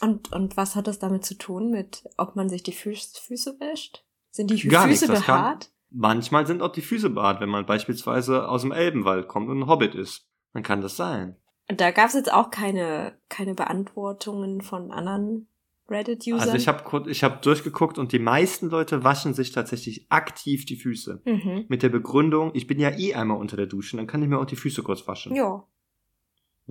Und, 0.00 0.32
und 0.32 0.56
was 0.56 0.74
hat 0.74 0.86
das 0.88 0.98
damit 0.98 1.24
zu 1.24 1.36
tun 1.38 1.70
mit, 1.70 2.04
ob 2.16 2.34
man 2.36 2.48
sich 2.48 2.62
die 2.62 2.72
Füß, 2.72 3.16
Füße 3.18 3.58
wäscht? 3.60 4.04
Sind 4.30 4.50
die 4.50 4.68
Gar 4.68 4.88
Füße 4.88 5.06
nichts, 5.06 5.26
behaart? 5.26 5.70
Manchmal 5.90 6.46
sind 6.46 6.60
auch 6.62 6.72
die 6.72 6.80
Füße 6.82 7.10
behaart, 7.10 7.40
wenn 7.40 7.48
man 7.48 7.66
beispielsweise 7.66 8.48
aus 8.48 8.62
dem 8.62 8.72
Elbenwald 8.72 9.28
kommt 9.28 9.48
und 9.48 9.60
ein 9.60 9.66
Hobbit 9.68 9.94
ist. 9.94 10.28
Dann 10.52 10.64
kann 10.64 10.80
das 10.80 10.96
sein. 10.96 11.36
Da 11.68 11.92
gab 11.92 12.08
es 12.08 12.14
jetzt 12.14 12.32
auch 12.32 12.50
keine, 12.50 13.16
keine 13.28 13.54
Beantwortungen 13.54 14.60
von 14.60 14.90
anderen 14.90 15.48
Reddit-Usern. 15.88 16.40
Also 16.40 16.54
ich 16.54 16.68
habe 16.68 17.10
ich 17.10 17.22
hab 17.24 17.42
durchgeguckt 17.42 17.98
und 17.98 18.12
die 18.12 18.18
meisten 18.18 18.70
Leute 18.70 19.04
waschen 19.04 19.34
sich 19.34 19.52
tatsächlich 19.52 20.06
aktiv 20.10 20.64
die 20.64 20.76
Füße. 20.76 21.22
mhm. 21.24 21.66
Mit 21.68 21.82
der 21.82 21.90
Begründung, 21.90 22.52
ich 22.54 22.66
bin 22.66 22.78
ja 22.78 22.90
eh 22.90 23.14
einmal 23.14 23.38
unter 23.38 23.56
der 23.56 23.66
Dusche, 23.66 23.96
dann 23.96 24.06
kann 24.06 24.22
ich 24.22 24.28
mir 24.28 24.38
auch 24.38 24.46
die 24.46 24.56
Füße 24.56 24.82
kurz 24.82 25.06
waschen. 25.06 25.34
Ja. 25.34 25.64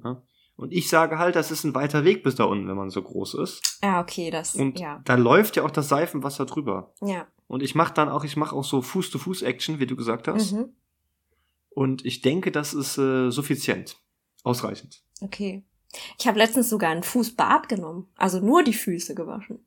Ja? 0.04 0.23
Und 0.56 0.71
ich 0.71 0.89
sage 0.89 1.17
halt, 1.17 1.36
das 1.36 1.52
ist 1.52 1.63
ein 1.63 1.73
weiter 1.76 2.04
Weg 2.04 2.23
bis 2.23 2.36
da 2.36 2.43
unten, 2.43 2.67
wenn 2.67 2.76
man 2.76 2.89
so 2.89 3.02
groß 3.02 3.36
ist. 3.36 3.80
Ah, 3.82 3.99
okay, 3.99 4.30
das, 4.30 4.56
Und 4.56 4.80
ja. 4.80 5.02
da 5.06 5.15
läuft 5.15 5.56
ja 5.56 5.63
auch 5.63 5.71
das 5.71 5.89
Seifenwasser 5.89 6.45
drüber. 6.45 6.93
Ja. 7.02 7.28
Und 7.47 7.63
ich 7.63 7.76
mache 7.76 7.93
dann 7.93 8.10
auch, 8.10 8.23
ich 8.23 8.38
mache 8.38 8.56
auch 8.56 8.63
so 8.63 8.82
Fuß-to-Fuß-Action, 8.82 9.80
wie 9.80 9.88
du 9.88 9.95
gesagt 9.95 10.28
hast. 10.28 10.54
Mhm. 10.54 10.73
Und 11.69 12.06
ich 12.06 12.21
denke, 12.21 12.52
das 12.52 12.73
ist 12.73 12.97
äh, 12.97 13.32
suffizient. 13.32 13.97
Ausreichend. 14.43 15.04
Okay. 15.21 15.63
Ich 16.19 16.27
habe 16.27 16.38
letztens 16.39 16.69
sogar 16.69 16.89
ein 16.91 17.03
Fußbad 17.03 17.69
genommen. 17.69 18.08
Also 18.15 18.39
nur 18.39 18.63
die 18.63 18.73
Füße 18.73 19.15
gewaschen. 19.15 19.65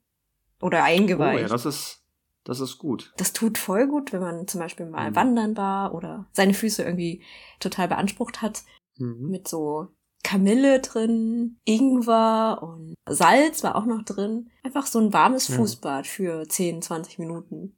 Oder 0.61 0.79
Oh 0.81 0.85
eingeweicht. 0.85 1.43
ja, 1.43 1.49
das 1.49 1.67
ist, 1.67 2.03
das 2.45 2.61
ist 2.61 2.79
gut. 2.79 3.13
das 3.19 3.33
tut 3.33 3.59
voll 3.59 3.87
gut, 3.87 4.13
wenn 4.13 4.21
man 4.21 4.49
zum 4.49 4.61
Beispiel 4.61 4.87
mal 4.87 5.11
Mhm. 5.11 5.17
wandern 5.17 5.57
war 5.57 5.95
oder 5.95 6.27
seine 6.33 6.55
Füße 6.55 6.83
irgendwie 6.83 7.23
total 7.61 7.89
beansprucht 7.89 8.41
hat. 8.43 8.63
Mhm. 8.99 9.29
Mit 9.31 9.49
so 9.49 9.89
Kamille 10.25 10.81
drin, 10.81 11.59
Ingwer 11.65 12.59
und 12.63 12.95
Salz 13.09 13.63
war 13.63 13.77
auch 13.77 13.85
noch 13.85 14.03
drin. 14.03 14.51
Einfach 14.65 14.87
so 14.87 14.99
ein 14.99 15.13
warmes 15.13 15.49
Ja. 15.49 15.57
Fußbad 15.57 16.07
für 16.07 16.49
10, 16.49 16.83
20 16.83 17.19
Minuten. 17.19 17.77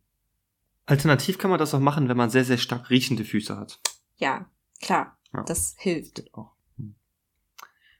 Alternativ 0.87 1.37
kann 1.37 1.51
man 1.51 1.59
das 1.59 1.75
auch 1.75 1.81
machen, 1.81 2.09
wenn 2.09 2.17
man 2.17 2.31
sehr, 2.31 2.45
sehr 2.45 2.57
stark 2.57 2.89
riechende 2.89 3.25
Füße 3.25 3.57
hat. 3.59 3.81
Ja, 4.17 4.47
klar. 4.81 5.19
Ja. 5.35 5.43
Das 5.43 5.75
hilft. 5.77 6.15
Geht 6.15 6.33
auch. 6.35 6.53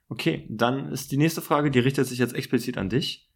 Okay, 0.09 0.47
dann 0.51 0.91
ist 0.91 1.13
die 1.13 1.19
nächste 1.19 1.43
Frage, 1.43 1.71
die 1.71 1.79
richtet 1.81 2.07
sich 2.07 2.19
jetzt 2.19 2.35
explizit 2.35 2.79
an 2.79 2.89
dich. 2.89 3.31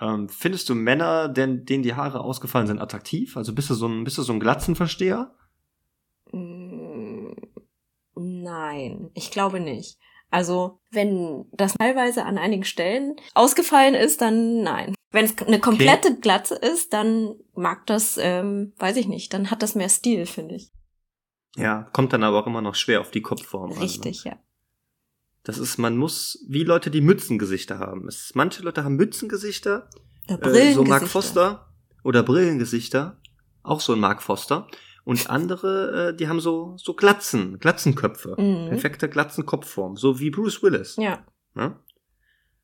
Ähm, 0.00 0.28
findest 0.28 0.68
du 0.68 0.74
Männer, 0.74 1.28
denn, 1.28 1.64
denen 1.64 1.82
die 1.82 1.94
Haare 1.94 2.20
ausgefallen 2.20 2.66
sind, 2.66 2.80
attraktiv? 2.80 3.36
Also 3.36 3.54
bist 3.54 3.70
du 3.70 3.74
so 3.74 3.86
ein, 3.86 4.04
bist 4.04 4.18
du 4.18 4.22
so 4.22 4.32
ein 4.32 4.40
Glatzenversteher? 4.40 5.34
Mm, 6.32 7.32
Nein, 8.16 9.10
ich 9.14 9.30
glaube 9.30 9.60
nicht. 9.60 9.98
Also, 10.30 10.80
wenn 10.90 11.46
das 11.52 11.74
teilweise 11.74 12.24
an 12.24 12.38
einigen 12.38 12.64
Stellen 12.64 13.16
ausgefallen 13.34 13.94
ist, 13.94 14.20
dann 14.20 14.62
nein. 14.62 14.94
Wenn 15.10 15.26
es 15.26 15.38
eine 15.38 15.60
komplette 15.60 16.08
okay. 16.08 16.20
Glatze 16.20 16.56
ist, 16.56 16.92
dann 16.92 17.36
mag 17.54 17.86
das, 17.86 18.18
ähm, 18.20 18.72
weiß 18.78 18.96
ich 18.96 19.06
nicht, 19.06 19.32
dann 19.32 19.50
hat 19.50 19.62
das 19.62 19.76
mehr 19.76 19.88
Stil, 19.88 20.26
finde 20.26 20.56
ich. 20.56 20.72
Ja, 21.56 21.84
kommt 21.92 22.12
dann 22.12 22.24
aber 22.24 22.42
auch 22.42 22.48
immer 22.48 22.62
noch 22.62 22.74
schwer 22.74 23.00
auf 23.00 23.12
die 23.12 23.22
Kopfform 23.22 23.70
Richtig, 23.72 24.26
an, 24.26 24.32
ne? 24.32 24.36
ja. 24.36 24.42
Das 25.44 25.58
ist, 25.58 25.78
man 25.78 25.96
muss, 25.96 26.44
wie 26.48 26.64
Leute, 26.64 26.90
die 26.90 27.02
Mützengesichter 27.02 27.78
haben. 27.78 28.08
Es, 28.08 28.32
manche 28.34 28.62
Leute 28.62 28.82
haben 28.82 28.96
Mützengesichter, 28.96 29.88
äh, 30.26 30.72
so 30.72 30.84
Mark 30.84 31.06
Foster 31.06 31.68
oder 32.02 32.22
Brillengesichter, 32.22 33.20
auch 33.62 33.80
so 33.80 33.92
ein 33.92 34.00
Mark 34.00 34.22
Foster. 34.22 34.66
Und 35.04 35.28
andere, 35.28 36.08
äh, 36.08 36.16
die 36.16 36.28
haben 36.28 36.40
so, 36.40 36.76
so 36.78 36.94
Glatzen, 36.94 37.58
Glatzenköpfe. 37.58 38.36
Mhm. 38.38 38.70
Perfekte 38.70 39.08
Glatzenkopfform, 39.10 39.96
so 39.96 40.18
wie 40.18 40.30
Bruce 40.30 40.62
Willis. 40.62 40.96
Ja. 40.96 41.26
Ne? 41.52 41.78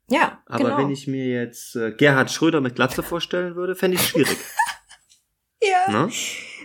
Ja, 0.09 0.43
Aber 0.47 0.65
genau. 0.65 0.79
wenn 0.79 0.91
ich 0.91 1.07
mir 1.07 1.27
jetzt 1.27 1.77
äh, 1.77 1.93
Gerhard 1.93 2.31
Schröder 2.33 2.63
mit 2.63 2.75
Glatze 2.75 3.03
vorstellen 3.03 3.57
würde, 3.57 3.77
fände 3.77 3.97
ich 3.97 4.03
schwierig. 4.03 4.39
ja. 5.63 6.07
Ne? 6.07 6.11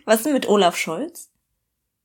Was 0.06 0.24
denn 0.24 0.34
mit 0.34 0.48
Olaf 0.48 0.78
Scholz? 0.78 1.30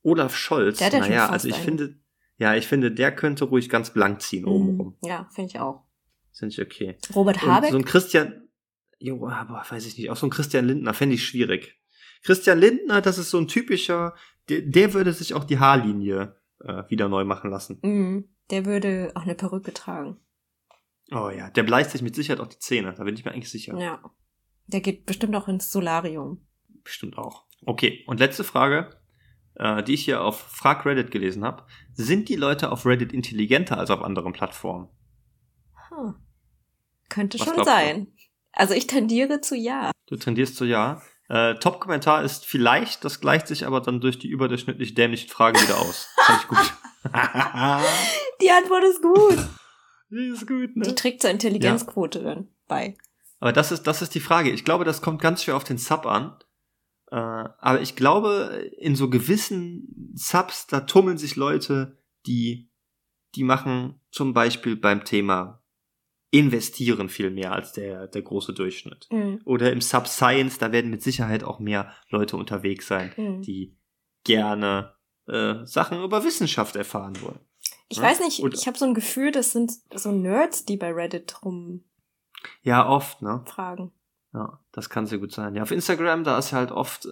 Olaf 0.03 0.35
Scholz, 0.35 0.79
ja 0.79 0.89
naja, 0.89 1.29
also 1.29 1.47
ich 1.47 1.55
finde, 1.55 1.95
ja, 2.41 2.55
ich 2.55 2.65
finde, 2.65 2.91
der 2.91 3.15
könnte 3.15 3.45
ruhig 3.45 3.69
ganz 3.69 3.93
blank 3.93 4.19
ziehen 4.23 4.45
mhm. 4.45 4.51
obenrum. 4.51 4.97
Ja, 5.03 5.29
finde 5.31 5.49
ich 5.51 5.59
auch. 5.59 5.83
Finde 6.33 6.53
ich 6.53 6.59
okay. 6.59 6.97
Robert 7.13 7.43
Habeck? 7.43 7.65
Und 7.65 7.71
so 7.71 7.77
ein 7.77 7.85
Christian, 7.85 8.49
jo, 8.97 9.27
aber 9.27 9.63
weiß 9.69 9.85
ich 9.85 9.95
nicht, 9.95 10.09
auch 10.09 10.17
so 10.17 10.25
ein 10.25 10.31
Christian 10.31 10.65
Lindner 10.65 10.95
fände 10.95 11.13
ich 11.13 11.23
schwierig. 11.23 11.79
Christian 12.23 12.57
Lindner, 12.57 12.99
das 13.01 13.19
ist 13.19 13.29
so 13.29 13.37
ein 13.37 13.47
typischer, 13.47 14.15
der, 14.49 14.61
der 14.61 14.95
würde 14.95 15.13
sich 15.13 15.35
auch 15.35 15.43
die 15.43 15.59
Haarlinie 15.59 16.35
äh, 16.61 16.83
wieder 16.89 17.09
neu 17.09 17.25
machen 17.25 17.51
lassen. 17.51 17.77
Mhm. 17.83 18.29
Der 18.49 18.65
würde 18.65 19.11
auch 19.13 19.21
eine 19.21 19.35
Perücke 19.35 19.71
tragen. 19.71 20.17
Oh 21.11 21.29
ja, 21.29 21.51
der 21.51 21.61
bleicht 21.61 21.91
sich 21.91 22.01
mit 22.01 22.15
Sicherheit 22.15 22.39
auch 22.39 22.47
die 22.47 22.57
Zähne, 22.57 22.95
da 22.97 23.03
bin 23.03 23.13
ich 23.13 23.23
mir 23.23 23.33
eigentlich 23.33 23.51
sicher. 23.51 23.77
Ja. 23.77 24.01
Der 24.65 24.81
geht 24.81 25.05
bestimmt 25.05 25.35
auch 25.35 25.47
ins 25.47 25.71
Solarium. 25.71 26.43
Bestimmt 26.83 27.19
auch. 27.19 27.45
Okay, 27.63 28.03
und 28.07 28.19
letzte 28.19 28.43
Frage, 28.43 28.99
äh, 29.55 29.83
die 29.83 29.93
ich 29.93 30.05
hier 30.05 30.23
auf 30.23 30.39
Frag 30.39 30.85
Reddit 30.85 31.11
gelesen 31.11 31.43
habe. 31.43 31.63
Sind 31.93 32.29
die 32.29 32.35
Leute 32.35 32.71
auf 32.71 32.85
Reddit 32.85 33.13
intelligenter 33.13 33.77
als 33.77 33.89
auf 33.89 34.01
anderen 34.01 34.33
Plattformen? 34.33 34.89
Hm. 35.89 36.15
Könnte 37.09 37.39
Was 37.39 37.47
schon 37.47 37.63
sein. 37.63 38.05
Du? 38.05 38.11
Also 38.53 38.73
ich 38.73 38.87
tendiere 38.87 39.41
zu 39.41 39.55
ja. 39.55 39.91
Du 40.07 40.15
tendierst 40.15 40.55
zu 40.55 40.65
ja. 40.65 41.01
Äh, 41.29 41.55
Top-Kommentar 41.55 42.23
ist 42.23 42.45
vielleicht, 42.45 43.05
das 43.05 43.21
gleicht 43.21 43.47
sich 43.47 43.65
aber 43.65 43.79
dann 43.79 44.01
durch 44.01 44.19
die 44.19 44.27
überdurchschnittlich 44.27 44.95
dämlichen 44.95 45.29
Fragen 45.29 45.61
wieder 45.61 45.79
aus. 45.79 46.09
Fand 46.25 46.41
ich 46.41 46.47
gut. 46.47 46.73
die 48.41 48.51
Antwort 48.51 48.83
ist 48.83 49.01
gut. 49.01 49.37
Die 50.09 50.27
ist 50.27 50.45
gut, 50.45 50.75
ne? 50.75 50.85
Die 50.85 50.95
trägt 50.95 51.21
zur 51.21 51.29
Intelligenzquote 51.29 52.19
ja. 52.19 52.35
dann 52.35 52.49
bei. 52.67 52.95
Aber 53.39 53.53
das 53.53 53.71
ist, 53.71 53.83
das 53.83 54.01
ist 54.01 54.13
die 54.13 54.19
Frage. 54.19 54.51
Ich 54.51 54.65
glaube, 54.65 54.83
das 54.83 55.01
kommt 55.01 55.21
ganz 55.21 55.43
schwer 55.43 55.55
auf 55.55 55.63
den 55.63 55.77
Sub 55.77 56.05
an. 56.05 56.37
Äh, 57.11 57.15
aber 57.15 57.81
ich 57.81 57.95
glaube, 57.95 58.71
in 58.77 58.95
so 58.95 59.09
gewissen 59.09 60.13
Subs, 60.15 60.67
da 60.67 60.81
tummeln 60.81 61.17
sich 61.17 61.35
Leute, 61.35 61.97
die, 62.25 62.69
die 63.35 63.43
machen 63.43 63.99
zum 64.11 64.33
Beispiel 64.33 64.75
beim 64.75 65.03
Thema 65.03 65.63
investieren 66.33 67.09
viel 67.09 67.29
mehr 67.29 67.51
als 67.51 67.73
der, 67.73 68.07
der 68.07 68.21
große 68.21 68.53
Durchschnitt. 68.53 69.07
Mhm. 69.11 69.41
Oder 69.43 69.71
im 69.73 69.81
Sub-Science, 69.81 70.57
da 70.59 70.71
werden 70.71 70.89
mit 70.89 71.03
Sicherheit 71.03 71.43
auch 71.43 71.59
mehr 71.59 71.93
Leute 72.09 72.37
unterwegs 72.37 72.87
sein, 72.87 73.11
mhm. 73.17 73.41
die 73.41 73.77
gerne 74.23 74.95
äh, 75.27 75.65
Sachen 75.65 76.01
über 76.01 76.23
Wissenschaft 76.23 76.77
erfahren 76.77 77.21
wollen. 77.21 77.39
Ich 77.89 77.97
ja? 77.97 78.03
weiß 78.03 78.21
nicht, 78.21 78.39
Und, 78.39 78.53
ich 78.53 78.65
habe 78.67 78.77
so 78.77 78.85
ein 78.85 78.93
Gefühl, 78.93 79.31
das 79.31 79.51
sind 79.51 79.73
so 79.93 80.11
Nerds, 80.11 80.63
die 80.63 80.77
bei 80.77 80.91
Reddit 80.93 81.43
rum 81.43 81.83
ja, 82.63 82.87
oft, 82.87 83.21
ne? 83.21 83.43
Fragen. 83.47 83.91
Ja, 84.33 84.59
das 84.71 84.89
kann 84.89 85.05
sehr 85.05 85.19
gut 85.19 85.33
sein. 85.33 85.55
Ja, 85.55 85.63
auf 85.63 85.71
Instagram, 85.71 86.23
da 86.23 86.37
ist 86.37 86.53
halt 86.53 86.71
oft 86.71 87.07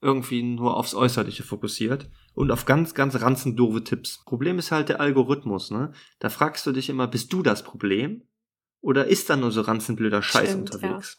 irgendwie 0.00 0.42
nur 0.42 0.76
aufs 0.76 0.94
Äußerliche 0.94 1.42
fokussiert 1.42 2.10
und 2.34 2.50
auf 2.50 2.66
ganz, 2.66 2.94
ganz 2.94 3.20
ranzendoofe 3.20 3.82
Tipps. 3.82 4.22
Problem 4.24 4.58
ist 4.58 4.70
halt 4.70 4.88
der 4.88 5.00
Algorithmus, 5.00 5.70
ne? 5.70 5.92
Da 6.20 6.28
fragst 6.28 6.66
du 6.66 6.72
dich 6.72 6.88
immer, 6.88 7.08
bist 7.08 7.32
du 7.32 7.42
das 7.42 7.64
Problem? 7.64 8.28
Oder 8.80 9.06
ist 9.06 9.28
da 9.28 9.36
nur 9.36 9.50
so 9.50 9.62
ranzenblöder 9.62 10.22
Scheiß 10.22 10.50
Stimmt, 10.50 10.74
unterwegs? 10.74 11.18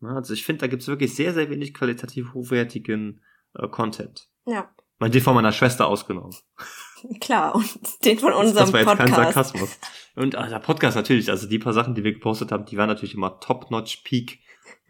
Ja. 0.00 0.14
Also 0.16 0.32
ich 0.32 0.44
finde, 0.44 0.60
da 0.60 0.66
gibt's 0.66 0.88
wirklich 0.88 1.14
sehr, 1.14 1.34
sehr 1.34 1.50
wenig 1.50 1.74
qualitativ 1.74 2.32
hochwertigen 2.32 3.22
äh, 3.54 3.68
Content. 3.68 4.30
Ja. 4.46 4.74
Mal 4.98 5.10
den 5.10 5.22
von 5.22 5.34
meiner 5.34 5.52
Schwester 5.52 5.86
ausgenommen. 5.86 6.34
Klar, 7.20 7.54
und 7.54 8.04
den 8.04 8.18
von 8.18 8.32
unserem 8.32 8.56
Das 8.56 8.72
war 8.72 8.80
jetzt 8.80 8.88
Podcast. 8.88 9.14
kein 9.14 9.24
Sarkasmus. 9.24 9.78
Und 10.16 10.36
ah, 10.36 10.48
der 10.48 10.58
Podcast 10.58 10.96
natürlich, 10.96 11.30
also 11.30 11.46
die 11.46 11.58
paar 11.58 11.72
Sachen, 11.72 11.94
die 11.94 12.04
wir 12.04 12.12
gepostet 12.12 12.52
haben, 12.52 12.64
die 12.64 12.76
waren 12.76 12.88
natürlich 12.88 13.14
immer 13.14 13.40
top-notch, 13.40 14.02
peak, 14.04 14.40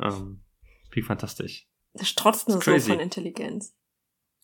ähm, 0.00 0.42
peak 0.90 1.06
fantastisch. 1.06 1.66
Das 1.94 2.08
strotzt 2.08 2.48
nur 2.48 2.60
so 2.60 2.78
von 2.78 3.00
Intelligenz. 3.00 3.74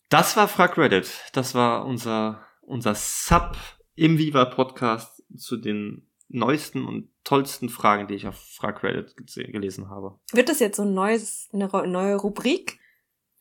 Das 0.09 0.35
war 0.35 0.47
Frag 0.47 0.77
Reddit. 0.77 1.09
Das 1.33 1.55
war 1.55 1.85
unser, 1.85 2.45
unser 2.61 2.95
Sub 2.95 3.55
im 3.95 4.17
Viva 4.17 4.45
Podcast 4.45 5.23
zu 5.37 5.57
den 5.57 6.09
neuesten 6.27 6.85
und 6.85 7.09
tollsten 7.23 7.69
Fragen, 7.69 8.07
die 8.07 8.15
ich 8.15 8.27
auf 8.27 8.35
Frag 8.35 8.83
Reddit 8.83 9.15
gelesen 9.17 9.89
habe. 9.89 10.19
Wird 10.31 10.49
das 10.49 10.59
jetzt 10.59 10.77
so 10.77 10.83
ein 10.83 10.93
neues, 10.93 11.49
eine 11.53 11.67
neue 11.87 12.15
Rubrik? 12.15 12.79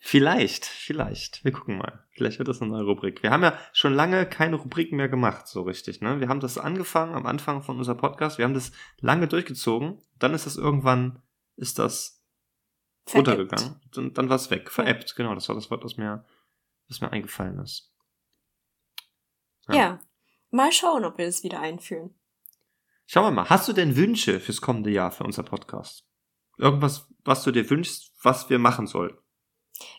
Vielleicht, 0.02 0.64
vielleicht. 0.64 1.44
Wir 1.44 1.52
gucken 1.52 1.76
mal. 1.76 2.06
Vielleicht 2.12 2.38
wird 2.38 2.48
das 2.48 2.62
eine 2.62 2.70
neue 2.70 2.84
Rubrik. 2.84 3.22
Wir 3.22 3.30
haben 3.30 3.42
ja 3.42 3.56
schon 3.74 3.92
lange 3.92 4.24
keine 4.24 4.56
Rubriken 4.56 4.96
mehr 4.96 5.10
gemacht, 5.10 5.46
so 5.46 5.60
richtig. 5.60 6.00
Ne? 6.00 6.20
Wir 6.20 6.28
haben 6.28 6.40
das 6.40 6.56
angefangen 6.56 7.14
am 7.14 7.26
Anfang 7.26 7.62
von 7.62 7.76
unserem 7.76 7.98
Podcast. 7.98 8.38
Wir 8.38 8.46
haben 8.46 8.54
das 8.54 8.72
lange 9.00 9.28
durchgezogen. 9.28 10.02
Dann 10.18 10.32
ist 10.32 10.46
das 10.46 10.56
irgendwann, 10.56 11.22
ist 11.56 11.78
das 11.78 12.24
Veräppt. 13.04 13.28
runtergegangen. 13.28 13.80
Und 13.94 14.16
dann 14.16 14.30
war 14.30 14.36
es 14.36 14.50
weg. 14.50 14.70
Veräppt, 14.70 15.16
genau. 15.16 15.34
Das 15.34 15.48
war 15.50 15.54
das 15.54 15.70
Wort, 15.70 15.84
das 15.84 15.98
mir, 15.98 16.24
das 16.88 17.02
mir 17.02 17.12
eingefallen 17.12 17.58
ist. 17.58 17.92
Ja. 19.68 19.74
ja. 19.74 20.00
Mal 20.50 20.72
schauen, 20.72 21.04
ob 21.04 21.18
wir 21.18 21.26
das 21.26 21.44
wieder 21.44 21.60
einführen. 21.60 22.14
Schauen 23.06 23.24
wir 23.24 23.30
mal. 23.32 23.50
Hast 23.50 23.68
du 23.68 23.74
denn 23.74 23.96
Wünsche 23.96 24.40
fürs 24.40 24.62
kommende 24.62 24.90
Jahr 24.90 25.10
für 25.10 25.24
unser 25.24 25.42
Podcast? 25.42 26.08
Irgendwas, 26.56 27.06
was 27.22 27.44
du 27.44 27.50
dir 27.50 27.68
wünschst, 27.68 28.12
was 28.22 28.48
wir 28.48 28.58
machen 28.58 28.86
sollen? 28.86 29.16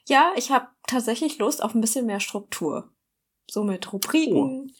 Ja, 0.07 0.31
ich 0.35 0.51
habe 0.51 0.67
tatsächlich 0.87 1.37
Lust 1.37 1.63
auf 1.63 1.73
ein 1.73 1.81
bisschen 1.81 2.05
mehr 2.05 2.19
Struktur. 2.19 2.91
So 3.49 3.63
mit 3.63 3.91
Rubriken. 3.91 4.69
Oh. 4.69 4.73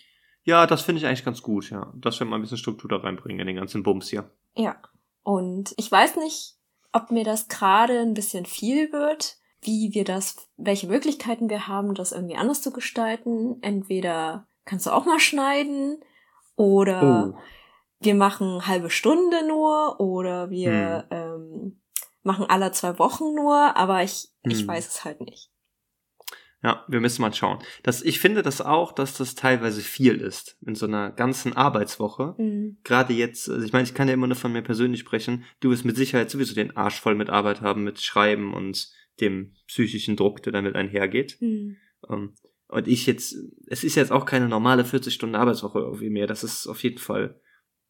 Ja, 0.44 0.66
das 0.66 0.82
finde 0.82 1.00
ich 1.00 1.08
eigentlich 1.08 1.26
ganz 1.26 1.42
gut, 1.42 1.70
ja. 1.70 1.94
Dass 1.96 2.20
wir 2.20 2.26
mal 2.26 2.38
ein 2.38 2.42
bisschen 2.42 2.58
Struktur 2.58 2.90
da 2.90 2.98
reinbringen 2.98 3.42
in 3.42 3.48
den 3.48 3.56
ganzen 3.56 3.84
Bums 3.84 4.10
hier. 4.10 4.32
Ja. 4.56 4.78
Und 5.24 5.74
ich 5.78 5.92
weiß 5.92 6.18
nicht, 6.18 6.56
ob 6.94 7.12
mir 7.12 7.24
das 7.24 7.48
gerade 7.48 8.00
ein 8.00 8.14
bisschen 8.14 8.46
viel 8.46 8.92
wird, 8.92 9.38
wie 9.62 9.94
wir 9.94 10.04
das, 10.04 10.48
welche 10.58 10.88
Möglichkeiten 10.88 11.50
wir 11.50 11.68
haben, 11.68 11.94
das 11.94 12.12
irgendwie 12.12 12.36
anders 12.36 12.62
zu 12.62 12.72
gestalten. 12.72 13.58
Entweder 13.62 14.48
kannst 14.66 14.88
du 14.88 14.92
auch 14.92 15.06
mal 15.06 15.20
schneiden 15.20 16.04
oder 16.56 17.34
oh. 17.34 17.40
wir 18.00 18.16
machen 18.16 18.68
halbe 18.68 18.90
Stunde 18.90 19.48
nur 19.48 20.00
oder 20.00 20.50
wir 20.50 21.06
hm. 21.10 21.18
ähm, 21.18 21.82
machen 22.24 22.46
alle 22.48 22.72
zwei 22.72 23.00
Wochen 23.00 23.34
nur, 23.36 23.76
aber 23.76 24.04
ich, 24.04 24.30
hm. 24.44 24.52
ich 24.52 24.68
weiß 24.68 24.88
es 24.88 25.06
halt 25.06 25.22
nicht. 25.22 25.52
Ja, 26.64 26.86
wir 26.88 27.02
müssen 27.02 27.24
mal 27.24 27.34
schauen. 27.34 27.58
Das, 27.82 28.04
ich 28.04 28.20
finde 28.20 28.44
das 28.44 28.62
auch, 28.62 28.92
dass 28.92 29.18
das 29.18 29.34
teilweise 29.34 29.82
viel 29.82 30.22
ist 30.22 30.58
in 30.64 30.76
so 30.76 30.86
einer 30.86 31.12
ganzen 31.12 31.54
Arbeitswoche. 31.54 32.36
Mhm. 32.38 32.78
Gerade 32.84 33.14
jetzt, 33.14 33.50
also 33.50 33.66
ich 33.66 33.74
meine, 33.74 33.84
ich 33.84 33.96
kann 33.96 34.08
ja 34.08 34.14
immer 34.14 34.28
nur 34.28 34.36
von 34.36 34.52
mir 34.52 34.62
persönlich 34.62 35.00
sprechen. 35.00 35.44
Du 35.60 35.72
wirst 35.72 35.86
mit 35.86 35.98
Sicherheit 35.98 36.30
sowieso 36.30 36.54
den 36.54 36.78
Arsch 36.78 37.00
voll 37.00 37.16
mit 37.16 37.32
Arbeit 37.32 37.62
haben, 37.62 37.84
mit 37.84 38.00
Schreiben 38.00 38.54
und 38.54 38.92
dem 39.20 39.56
psychischen 39.68 40.16
Druck, 40.16 40.44
der 40.44 40.54
damit 40.54 40.76
einhergeht. 40.76 41.38
Mhm. 41.42 41.78
Um, 42.02 42.14
ähm, 42.14 42.34
und 42.68 42.88
ich 42.88 43.06
jetzt, 43.06 43.36
es 43.68 43.84
ist 43.84 43.96
jetzt 43.96 44.12
auch 44.12 44.26
keine 44.26 44.48
normale 44.48 44.86
40 44.86 45.14
Stunden 45.14 45.36
Arbeitswoche 45.36 45.80
irgendwie 45.80 46.10
mehr. 46.10 46.28
Das 46.28 46.44
ist 46.44 46.68
auf 46.68 46.82
jeden 46.84 47.00
Fall 47.00 47.42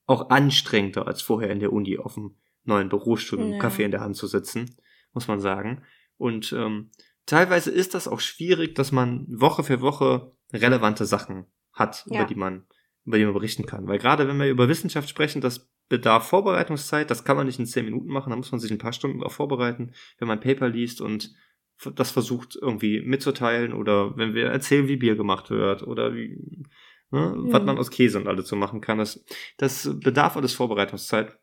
auch 0.08 0.30
anstrengender 0.30 1.08
als 1.08 1.22
vorher 1.22 1.52
in 1.52 1.60
der 1.60 1.72
Uni 1.72 2.00
auf 2.00 2.16
dem 2.16 2.36
neuen 2.64 2.90
Bürostuhl 2.90 3.40
mit 3.40 3.54
ja. 3.54 3.60
Kaffee 3.60 3.84
in 3.84 3.92
der 3.92 4.02
Hand 4.02 4.16
zu 4.16 4.28
sitzen, 4.28 4.76
muss 5.14 5.28
man 5.28 5.40
sagen. 5.40 5.84
Und 6.18 6.54
ähm, 6.54 6.92
teilweise 7.26 7.72
ist 7.72 7.94
das 7.94 8.08
auch 8.08 8.20
schwierig, 8.20 8.76
dass 8.76 8.92
man 8.92 9.26
Woche 9.28 9.64
für 9.64 9.82
Woche 9.82 10.36
relevante 10.54 11.06
Sachen 11.06 11.46
hat, 11.74 12.06
ja. 12.08 12.20
über 12.20 12.28
die 12.28 12.36
man 12.36 12.66
über 13.06 13.18
die 13.18 13.26
man 13.26 13.34
berichten 13.34 13.66
kann. 13.66 13.88
Weil 13.88 13.98
gerade 13.98 14.28
wenn 14.28 14.38
wir 14.40 14.50
über 14.50 14.70
Wissenschaft 14.70 15.10
sprechen, 15.10 15.42
das 15.42 15.72
bedarf 15.90 16.28
Vorbereitungszeit, 16.28 17.10
das 17.10 17.24
kann 17.24 17.36
man 17.36 17.48
nicht 17.48 17.60
in 17.60 17.66
zehn 17.66 17.86
Minuten 17.86 18.08
machen, 18.08 18.30
da 18.30 18.36
muss 18.36 18.52
man 18.52 18.62
sich 18.62 18.72
ein 18.72 18.78
paar 18.78 18.94
Stunden 18.94 19.24
auch 19.24 19.32
vorbereiten, 19.32 19.94
wenn 20.20 20.28
man 20.28 20.40
Paper 20.40 20.70
liest 20.70 21.02
und 21.02 21.34
das 21.96 22.12
versucht 22.12 22.56
irgendwie 22.62 23.02
mitzuteilen 23.02 23.74
oder 23.74 24.16
wenn 24.16 24.36
wir 24.36 24.46
erzählen, 24.46 24.88
wie 24.88 24.98
Bier 24.98 25.16
gemacht 25.16 25.50
wird 25.50 25.82
oder 25.82 26.14
wie, 26.14 26.64
ne, 27.10 27.34
mhm. 27.36 27.52
was 27.52 27.64
man 27.64 27.80
aus 27.80 27.90
Käse 27.90 28.20
und 28.20 28.28
alles 28.28 28.48
so 28.48 28.56
machen 28.56 28.82
kann. 28.82 29.00
Das, 29.00 29.26
das 29.58 29.90
bedarf 30.00 30.38
alles 30.38 30.54
Vorbereitungszeit 30.54 31.40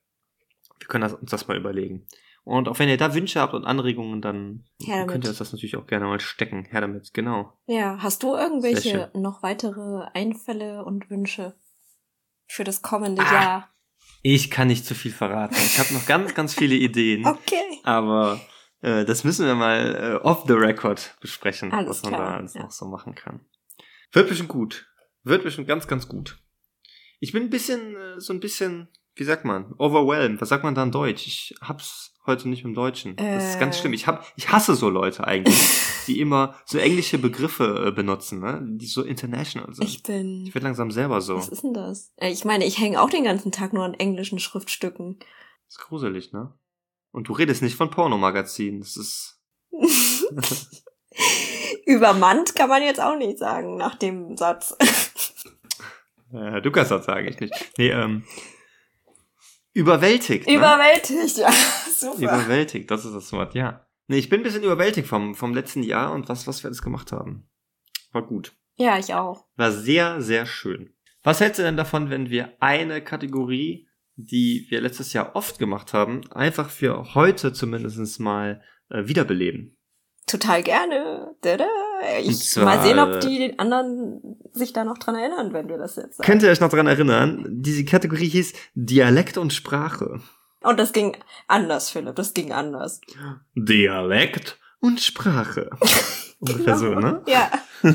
wir 0.79 0.89
können 0.89 1.03
das, 1.03 1.15
uns 1.15 1.31
das 1.31 1.49
mal 1.49 1.57
überlegen. 1.57 2.07
Und 2.45 2.69
auch 2.69 2.79
wenn 2.79 2.89
ihr 2.89 2.97
da 2.97 3.15
Wünsche 3.15 3.41
habt 3.41 3.53
und 3.53 3.67
Anregungen, 3.67 4.23
dann 4.23 4.65
könnt 5.07 5.25
ihr 5.25 5.31
uns 5.31 5.39
das 5.39 5.53
natürlich 5.53 5.77
auch 5.77 5.87
gerne 5.87 6.07
mal 6.07 6.21
stecken. 6.21 6.65
Her 6.65 6.81
damit, 6.81 7.13
genau. 7.13 7.53
Ja, 7.67 7.99
hast 8.01 8.23
du 8.23 8.35
irgendwelche 8.35 9.11
noch 9.15 9.43
weitere 9.43 10.07
Einfälle 10.15 10.85
und 10.85 11.11
Wünsche 11.11 11.55
für 12.47 12.65
das 12.65 12.81
kommende 12.81 13.23
ah. 13.23 13.33
Jahr? 13.33 13.75
Ich 14.23 14.51
kann 14.51 14.69
nicht 14.69 14.87
zu 14.87 14.95
viel 14.95 15.13
verraten. 15.13 15.57
Ich 15.57 15.79
habe 15.79 15.93
noch 15.95 16.07
ganz, 16.07 16.35
ganz 16.35 16.55
viele 16.55 16.75
Ideen. 16.75 17.27
Okay. 17.27 17.81
Aber 17.85 18.41
äh, 18.81 19.05
das 19.05 19.25
müssen 19.25 19.47
wir 19.47 19.55
mal 19.55 19.95
äh, 20.23 20.27
off 20.27 20.45
the 20.47 20.55
record 20.55 21.17
besprechen, 21.21 21.73
Alles 21.73 21.91
was 21.91 22.03
man 22.05 22.15
klar, 22.15 22.31
da 22.31 22.37
alles 22.37 22.55
ja. 22.55 22.63
noch 22.63 22.71
so 22.71 22.87
machen 22.87 23.15
kann. 23.15 23.41
Wird 24.13 24.29
bestimmt 24.29 24.49
gut. 24.49 24.87
Wird 25.23 25.43
bestimmt 25.43 25.69
ganz, 25.69 25.87
ganz 25.87 26.09
gut. 26.09 26.39
Ich 27.21 27.33
bin 27.33 27.45
ein 27.45 27.51
bisschen, 27.51 27.97
äh, 27.97 28.21
so 28.21 28.33
ein 28.33 28.41
bisschen, 28.41 28.89
wie 29.19 29.25
sagt 29.25 29.45
man, 29.45 29.75
overwhelmed. 29.79 30.41
Was 30.41 30.49
sagt 30.49 30.65
man 30.65 30.75
da 30.75 30.83
in 30.83 30.91
Deutsch? 30.93 31.27
Ich 31.27 31.55
hab's 31.61 32.15
heute 32.27 32.49
nicht 32.49 32.65
im 32.65 32.75
Deutschen. 32.75 33.17
Das 33.17 33.51
ist 33.51 33.59
ganz 33.61 33.77
Äh. 33.77 33.81
schlimm. 33.81 33.93
Ich 33.95 34.07
hab, 34.07 34.25
ich 34.37 34.51
hasse 34.51 34.75
so 34.75 34.89
Leute 34.91 35.27
eigentlich, 35.27 35.57
die 36.07 36.21
immer 36.21 36.55
so 36.67 36.79
englische 36.79 37.19
Begriffe 37.19 37.87
äh, 37.89 37.91
benutzen, 37.91 38.41
ne? 38.41 38.61
Die 38.63 38.87
so 38.87 39.03
international 39.03 39.75
sind. 39.75 39.85
Ich 39.85 39.97
Ich, 39.97 40.03
bin. 40.05 40.49
werd 40.55 40.63
langsam 40.63 40.91
selber 40.91 41.21
so. 41.21 41.37
Was 41.37 41.49
ist 41.49 41.63
denn 41.65 41.75
das? 41.75 42.13
Äh, 42.17 42.31
Ich 42.31 42.45
meine, 42.45 42.65
ich 42.65 42.79
hänge 42.79 43.01
auch 43.03 43.11
den 43.11 43.25
ganzen 43.25 43.51
Tag 43.53 43.73
nur 43.73 43.85
an 43.85 43.95
englischen 43.95 44.39
Schriftstücken. 44.39 45.19
Das 45.67 45.77
ist 45.77 45.79
gruselig, 45.79 46.33
ne? 46.33 46.53
Und 47.11 47.29
du 47.29 47.33
redest 47.33 47.63
nicht 47.63 47.77
von 47.77 47.91
Pornomagazinen. 47.91 48.81
Das 48.81 48.97
ist, 48.97 49.41
Übermannt 51.87 52.55
kann 52.55 52.69
man 52.69 52.83
jetzt 52.83 53.01
auch 53.01 53.17
nicht 53.17 53.39
sagen 53.39 53.77
nach 53.77 53.95
dem 53.97 54.37
Satz. 54.37 54.77
äh, 56.33 56.61
du 56.61 56.71
kannst 56.71 56.91
das 56.91 57.07
sagen, 57.07 57.27
ich 57.29 57.41
nicht. 57.41 57.55
Nee, 57.79 57.89
ähm, 57.91 58.25
überwältigt. 59.79 60.47
ne? 60.47 60.55
Überwältigt, 60.55 61.39
ja. 61.39 61.51
Super. 61.97 62.19
Überwältigt, 62.23 62.91
das 62.91 63.05
ist 63.05 63.15
das 63.15 63.33
Wort, 63.33 63.55
ja. 63.55 63.87
Nee, 64.09 64.19
ich 64.19 64.29
bin 64.29 64.41
ein 64.41 64.43
bisschen 64.43 64.63
überwältigt 64.63 65.07
vom, 65.07 65.35
vom 65.35 65.55
letzten 65.55 65.83
Jahr 65.83 66.13
und 66.13 66.29
was, 66.29 66.47
was 66.47 66.63
wir 66.63 66.69
alles 66.69 66.83
gemacht 66.83 67.13
haben. 67.13 67.49
War 68.13 68.27
gut. 68.27 68.57
ja, 68.77 68.99
ich 68.99 69.15
auch. 69.15 69.47
War 69.57 69.71
sehr, 69.71 70.21
sehr 70.23 70.47
schön. 70.47 70.95
Was 71.23 71.41
hältst 71.41 71.59
du 71.59 71.63
denn 71.63 71.77
davon, 71.77 72.11
wenn 72.11 72.31
wir 72.31 72.55
eine 72.61 73.03
Kategorie, 73.03 73.89
die 74.17 74.67
wir 74.71 74.81
letztes 74.81 75.13
Jahr 75.13 75.37
oft 75.37 75.59
gemacht 75.59 75.93
haben, 75.93 76.23
einfach 76.33 76.71
für 76.71 77.15
heute 77.15 77.53
zumindest 77.53 78.19
mal 78.19 78.63
äh, 78.89 79.07
wiederbeleben? 79.07 79.77
Total 80.27 80.63
gerne. 80.63 81.35
Dada. 81.43 81.69
Ich 82.23 82.49
zwar, 82.49 82.65
mal 82.65 82.83
sehen, 82.83 82.99
ob 82.99 83.21
die 83.21 83.59
anderen 83.59 84.37
sich 84.53 84.73
da 84.73 84.85
noch 84.85 84.99
dran 84.99 85.15
erinnern, 85.17 85.53
wenn 85.53 85.69
wir 85.69 85.79
das 85.79 85.97
jetzt 85.97 86.17
sagen. 86.19 86.27
Könnt 86.27 86.43
ihr 86.43 86.51
euch 86.51 86.61
noch 86.61 86.71
dran 86.71 86.87
erinnern? 86.87 87.45
Diese 87.49 87.85
Kategorie 87.85 88.29
hieß 88.29 88.53
Dialekt 88.75 89.37
und 89.39 89.53
Sprache. 89.53 90.21
Und 90.63 90.79
das 90.79 90.93
ging 90.93 91.17
anders, 91.47 91.91
Philipp. 91.91 92.17
Das 92.17 92.35
ging 92.35 92.53
anders. 92.53 93.01
Dialekt 93.55 94.59
und 94.81 95.01
Sprache. 95.01 95.71
Ungefähr 96.41 96.77
so, 96.77 96.95
ne? 96.95 97.23
Ja, 97.27 97.51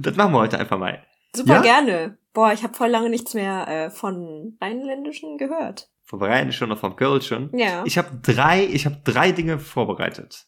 Das 0.00 0.16
machen 0.16 0.32
wir 0.32 0.38
heute 0.38 0.58
einfach 0.58 0.78
mal. 0.78 1.02
super 1.34 1.56
Ja? 1.56 1.62
gerne. 1.62 2.18
Boah, 2.32 2.52
ich 2.52 2.62
habe 2.62 2.74
voll 2.74 2.88
lange 2.88 3.10
nichts 3.10 3.34
mehr 3.34 3.68
äh, 3.68 3.90
von 3.90 4.56
Rheinländischen 4.60 5.38
gehört. 5.38 5.88
Vom 6.04 6.22
Rheinischen 6.22 6.70
und 6.70 6.78
vom 6.78 6.96
Kölschen. 6.96 7.50
Ja. 7.56 7.82
Ich 7.86 7.96
habe 7.98 8.08
drei, 8.22 8.64
ich 8.64 8.86
habe 8.86 9.00
drei 9.04 9.32
Dinge 9.32 9.58
vorbereitet. 9.58 10.46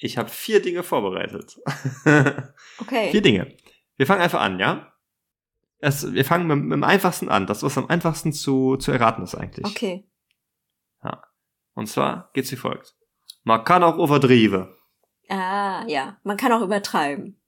Ich 0.00 0.16
habe 0.16 0.28
vier 0.28 0.62
Dinge 0.62 0.82
vorbereitet. 0.82 1.60
Okay. 2.80 3.10
vier 3.10 3.22
Dinge. 3.22 3.56
Wir 3.96 4.06
fangen 4.06 4.22
einfach 4.22 4.40
an, 4.40 4.60
ja? 4.60 4.92
Es, 5.80 6.12
wir 6.12 6.24
fangen 6.24 6.46
mit, 6.46 6.58
mit 6.58 6.72
dem 6.72 6.84
einfachsten 6.84 7.28
an. 7.28 7.46
Das, 7.46 7.62
was 7.62 7.76
am 7.76 7.88
einfachsten 7.88 8.32
zu, 8.32 8.76
zu 8.76 8.92
erraten 8.92 9.22
ist 9.22 9.34
eigentlich. 9.34 9.66
Okay. 9.66 10.08
Und 11.78 11.86
zwar 11.86 12.30
geht's 12.32 12.50
wie 12.50 12.56
folgt. 12.56 12.96
Man 13.44 13.62
kann 13.62 13.84
auch 13.84 13.98
übertrieben. 13.98 14.74
Ah, 15.28 15.84
ja. 15.86 16.18
Man 16.24 16.36
kann 16.36 16.50
auch 16.50 16.60
übertreiben. 16.60 17.40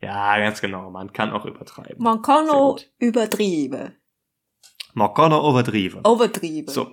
Ja, 0.00 0.38
ganz 0.38 0.60
genau. 0.60 0.88
Man 0.90 1.12
kann 1.12 1.32
auch 1.32 1.44
übertreiben. 1.44 2.00
Man 2.00 2.22
kann 2.22 2.48
auch 2.48 2.78
übertrieben. 3.00 3.96
Man 4.94 5.14
kann 5.14 5.32
auch 5.32 5.50
übertrieben. 5.50 5.98
Übertrieben. 6.06 6.68
So. 6.72 6.92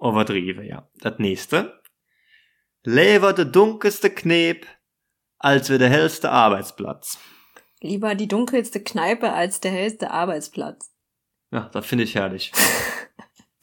Übertrieben, 0.00 0.64
ja. 0.64 0.88
Das 1.00 1.18
nächste. 1.18 1.81
Lieber 2.84 3.32
der 3.32 3.44
dunkelste 3.44 4.10
Kneb, 4.10 4.66
als 5.38 5.68
wir 5.70 5.78
der 5.78 5.88
hellste 5.90 6.30
Arbeitsplatz. 6.30 7.18
Lieber 7.80 8.14
die 8.14 8.28
dunkelste 8.28 8.82
Kneipe 8.82 9.32
als 9.32 9.60
der 9.60 9.70
hellste 9.72 10.10
Arbeitsplatz. 10.10 10.92
Ja, 11.50 11.68
das 11.72 11.86
finde 11.86 12.04
ich 12.04 12.14
herrlich. 12.14 12.52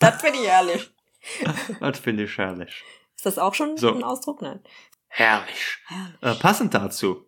Das 0.02 0.22
finde 0.22 0.40
ich 0.40 0.46
ehrlich. 0.46 0.90
das 1.82 2.00
finde 2.00 2.24
ich 2.24 2.38
herrlich. 2.38 2.86
Ist 3.18 3.26
das 3.26 3.38
auch 3.38 3.54
schon 3.54 3.76
So. 3.76 3.94
ein 3.94 4.02
Ausdruck? 4.02 4.42
Nein. 4.42 4.64
Herrlich. 5.10 5.78
Herrlich. 5.88 6.16
Äh, 6.22 6.36
passend 6.36 6.74
dazu. 6.74 7.26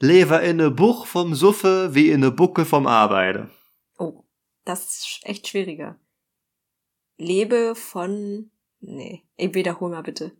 Lever 0.00 0.42
in 0.42 0.56
ne 0.56 0.72
Buch 0.72 1.06
vom 1.06 1.36
Suffe 1.36 1.94
wie 1.94 2.10
in 2.10 2.18
ne 2.18 2.32
Bucke 2.32 2.64
vom 2.64 2.88
Arbeite. 2.88 3.50
Oh, 3.98 4.24
das 4.64 4.84
ist 4.86 5.20
echt 5.22 5.46
schwieriger. 5.46 5.96
Lebe 7.18 7.76
von. 7.76 8.50
Nee, 8.80 9.22
ich 9.36 9.54
wiederhol 9.54 9.90
mal 9.90 10.02
bitte. 10.02 10.32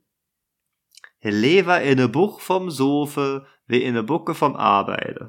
Lever 1.22 1.82
in 1.82 1.98
ne 1.98 2.08
Buch 2.08 2.40
vom 2.40 2.70
Sofe 2.70 3.46
wie 3.66 3.82
in 3.82 3.94
ne 3.94 4.02
Bucke 4.02 4.34
vom 4.34 4.56
Arbeite. 4.56 5.28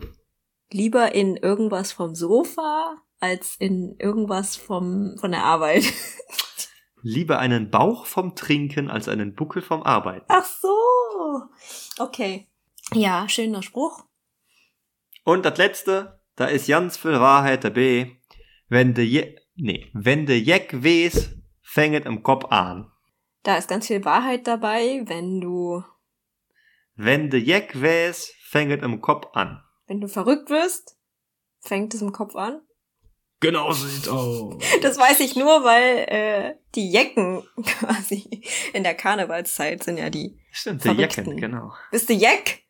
Lieber 0.72 1.14
in 1.16 1.36
irgendwas 1.36 1.92
vom 1.92 2.16
Sofa 2.16 2.96
als 3.20 3.56
in 3.60 3.96
irgendwas 3.98 4.56
vom, 4.56 5.18
von 5.20 5.32
der 5.32 5.44
Arbeit. 5.44 5.84
Lieber 7.02 7.40
einen 7.40 7.72
Bauch 7.72 8.06
vom 8.06 8.36
Trinken 8.36 8.90
als 8.90 9.08
einen 9.08 9.34
Buckel 9.34 9.62
vom 9.62 9.84
Arbeiten. 9.84 10.26
Ach 10.28 10.46
so. 10.46 11.44
Okay. 11.98 12.48
Ja, 12.94 13.28
schöner 13.30 13.64
Spruch. 13.64 14.04
Und 15.24 15.46
das 15.46 15.58
letzte, 15.58 16.20
da 16.36 16.46
ist 16.46 16.68
ganz 16.68 16.98
viel 16.98 17.20
Wahrheit 17.20 17.64
dabei. 17.64 18.18
Wenn 18.68 18.94
de 18.94 19.06
je, 19.06 19.36
nee, 19.56 19.90
wenn 19.94 20.26
de 20.26 20.38
Jeck 20.38 20.84
wes, 20.84 21.36
fänget 21.62 22.06
im 22.06 22.24
Kopf 22.24 22.46
an. 22.46 22.92
Da 23.44 23.58
ist 23.58 23.70
ganz 23.70 23.88
viel 23.88 24.04
Wahrheit 24.06 24.48
dabei, 24.48 25.02
wenn 25.06 25.40
du, 25.42 25.84
Wenn 26.96 27.30
de 27.30 27.40
Jeck 27.40 27.80
wes, 27.82 28.34
fänget 28.44 28.84
im 28.84 29.02
Kopf 29.02 29.28
an. 29.34 29.64
wenn 29.88 30.02
du 30.02 30.08
verrückt 30.08 30.50
wirst, 30.50 30.98
fängt 31.62 31.94
es 31.94 32.02
im 32.02 32.12
Kopf 32.12 32.36
an. 32.36 32.62
Genau 33.42 33.72
so 33.72 33.88
sieht's 33.88 34.08
aus. 34.10 34.62
Das 34.82 34.98
weiß 34.98 35.22
ich 35.22 35.36
nur, 35.38 35.64
weil 35.64 36.06
äh, 36.10 36.56
die 36.76 36.92
Jecken 36.92 37.44
quasi 37.64 38.42
in 38.74 38.84
der 38.84 38.96
Karnevalszeit 38.96 39.82
sind 39.84 39.98
ja 39.98 40.10
die. 40.10 40.38
Stimmt, 40.52 40.82
Verrückten. 40.82 41.26
Jecken, 41.26 41.38
genau. 41.38 41.72
Bist 41.92 42.10
du 42.10 42.14
Jeck? 42.14 42.66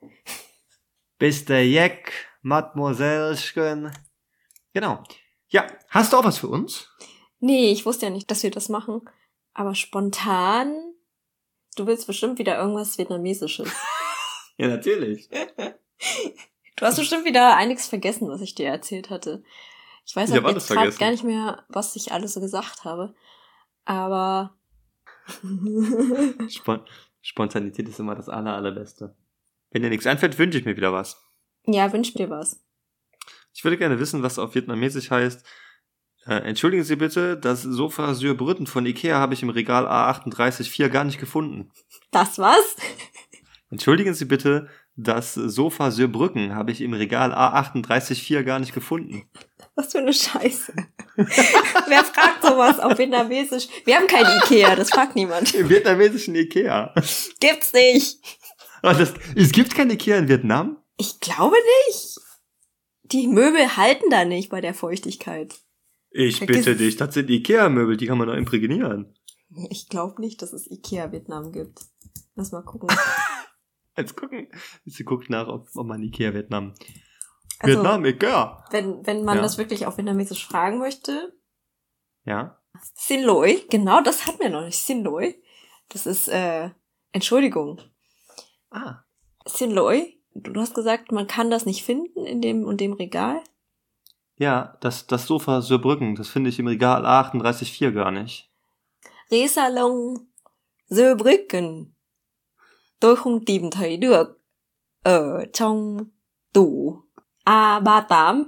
Bis 1.18 1.46
der 1.46 1.68
Jeck, 1.68 2.12
Mademoisellechen. 2.44 3.92
Genau. 4.74 5.04
Ja, 5.48 5.66
hast 5.90 6.14
du 6.14 6.18
auch 6.18 6.24
was 6.24 6.38
für 6.38 6.48
uns? 6.50 6.88
Nee, 7.40 7.72
ich 7.72 7.86
wusste 7.88 8.06
ja 8.06 8.12
nicht, 8.12 8.30
dass 8.30 8.44
wir 8.44 8.52
das 8.52 8.70
machen. 8.70 9.02
Aber 9.54 9.76
spontan, 9.76 10.74
du 11.76 11.86
willst 11.88 12.08
bestimmt 12.08 12.40
wieder 12.40 12.58
irgendwas 12.58 12.98
Vietnamesisches. 12.98 13.70
Ja, 14.62 14.68
natürlich. 14.68 15.30
Du 16.76 16.86
hast 16.86 16.98
bestimmt 16.98 17.24
wieder 17.24 17.56
einiges 17.56 17.88
vergessen, 17.88 18.28
was 18.28 18.42
ich 18.42 18.56
dir 18.56 18.68
erzählt 18.68 19.10
hatte. 19.10 19.42
Ich 20.06 20.14
weiß 20.14 20.32
Ich 20.32 20.38
auch 20.38 20.44
alles 20.44 20.64
jetzt 20.64 20.68
gerade 20.68 20.92
vergessen. 20.92 21.00
gar 21.00 21.12
nicht 21.12 21.24
mehr, 21.24 21.64
was 21.70 21.96
ich 21.96 22.12
alles 22.12 22.34
so 22.34 22.42
gesagt 22.42 22.84
habe. 22.84 23.16
Aber 23.86 24.58
Spon 26.50 26.82
Spontanität 27.22 27.88
ist 27.88 28.00
immer 28.02 28.16
das 28.16 28.28
aller, 28.28 28.54
allerbeste. 28.54 29.16
Wenn 29.72 29.82
dir 29.84 29.90
nichts 29.90 30.06
einfällt, 30.08 30.38
wünsche 30.38 30.58
ich 30.58 30.66
mir 30.66 30.76
wieder 30.76 30.92
was. 30.92 31.22
ja, 31.66 31.94
wünsch 31.94 32.14
dir 32.14 32.30
was. 32.30 32.60
Ich 33.54 33.64
würde 33.64 33.78
gerne 33.78 33.98
wissen, 34.00 34.24
was 34.24 34.40
auf 34.40 34.56
Vietnamesisch 34.56 35.10
heißt. 35.10 35.46
Äh, 36.30 36.44
entschuldigen 36.44 36.84
Sie 36.84 36.96
bitte, 36.96 37.38
das 37.38 37.64
Sofa 37.64 38.14
Syrbrütten 38.14 38.68
von 38.68 38.86
Ikea 38.86 39.18
habe 39.18 39.34
ich 39.34 39.42
im 39.42 39.50
Regal 39.50 39.88
A384 39.88 40.88
gar 40.90 41.04
nicht 41.04 41.20
gefunden. 41.20 41.72
Das 42.12 42.38
was? 42.38 42.76
Entschuldigen 43.72 44.14
Sie 44.14 44.26
bitte, 44.26 44.70
das 44.96 45.34
Sofa 45.34 45.90
Syrbrücken 45.90 46.54
habe 46.54 46.72
ich 46.72 46.82
im 46.82 46.94
Regal 46.94 47.34
A384 47.34 48.44
gar 48.44 48.60
nicht 48.60 48.76
gefunden. 48.76 49.28
Was 49.74 49.92
für 49.92 50.00
eine 50.00 50.14
Scheiße. 50.14 50.74
Wer 51.16 52.04
fragt 52.04 52.44
sowas 52.44 52.80
auf 52.80 53.00
Vietnamesisch? 53.00 53.68
Wir 53.86 53.96
haben 53.96 54.06
kein 54.06 54.26
Ikea, 54.44 54.76
das 54.76 54.92
fragt 54.92 55.16
niemand. 55.16 55.56
Im 55.56 55.68
vietnamesischen 55.68 56.36
Ikea. 56.36 56.94
Gibt's 57.40 57.74
nicht. 57.74 58.20
Das, 58.84 59.16
es 59.36 59.52
gibt 59.52 59.74
kein 59.74 59.90
Ikea 59.90 60.18
in 60.18 60.28
Vietnam? 60.28 60.78
Ich 60.98 61.20
glaube 61.22 61.56
nicht. 61.88 62.20
Die 63.06 63.28
Möbel 63.28 63.78
halten 63.78 64.12
da 64.12 64.26
nicht 64.26 64.50
bei 64.50 64.62
der 64.62 64.76
Feuchtigkeit. 64.76 65.56
Ich 66.12 66.38
Vergiss 66.38 66.66
bitte 66.66 66.76
dich, 66.76 66.96
das 66.98 67.14
sind 67.14 67.30
Ikea-Möbel, 67.30 67.98
die 67.98 68.08
kann 68.08 68.18
man 68.18 68.28
doch 68.28 68.36
imprägnieren. 68.36 69.14
Ich 69.70 69.90
glaube 69.90 70.20
nicht, 70.22 70.42
dass 70.42 70.54
es 70.54 70.70
Ikea 70.70 71.12
Vietnam 71.12 71.52
gibt. 71.52 71.80
Lass 72.36 72.52
mal 72.52 72.64
gucken. 72.64 72.90
Jetzt 73.98 74.16
gucken. 74.16 74.48
Sie 74.86 75.04
guckt 75.04 75.30
nach, 75.30 75.48
ob, 75.48 75.68
ob 75.76 75.86
man 75.88 76.02
Ikea 76.02 76.34
Vietnam. 76.34 76.74
Also, 77.60 77.76
Vietnam, 77.78 78.06
Ikea. 78.06 78.64
wenn, 78.72 79.06
wenn 79.06 79.24
man 79.24 79.38
Ja. 79.38 79.42
das 79.44 79.58
wirklich 79.58 79.86
auf 79.86 79.98
Vietnamesisch 79.98 80.46
fragen 80.48 80.80
möchte, 80.80 81.34
Ja. 82.26 82.56
Xin 83.08 83.24
Loi, 83.24 83.62
genau 83.70 84.02
das 84.02 84.26
hatten 84.28 84.40
wir 84.40 84.50
noch 84.50 84.64
nicht. 84.64 84.86
Xin 84.86 85.04
Loi. 85.04 85.36
Das 85.90 86.06
ist, 86.06 86.28
äh, 86.28 86.70
Entschuldigung. 87.12 87.82
Ah. 88.70 89.04
Xin 89.46 89.72
Loi, 89.72 90.20
du 90.36 90.60
hast 90.62 90.76
gesagt, 90.76 91.12
man 91.12 91.26
kann 91.28 91.50
das 91.50 91.66
nicht 91.66 91.84
finden 91.84 92.26
in 92.26 92.42
dem 92.42 92.64
und 92.64 92.80
dem 92.80 92.94
Regal. 92.94 93.42
Ja, 94.40 94.78
das, 94.80 95.06
das 95.06 95.28
Sofa 95.28 95.62
Söbrücken, 95.62 96.16
das 96.16 96.30
finde 96.30 96.50
ich 96.50 96.60
im 96.60 96.68
Regal 96.68 97.06
A38.4 97.06 97.92
gar 97.92 98.12
nicht. 98.12 98.50
Resalon 99.32 100.28
Söbrücken. 100.90 101.94
Tôi 103.00 103.16
không 103.16 103.46
tìm 103.46 103.72
thấy 103.72 103.98
được 103.98 104.42
ở 105.04 105.46
trong 105.54 105.98
tủ 106.54 106.98
A38 107.46 108.44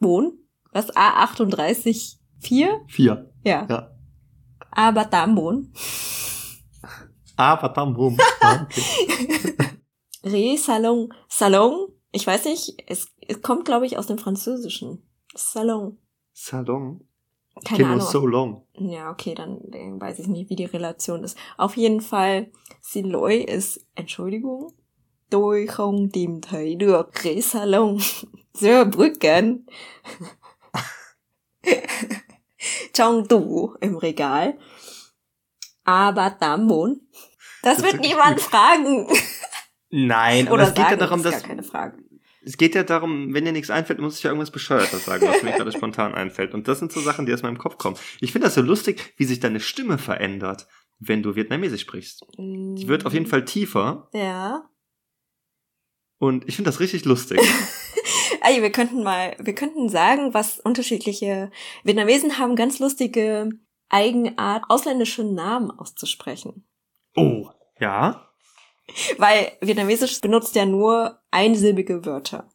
4. 0.00 0.30
Was 0.72 0.90
A38 0.94 2.16
4? 2.42 2.68
4. 2.88 3.16
Ja. 3.44 3.66
Ja. 3.68 3.82
A38 4.70 5.36
4. 5.36 5.64
Ah, 7.36 7.56
verdammt, 7.56 7.96
rum. 7.96 8.16
Ah, 8.40 8.62
okay. 8.62 8.82
Resalon. 10.22 11.08
Salon. 11.28 11.72
Ich 12.12 12.26
weiß 12.26 12.44
nicht, 12.44 12.74
es, 12.86 13.08
es 13.26 13.42
kommt, 13.42 13.64
glaube 13.64 13.86
ich, 13.86 13.98
aus 13.98 14.06
dem 14.06 14.18
Französischen. 14.18 15.02
Salon. 15.34 15.98
Salon. 16.32 17.00
Ich 17.56 17.64
Keine 17.68 17.76
kenne 17.78 17.88
nur 17.88 17.96
Ahnung. 18.00 18.12
so 18.12 18.26
long. 18.26 18.66
Ja, 18.72 19.10
okay, 19.10 19.34
dann 19.34 19.58
äh, 19.72 20.00
weiß 20.00 20.18
ich 20.18 20.26
nicht, 20.26 20.50
wie 20.50 20.56
die 20.56 20.64
Relation 20.64 21.22
ist. 21.22 21.38
Auf 21.56 21.76
jeden 21.76 22.00
Fall, 22.00 22.50
Siloy 22.80 23.42
ist 23.44 23.80
Entschuldigung. 23.94 24.72
Tôi 25.30 25.66
không 25.66 26.08
tìm 26.12 26.40
thấy 26.40 26.74
được 26.74 27.10
cái 27.22 27.42
salon 27.42 27.98
Söbrücken 28.54 29.58
trong 32.92 33.26
tủ 33.28 33.72
im 33.80 33.96
Regal. 33.98 34.52
Aber 35.84 36.30
Dambon. 36.40 36.94
Das 37.62 37.76
Das 37.78 37.82
wird 37.82 38.00
niemand 38.00 38.40
fragen. 38.40 39.06
Nein, 39.90 40.46
aber 40.48 40.54
Oder 40.54 40.68
es 40.68 40.74
geht 40.74 40.90
ja 40.90 40.96
darum, 40.96 41.18
ist 41.20 41.24
gar 41.24 41.32
dass 41.32 41.42
keine 41.42 41.62
Frage. 41.62 41.96
Es 42.44 42.56
geht 42.56 42.74
ja 42.74 42.82
darum, 42.84 43.32
wenn 43.34 43.44
dir 43.44 43.52
nichts 43.52 43.70
einfällt, 43.70 43.98
muss 44.00 44.16
ich 44.18 44.22
ja 44.22 44.30
irgendwas 44.30 44.50
Bescheuertes 44.50 45.04
sagen, 45.04 45.26
was 45.26 45.42
mir 45.42 45.52
gerade 45.56 45.72
spontan 45.72 46.14
einfällt. 46.14 46.54
Und 46.54 46.68
das 46.68 46.78
sind 46.78 46.92
so 46.92 47.00
Sachen, 47.00 47.26
die 47.26 47.34
aus 47.34 47.42
meinem 47.42 47.58
Kopf 47.58 47.78
kommen. 47.78 47.96
Ich 48.20 48.32
finde 48.32 48.46
das 48.46 48.54
so 48.54 48.60
lustig, 48.62 49.14
wie 49.16 49.24
sich 49.24 49.40
deine 49.40 49.60
Stimme 49.60 49.98
verändert, 49.98 50.66
wenn 50.98 51.22
du 51.22 51.34
Vietnamesisch 51.36 51.82
sprichst. 51.82 52.24
Die 52.38 52.86
wird 52.88 53.06
auf 53.06 53.12
jeden 53.12 53.26
Fall 53.26 53.44
tiefer 53.44 54.08
Ja. 54.12 54.68
und 56.18 56.46
ich 56.48 56.56
finde 56.56 56.68
das 56.70 56.80
richtig 56.80 57.04
lustig. 57.04 57.40
Ey, 58.42 58.60
wir 58.62 58.70
könnten 58.70 59.02
mal, 59.02 59.34
wir 59.38 59.54
könnten 59.54 59.88
sagen, 59.88 60.34
was 60.34 60.60
unterschiedliche 60.60 61.50
Vietnamesen 61.82 62.38
haben 62.38 62.56
ganz 62.56 62.78
lustige 62.78 63.48
Eigenart, 63.88 64.64
ausländische 64.68 65.24
Namen 65.24 65.70
auszusprechen. 65.70 66.66
Oh, 67.16 67.48
ja? 67.80 68.28
Weil 69.18 69.52
Vietnamesisch 69.60 70.20
benutzt 70.20 70.54
ja 70.54 70.66
nur 70.66 71.20
einsilbige 71.30 72.04
Wörter. 72.04 72.50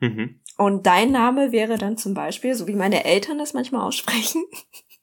Mhm. 0.00 0.40
Und 0.56 0.86
dein 0.86 1.12
Name 1.12 1.52
wäre 1.52 1.78
dann 1.78 1.96
zum 1.96 2.14
Beispiel, 2.14 2.54
so 2.54 2.66
wie 2.66 2.74
meine 2.74 3.04
Eltern 3.04 3.38
das 3.38 3.54
manchmal 3.54 3.82
aussprechen, 3.86 4.44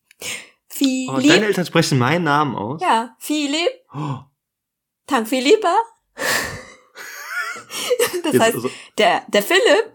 Philipp. 0.68 1.10
Oh, 1.10 1.20
deine 1.20 1.46
Eltern 1.46 1.66
sprechen 1.66 1.98
meinen 1.98 2.24
Namen 2.26 2.56
aus? 2.56 2.82
ja, 2.82 3.16
Philipp, 3.20 3.72
Oh, 3.94 4.20
Tang 5.08 5.26
Philippa. 5.26 5.76
das 8.24 8.34
jetzt 8.34 8.42
heißt, 8.42 8.56
also, 8.56 8.70
der, 8.98 9.26
der 9.30 9.44
Philipp 9.44 9.94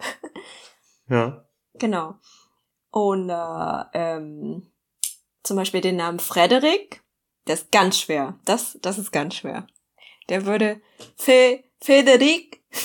ja. 1.11 1.45
Genau. 1.75 2.15
Und 2.91 3.29
äh, 3.29 3.85
ähm, 3.95 4.73
zum 5.43 5.57
Beispiel 5.57 5.81
den 5.81 5.97
Namen 5.97 6.21
Frederik, 6.21 7.03
der 7.47 7.55
ist 7.55 7.73
ganz 7.73 7.99
schwer. 7.99 8.39
Das, 8.45 8.79
das 8.83 8.99
ist 8.99 9.13
ganz 9.13 9.37
schwer. 9.37 9.67
Der 10.29 10.47
würde 10.47 10.81
Fe 11.17 11.65
Federik. 11.81 12.61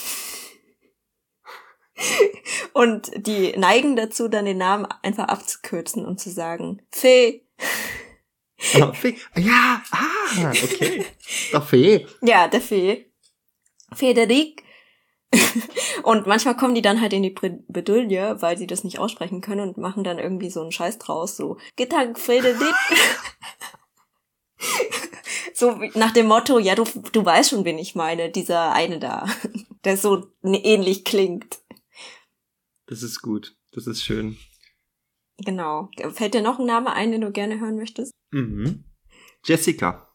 Und 2.73 3.09
die 3.15 3.57
neigen 3.57 3.95
dazu, 3.95 4.27
dann 4.27 4.45
den 4.45 4.57
Namen 4.57 4.85
einfach 5.01 5.29
abzukürzen 5.29 6.05
und 6.05 6.19
zu 6.19 6.29
sagen 6.29 6.81
Fe. 6.91 7.45
Ah, 8.79 8.93
Fee. 8.93 9.17
Ja, 9.35 9.81
ah, 9.91 10.49
okay. 10.49 11.05
Doch 11.51 11.67
Fee. 11.67 12.05
Ja, 12.21 12.47
der 12.47 12.61
Fe. 12.61 13.05
Federik. 13.93 14.63
und 16.03 16.27
manchmal 16.27 16.55
kommen 16.55 16.75
die 16.75 16.81
dann 16.81 17.01
halt 17.01 17.13
in 17.13 17.23
die 17.23 17.29
Bredouille, 17.29 18.41
weil 18.41 18.57
sie 18.57 18.67
das 18.67 18.83
nicht 18.83 18.99
aussprechen 18.99 19.41
können 19.41 19.61
und 19.61 19.77
machen 19.77 20.03
dann 20.03 20.19
irgendwie 20.19 20.49
so 20.49 20.61
einen 20.61 20.71
Scheiß 20.71 20.97
draus, 20.97 21.35
so 21.35 21.57
Getank 21.75 22.19
Frederik. 22.19 22.73
So 25.53 25.79
nach 25.93 26.11
dem 26.11 26.27
Motto, 26.27 26.59
ja, 26.59 26.75
du, 26.75 26.83
du 27.11 27.25
weißt 27.25 27.51
schon, 27.51 27.65
wen 27.65 27.77
ich 27.77 27.95
meine, 27.95 28.29
dieser 28.29 28.71
eine 28.73 28.99
da, 28.99 29.27
der 29.83 29.97
so 29.97 30.27
ähnlich 30.43 31.05
klingt. 31.05 31.59
Das 32.87 33.03
ist 33.03 33.21
gut. 33.21 33.55
Das 33.71 33.87
ist 33.87 34.03
schön. 34.03 34.37
Genau. 35.37 35.89
Fällt 36.13 36.33
dir 36.33 36.41
noch 36.41 36.59
ein 36.59 36.65
Name 36.65 36.93
ein, 36.93 37.11
den 37.11 37.21
du 37.21 37.31
gerne 37.31 37.59
hören 37.59 37.75
möchtest? 37.75 38.13
Mhm. 38.31 38.85
Jessica. 39.43 40.13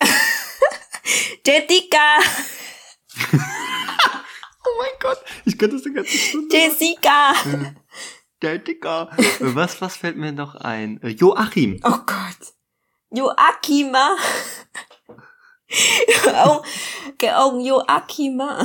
Jessica! 1.46 2.18
Oh 4.70 4.82
mein 4.82 4.90
Gott, 5.00 5.18
ich 5.46 5.58
könnte 5.58 5.76
das 5.76 5.84
die 5.84 5.92
ganze 5.92 6.16
Stunde. 6.16 6.54
Jessica! 6.54 7.32
Jessica. 8.42 9.10
Was, 9.40 9.80
was 9.80 9.96
fällt 9.96 10.16
mir 10.16 10.32
noch 10.32 10.54
ein? 10.54 11.00
Äh, 11.02 11.08
Joachim. 11.08 11.80
Oh 11.84 11.98
Gott. 12.06 12.54
Joachima. 13.10 14.16
cái 17.18 17.30
ông 17.30 17.64
Joachima. 17.64 18.62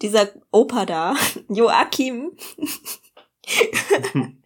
Dieser 0.00 0.28
Opa 0.50 0.84
da. 0.84 1.14
Joachim. 1.48 2.32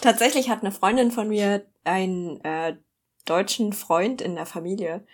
Tatsächlich 0.00 0.48
hat 0.48 0.60
eine 0.60 0.72
Freundin 0.72 1.10
von 1.10 1.28
mir 1.28 1.66
einen 1.84 2.40
äh, 2.44 2.76
deutschen 3.24 3.72
Freund 3.72 4.20
in 4.20 4.34
der 4.36 4.46
Familie 4.46 5.04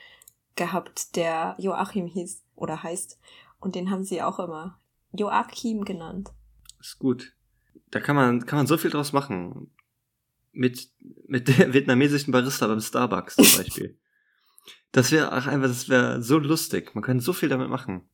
gehabt, 0.56 1.16
der 1.16 1.54
Joachim 1.58 2.06
hieß 2.06 2.42
oder 2.56 2.82
heißt. 2.82 3.18
Und 3.58 3.74
den 3.74 3.90
haben 3.90 4.04
sie 4.04 4.22
auch 4.22 4.38
immer 4.38 4.78
Joachim 5.12 5.84
genannt. 5.84 6.30
Ist 6.80 6.98
gut. 6.98 7.32
Da 7.90 8.00
kann 8.00 8.16
man, 8.16 8.46
kann 8.46 8.58
man 8.58 8.66
so 8.66 8.76
viel 8.76 8.90
draus 8.90 9.12
machen. 9.12 9.70
Mit, 10.52 10.90
mit 11.26 11.48
der 11.48 11.72
vietnamesischen 11.74 12.32
Barista 12.32 12.66
beim 12.66 12.80
Starbucks 12.80 13.36
zum 13.36 13.44
Beispiel. 13.56 13.98
Das 14.92 15.10
wäre 15.10 15.32
auch 15.32 15.46
einfach, 15.46 15.68
das 15.68 15.88
wäre 15.88 16.22
so 16.22 16.38
lustig. 16.38 16.94
Man 16.94 17.02
könnte 17.02 17.24
so 17.24 17.32
viel 17.32 17.48
damit 17.48 17.70
machen. 17.70 18.08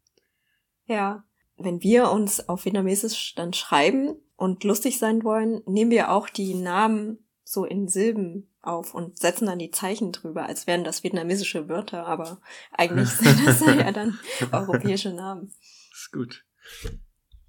Ja. 0.87 1.25
Wenn 1.61 1.83
wir 1.83 2.13
uns 2.13 2.49
auf 2.49 2.65
Vietnamesisch 2.65 3.35
dann 3.35 3.53
schreiben 3.53 4.15
und 4.37 4.63
lustig 4.63 5.01
sein 5.01 5.25
wollen, 5.25 5.61
nehmen 5.67 5.91
wir 5.91 6.13
auch 6.13 6.29
die 6.29 6.55
Namen 6.55 7.19
so 7.43 7.65
in 7.65 7.89
Silben 7.89 8.49
auf 8.61 8.95
und 8.95 9.19
setzen 9.19 9.47
dann 9.47 9.59
die 9.59 9.71
Zeichen 9.71 10.13
drüber, 10.13 10.47
als 10.47 10.67
wären 10.67 10.85
das 10.85 11.03
vietnamesische 11.03 11.69
Wörter, 11.69 12.07
aber 12.07 12.41
eigentlich 12.71 13.09
sind 13.09 13.47
das 13.47 13.61
ja 13.61 13.91
dann 13.91 14.19
europäische 14.53 15.13
Namen. 15.13 15.53
Ist 15.93 16.13
gut. 16.13 16.45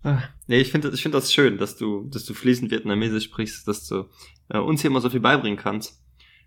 Ah, 0.04 0.22
Nee, 0.48 0.62
ich 0.62 0.72
finde 0.72 0.90
ich 0.90 1.02
finde 1.02 1.18
das 1.18 1.34
schön, 1.34 1.58
dass 1.58 1.78
du, 1.78 2.04
dass 2.06 2.26
du 2.26 2.34
fließend 2.34 2.72
Vietnamesisch 2.72 3.26
sprichst, 3.26 3.68
dass 3.68 3.88
du 3.88 4.10
äh, 4.50 4.58
uns 4.58 4.82
hier 4.82 4.90
immer 4.90 5.02
so 5.02 5.10
viel 5.10 5.20
beibringen 5.20 5.60
kannst. 5.60 6.04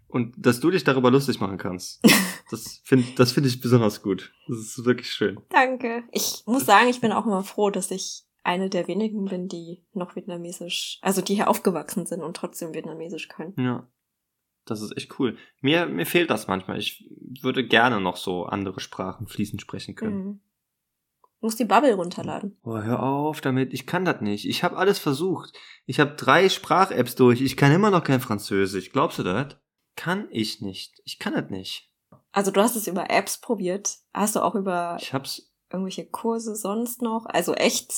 Und 0.08 0.34
dass 0.36 0.60
du 0.60 0.70
dich 0.70 0.84
darüber 0.84 1.10
lustig 1.10 1.40
machen 1.40 1.58
kannst. 1.58 2.02
Das 2.50 2.82
finde 2.84 3.06
das 3.16 3.32
finde 3.32 3.48
ich 3.48 3.62
besonders 3.62 4.02
gut. 4.02 4.30
Das 4.46 4.58
ist 4.58 4.84
wirklich 4.84 5.10
schön. 5.10 5.40
Danke. 5.48 6.04
Ich 6.12 6.42
muss 6.44 6.66
sagen, 6.66 6.90
ich 6.90 7.00
bin 7.00 7.10
auch 7.10 7.24
immer 7.24 7.42
froh, 7.44 7.70
dass 7.70 7.90
ich 7.90 8.24
eine 8.42 8.68
der 8.68 8.88
wenigen 8.88 9.24
bin, 9.24 9.48
die 9.48 9.86
noch 9.94 10.16
Vietnamesisch, 10.16 10.98
also 11.00 11.22
die 11.22 11.34
hier 11.34 11.48
aufgewachsen 11.48 12.04
sind 12.04 12.20
und 12.22 12.36
trotzdem 12.36 12.74
Vietnamesisch 12.74 13.28
können. 13.28 13.54
Ja. 13.56 13.88
Das 14.66 14.82
ist 14.82 14.96
echt 14.96 15.18
cool. 15.18 15.38
Mir, 15.62 15.86
mir 15.86 16.04
fehlt 16.04 16.30
das 16.30 16.46
manchmal. 16.46 16.78
Ich 16.78 17.08
würde 17.40 17.66
gerne 17.66 18.00
noch 18.00 18.16
so 18.16 18.44
andere 18.44 18.80
Sprachen 18.80 19.26
fließend 19.26 19.62
sprechen 19.62 19.94
können. 19.94 20.24
Mhm. 20.24 20.40
Muss 21.42 21.56
die 21.56 21.64
Bubble 21.66 21.94
runterladen. 21.94 22.56
Oh, 22.62 22.78
hör 22.78 23.02
auf 23.02 23.40
damit. 23.40 23.74
Ich 23.74 23.84
kann 23.86 24.04
das 24.04 24.20
nicht. 24.20 24.46
Ich 24.48 24.62
habe 24.62 24.76
alles 24.76 24.98
versucht. 25.00 25.52
Ich 25.86 25.98
habe 26.00 26.12
drei 26.12 26.48
Sprach-Apps 26.48 27.16
durch. 27.16 27.40
Ich 27.42 27.56
kann 27.56 27.72
immer 27.72 27.90
noch 27.90 28.04
kein 28.04 28.20
Französisch. 28.20 28.92
Glaubst 28.92 29.18
du 29.18 29.24
das? 29.24 29.56
Kann 29.96 30.28
ich 30.30 30.60
nicht. 30.60 31.02
Ich 31.04 31.18
kann 31.18 31.34
das 31.34 31.50
nicht. 31.50 31.90
Also 32.30 32.50
du 32.52 32.62
hast 32.62 32.76
es 32.76 32.86
über 32.86 33.10
Apps 33.10 33.40
probiert. 33.40 33.98
Hast 34.14 34.36
du 34.36 34.40
auch 34.40 34.54
über 34.54 34.96
Ich 35.00 35.12
hab's. 35.12 35.52
irgendwelche 35.70 36.06
Kurse 36.06 36.54
sonst 36.54 37.02
noch? 37.02 37.26
Also 37.26 37.54
echt 37.54 37.92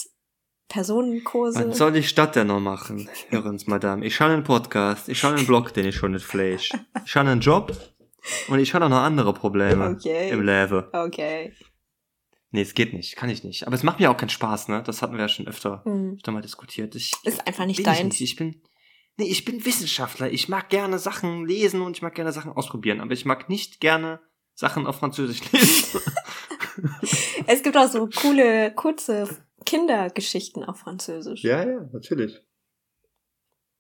Personenkurse? 0.69 1.69
Was 1.69 1.79
soll 1.79 1.95
ich 1.97 2.15
das 2.15 2.33
denn 2.33 2.47
noch 2.47 2.61
machen? 2.61 3.09
Hörens, 3.29 3.67
Madame. 3.67 4.05
Ich 4.07 4.17
schaue 4.17 4.31
einen 4.31 4.45
Podcast. 4.45 5.09
Ich 5.09 5.19
schaue 5.19 5.35
einen 5.35 5.47
Blog, 5.47 5.73
den 5.75 5.85
ich 5.87 5.95
schon 5.97 6.13
nicht 6.13 6.25
fleisch. 6.25 6.71
Ich 7.05 7.11
schaue 7.13 7.23
einen 7.25 7.41
Job. 7.41 7.73
Und 8.49 8.59
ich 8.59 8.71
schaue 8.71 8.83
auch 8.85 8.89
noch 8.89 9.03
andere 9.03 9.35
Probleme 9.35 9.91
Okay. 9.91 10.31
im 10.31 10.41
Leben. 10.43 10.85
Okay. 10.93 11.53
Nee, 12.55 12.63
es 12.63 12.75
geht 12.75 12.93
nicht. 12.93 13.17
Kann 13.17 13.31
ich 13.31 13.43
nicht. 13.43 13.67
Aber 13.67 13.75
es 13.75 13.83
macht 13.83 13.99
mir 13.99 14.13
auch 14.13 14.17
keinen 14.17 14.29
Spaß, 14.29 14.69
ne? 14.69 14.81
Das 14.87 15.03
hatten 15.03 15.15
wir 15.15 15.23
ja 15.23 15.29
schon 15.29 15.49
öfter, 15.49 15.83
Hm. 15.85 16.15
öfter 16.15 16.31
mal 16.31 16.41
diskutiert. 16.41 16.95
Ich, 16.95 17.11
Ist 17.25 17.45
einfach 17.49 17.67
nicht 17.67 17.79
bin 17.79 17.91
ich 17.93 17.99
deins. 17.99 18.05
nicht. 18.15 18.21
Ich 18.21 18.37
bin, 18.37 18.63
nee, 19.17 19.27
ich 19.27 19.45
bin 19.45 19.65
Wissenschaftler. 19.65 20.31
Ich 20.31 20.49
mag 20.49 20.69
gerne 20.71 21.01
Sachen 21.01 21.45
lesen 21.47 21.81
und 21.83 21.97
ich 21.97 22.03
mag 22.03 22.15
gerne 22.15 22.31
Sachen 22.31 22.53
ausprobieren. 22.53 23.01
Aber 23.01 23.11
ich 23.13 23.25
mag 23.25 23.49
nicht 23.49 23.81
gerne 23.81 24.21
Sachen 24.55 24.87
auf 24.87 24.97
Französisch 25.01 25.41
lesen. 25.53 26.01
Es 27.47 27.63
gibt 27.63 27.77
auch 27.77 27.89
so 27.89 28.09
coole, 28.09 28.73
kurze 28.75 29.29
Kindergeschichten 29.67 30.63
auf 30.65 30.79
Französisch. 30.79 31.43
ja, 31.43 31.65
ja, 31.69 31.89
natürlich. 31.93 32.41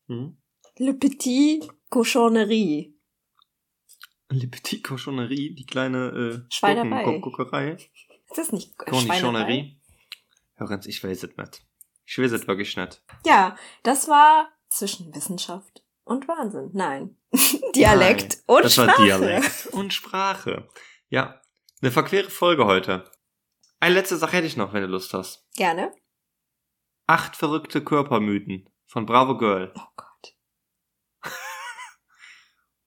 Mhm. 0.08 0.36
Le 0.78 0.94
Petit 0.94 1.68
Cochonnerie. 1.90 2.96
Le 4.30 4.46
Petit 4.48 4.82
Cochonnerie, 4.82 5.54
die 5.54 5.64
kleine 5.66 6.08
äh, 6.48 6.52
Schweinerei. 6.52 7.20
Ist 8.36 8.48
das 8.48 8.52
nicht 8.52 8.74
Schweinerei? 8.88 9.76
Hörenz, 10.56 10.86
ich 10.86 11.02
weiß 11.04 11.22
es 11.22 11.36
nicht. 11.36 11.64
Ich 12.04 12.18
weiß 12.18 12.32
es 12.32 12.48
wirklich 12.48 12.76
nicht. 12.76 13.00
Ja, 13.24 13.56
das 13.84 14.08
war 14.08 14.48
zwischen 14.68 15.14
Wissenschaft 15.14 15.84
und 16.02 16.26
Wahnsinn. 16.26 16.70
Nein. 16.72 17.16
Dialekt 17.76 18.32
Nein, 18.32 18.56
und 18.56 18.64
das 18.64 18.74
Sprache. 18.74 18.88
war 18.88 19.04
Dialekt 19.04 19.66
und 19.68 19.92
Sprache. 19.92 20.68
Ja, 21.10 21.40
eine 21.80 21.92
verquere 21.92 22.28
Folge 22.28 22.66
heute. 22.66 23.08
Eine 23.78 23.94
letzte 23.94 24.16
Sache 24.16 24.38
hätte 24.38 24.48
ich 24.48 24.56
noch, 24.56 24.72
wenn 24.72 24.82
du 24.82 24.88
Lust 24.88 25.14
hast. 25.14 25.46
Gerne. 25.54 25.94
Acht 27.06 27.36
verrückte 27.36 27.84
Körpermythen 27.84 28.68
von 28.86 29.06
Bravo 29.06 29.38
Girl. 29.38 29.72
Oh 29.76 29.86
Gott. 29.96 30.36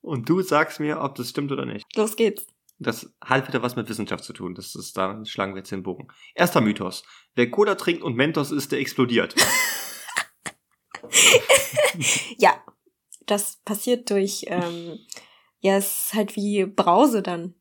Und 0.02 0.28
du 0.28 0.42
sagst 0.42 0.78
mir, 0.78 1.00
ob 1.00 1.14
das 1.14 1.30
stimmt 1.30 1.52
oder 1.52 1.64
nicht. 1.64 1.96
Los 1.96 2.16
geht's. 2.16 2.46
Das 2.78 3.12
hat 3.20 3.48
wieder 3.48 3.62
was 3.62 3.74
mit 3.76 3.88
Wissenschaft 3.88 4.24
zu 4.24 4.32
tun. 4.32 4.54
Das 4.54 4.74
ist, 4.74 4.96
da 4.96 5.24
schlagen 5.24 5.54
wir 5.54 5.58
jetzt 5.58 5.72
den 5.72 5.82
Bogen. 5.82 6.08
Erster 6.34 6.60
Mythos. 6.60 7.02
Wer 7.34 7.50
Cola 7.50 7.74
trinkt 7.74 8.02
und 8.02 8.14
Mentos 8.14 8.52
isst, 8.52 8.72
der 8.72 8.80
explodiert. 8.80 9.34
Ja, 12.38 12.62
das 13.26 13.56
passiert 13.64 14.10
durch, 14.10 14.44
ähm, 14.46 14.98
ja, 15.60 15.76
es 15.76 16.04
ist 16.04 16.14
halt 16.14 16.36
wie 16.36 16.64
Brause 16.64 17.22
dann. 17.22 17.54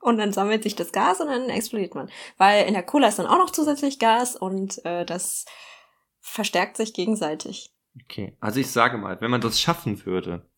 Und 0.00 0.18
dann 0.18 0.32
sammelt 0.32 0.62
sich 0.62 0.74
das 0.74 0.92
Gas 0.92 1.20
und 1.20 1.28
dann 1.28 1.48
explodiert 1.48 1.94
man. 1.94 2.10
Weil 2.36 2.66
in 2.66 2.74
der 2.74 2.82
Cola 2.82 3.08
ist 3.08 3.18
dann 3.18 3.26
auch 3.26 3.38
noch 3.38 3.50
zusätzlich 3.50 3.98
Gas 3.98 4.36
und 4.36 4.84
äh, 4.84 5.04
das 5.04 5.44
verstärkt 6.20 6.76
sich 6.76 6.92
gegenseitig. 6.92 7.72
Okay, 8.02 8.36
also 8.40 8.58
ich 8.58 8.70
sage 8.70 8.98
mal, 8.98 9.20
wenn 9.20 9.30
man 9.30 9.40
das 9.40 9.60
schaffen 9.60 10.04
würde, 10.04 10.50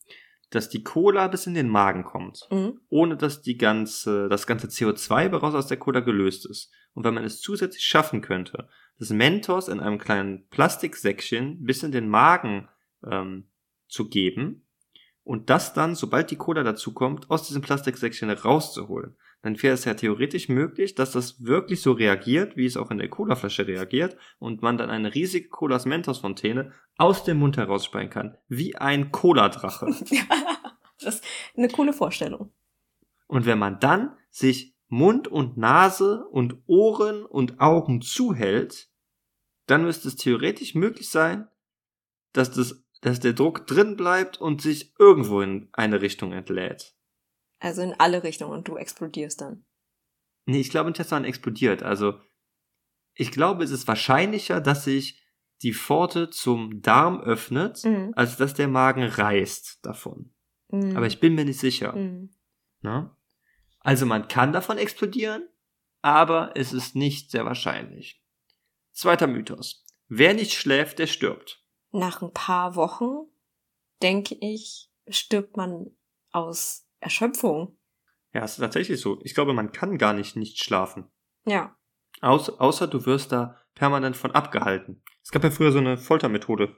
dass 0.51 0.69
die 0.69 0.83
Cola 0.85 1.29
bis 1.29 1.47
in 1.47 1.55
den 1.55 1.69
Magen 1.69 2.05
kommt, 2.05 2.47
Mhm. 2.51 2.81
ohne 2.89 3.17
dass 3.17 3.43
die 3.43 3.57
ganze, 3.59 4.29
das 4.29 4.47
ganze 4.47 4.69
CO2 4.69 5.29
bereits 5.29 5.55
aus 5.55 5.67
der 5.67 5.77
Cola 5.79 6.01
gelöst 6.01 6.47
ist. 6.47 6.71
Und 6.95 7.05
wenn 7.05 7.15
man 7.15 7.25
es 7.25 7.41
zusätzlich 7.41 7.85
schaffen 7.85 8.21
könnte, 8.23 8.69
das 8.99 9.11
Mentos 9.11 9.69
in 9.69 9.81
einem 9.81 9.99
kleinen 9.99 10.49
Plastiksäckchen 10.49 11.63
bis 11.65 11.83
in 11.83 11.93
den 11.93 12.09
Magen 12.09 12.69
ähm, 13.05 13.49
zu 13.89 14.09
geben 14.09 14.67
und 15.23 15.51
das 15.51 15.75
dann, 15.75 15.95
sobald 15.95 16.31
die 16.31 16.37
Cola 16.37 16.63
dazukommt, 16.63 17.31
aus 17.31 17.47
diesem 17.47 17.63
Plastiksäckchen 17.63 18.31
rauszuholen, 18.31 19.17
dann 19.47 19.63
wäre 19.63 19.75
es 19.75 19.85
ja 19.85 19.95
theoretisch 19.95 20.49
möglich, 20.49 20.97
dass 20.97 21.13
das 21.13 21.45
wirklich 21.45 21.81
so 21.81 21.93
reagiert, 21.93 22.57
wie 22.57 22.67
es 22.67 22.77
auch 22.77 22.91
in 22.91 22.99
der 22.99 23.09
Colaflasche 23.09 23.65
reagiert 23.65 24.17
und 24.41 24.61
man 24.61 24.77
dann 24.77 24.91
eine 24.91 25.15
riesige 25.15 25.49
Colas 25.49 25.87
Mentos 25.87 26.19
Fontäne 26.19 26.73
aus 26.97 27.23
dem 27.23 27.39
Mund 27.39 27.57
herausspeien 27.57 28.11
kann, 28.11 28.37
wie 28.49 28.75
ein 28.75 29.13
Cola-Drache. 29.13 29.87
das 31.01 31.15
ist 31.15 31.25
eine 31.57 31.69
coole 31.69 31.93
Vorstellung. 31.93 32.53
Und 33.29 33.47
wenn 33.47 33.61
man 33.61 33.79
dann 33.79 34.17
sich 34.31 34.75
Mund 34.89 35.29
und 35.29 35.57
Nase 35.57 36.27
und 36.27 36.57
Ohren 36.67 37.25
und 37.25 37.61
Augen 37.61 38.03
zuhält, 38.03 38.91
dann 39.67 39.85
müsste 39.85 40.09
es 40.09 40.17
theoretisch 40.17 40.75
möglich 40.75 41.09
sein, 41.09 41.47
dass, 42.33 42.51
das, 42.51 42.85
dass 43.01 43.21
der 43.21 43.35
Druck 43.35 43.69
drin 43.69 43.97
bleibt 43.97 44.41
und 44.41 44.61
sich 44.61 44.93
irgendwo 44.99 45.41
in 45.41 45.69
eine 45.71 46.01
Richtung 46.01 46.33
entlädt. 46.33 46.96
Also 47.59 47.83
in 47.83 47.95
alle 47.99 48.23
Richtungen 48.23 48.53
und 48.53 48.69
du 48.69 48.77
explodierst 48.77 49.41
dann. 49.41 49.65
Nee, 50.45 50.61
ich 50.61 50.71
glaube 50.71 50.91
nicht, 50.91 51.01
dass 51.01 51.09
dann 51.09 51.25
explodiert. 51.25 51.83
Also, 51.83 52.21
ich 53.15 53.31
glaube, 53.33 53.65
es 53.65 53.71
ist 53.71 53.89
wahrscheinlicher, 53.89 54.61
dass 54.61 54.85
sich 54.85 55.23
die 55.63 55.73
Pforte 55.73 56.29
zum 56.31 56.83
Darm 56.83 57.21
öffnet, 57.21 57.83
Mhm. 57.85 58.13
als 58.15 58.37
dass 58.37 58.55
der 58.55 58.69
Magen 58.69 59.03
reißt 59.05 59.85
davon. 59.85 60.35
Mhm. 60.69 60.97
Aber 60.97 61.07
ich 61.07 61.19
bin 61.19 61.35
mir 61.35 61.45
nicht 61.45 61.59
sicher. 61.61 61.95
Mhm. 61.95 62.31
Also 63.81 64.07
man 64.07 64.29
kann 64.29 64.53
davon 64.53 64.79
explodieren, 64.79 65.49
aber 66.03 66.53
es 66.55 66.73
ist 66.73 66.95
nicht 66.95 67.31
sehr 67.33 67.45
wahrscheinlich. 67.45 68.23
Zweiter 68.93 69.27
Mythos. 69.27 69.85
Wer 70.09 70.35
nicht 70.35 70.53
schläft, 70.53 71.01
der 71.01 71.09
stirbt. 71.09 71.65
Nach 71.91 72.23
ein 72.23 72.33
paar 72.33 72.77
Wochen, 72.77 73.29
denke 74.03 74.37
ich, 74.41 74.89
stirbt 75.09 75.57
man 75.57 75.91
aus 76.31 76.86
Erschöpfung. 77.01 77.77
Ja, 78.33 78.45
ist 78.45 78.57
tatsächlich 78.57 79.01
so. 79.01 79.21
Ich 79.23 79.35
glaube, 79.35 79.55
man 79.55 79.73
kann 79.73 79.99
gar 79.99 80.13
nicht 80.13 80.37
nicht 80.37 80.63
schlafen. 80.63 81.11
Ja. 81.47 81.77
Außer, 82.21 82.61
außer 82.61 82.87
du 82.87 83.07
wirst 83.07 83.33
da 83.33 83.57
permanent 83.75 84.17
von 84.17 84.33
abgehalten. 84.33 85.03
Es 85.23 85.31
gab 85.31 85.45
ja 85.45 85.51
früher 85.51 85.73
so 85.73 85.79
eine 85.79 85.99
Foltermethode. 85.99 86.77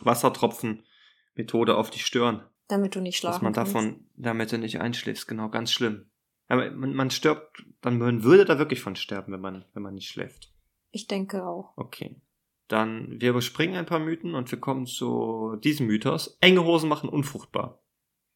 Wassertropfen-Methode 0.00 1.76
auf 1.76 1.90
die 1.90 1.98
Stirn. 1.98 2.44
Damit 2.68 2.94
du 2.94 3.00
nicht 3.00 3.16
schlafen 3.16 3.36
dass 3.36 3.42
man 3.42 3.52
kannst. 3.52 3.74
davon, 3.74 4.10
damit 4.16 4.52
du 4.52 4.58
nicht 4.58 4.80
einschläfst. 4.80 5.26
Genau, 5.26 5.48
ganz 5.48 5.72
schlimm. 5.72 6.10
Aber 6.48 6.70
man, 6.70 6.94
man 6.94 7.10
stirbt, 7.10 7.64
dann 7.80 7.98
man 7.98 8.22
würde 8.22 8.44
da 8.44 8.58
wirklich 8.58 8.80
von 8.80 8.96
sterben, 8.96 9.32
wenn 9.32 9.40
man, 9.40 9.64
wenn 9.74 9.82
man 9.82 9.94
nicht 9.94 10.08
schläft. 10.08 10.52
Ich 10.90 11.06
denke 11.06 11.46
auch. 11.46 11.72
Okay. 11.76 12.20
Dann, 12.68 13.20
wir 13.20 13.30
überspringen 13.30 13.76
ein 13.76 13.86
paar 13.86 13.98
Mythen 13.98 14.34
und 14.34 14.50
wir 14.50 14.60
kommen 14.60 14.86
zu 14.86 15.56
diesem 15.62 15.86
Mythos. 15.86 16.36
Enge 16.40 16.64
Hosen 16.64 16.88
machen 16.88 17.08
unfruchtbar. 17.08 17.82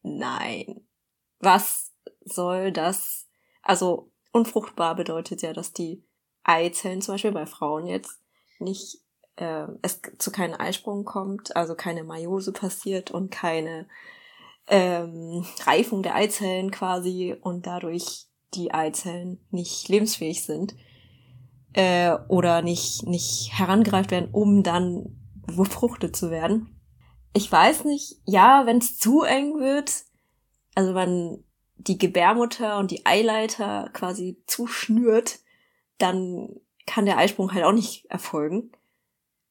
Nein. 0.03 0.81
Was 1.39 1.91
soll 2.23 2.71
das? 2.71 3.27
Also, 3.61 4.11
unfruchtbar 4.31 4.95
bedeutet 4.95 5.41
ja, 5.41 5.53
dass 5.53 5.73
die 5.73 6.03
Eizellen, 6.43 7.01
zum 7.01 7.15
Beispiel 7.15 7.31
bei 7.31 7.45
Frauen 7.45 7.87
jetzt, 7.87 8.19
nicht, 8.59 8.99
äh, 9.37 9.65
es 9.81 10.01
zu 10.19 10.31
keinen 10.31 10.53
Eisprung 10.53 11.05
kommt, 11.05 11.55
also 11.55 11.75
keine 11.75 12.03
Meiose 12.03 12.51
passiert 12.51 13.11
und 13.11 13.31
keine 13.31 13.87
ähm, 14.67 15.45
Reifung 15.65 16.03
der 16.03 16.15
Eizellen 16.15 16.71
quasi 16.71 17.35
und 17.41 17.65
dadurch 17.65 18.27
die 18.53 18.73
Eizellen 18.73 19.39
nicht 19.49 19.89
lebensfähig 19.89 20.45
sind 20.45 20.75
äh, 21.73 22.13
oder 22.27 22.61
nicht, 22.61 23.05
nicht 23.05 23.51
herangereift 23.53 24.11
werden, 24.11 24.29
um 24.31 24.63
dann 24.63 25.19
befruchtet 25.47 26.15
zu 26.15 26.29
werden. 26.29 26.72
Ich 27.33 27.51
weiß 27.51 27.85
nicht, 27.85 28.17
ja, 28.25 28.65
wenn 28.65 28.77
es 28.77 28.97
zu 28.97 29.23
eng 29.23 29.59
wird, 29.59 30.03
also 30.75 30.93
wenn 30.93 31.43
die 31.75 31.97
Gebärmutter 31.97 32.77
und 32.77 32.91
die 32.91 33.05
Eileiter 33.05 33.89
quasi 33.93 34.41
zuschnürt, 34.47 35.39
dann 35.97 36.59
kann 36.85 37.05
der 37.05 37.17
Eisprung 37.17 37.53
halt 37.53 37.65
auch 37.65 37.71
nicht 37.71 38.05
erfolgen. 38.05 38.71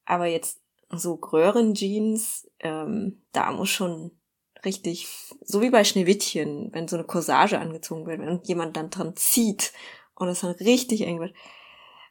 Aber 0.05 0.27
jetzt 0.27 0.61
so 0.91 1.15
Röhrenjeans, 1.15 2.49
ähm, 2.61 3.23
da 3.33 3.51
muss 3.53 3.71
schon 3.71 4.13
richtig, 4.65 5.09
so 5.43 5.61
wie 5.61 5.71
bei 5.71 5.85
Schneewittchen, 5.85 6.73
wenn 6.73 6.89
so 6.89 6.97
eine 6.97 7.05
Corsage 7.05 7.59
angezogen 7.59 8.07
wird, 8.07 8.21
wenn 8.21 8.41
jemand 8.45 8.77
dann 8.77 8.91
dran 8.91 9.17
zieht 9.17 9.73
und 10.15 10.29
es 10.29 10.41
dann 10.41 10.53
richtig 10.53 11.03
eng 11.03 11.21
wird. 11.21 11.35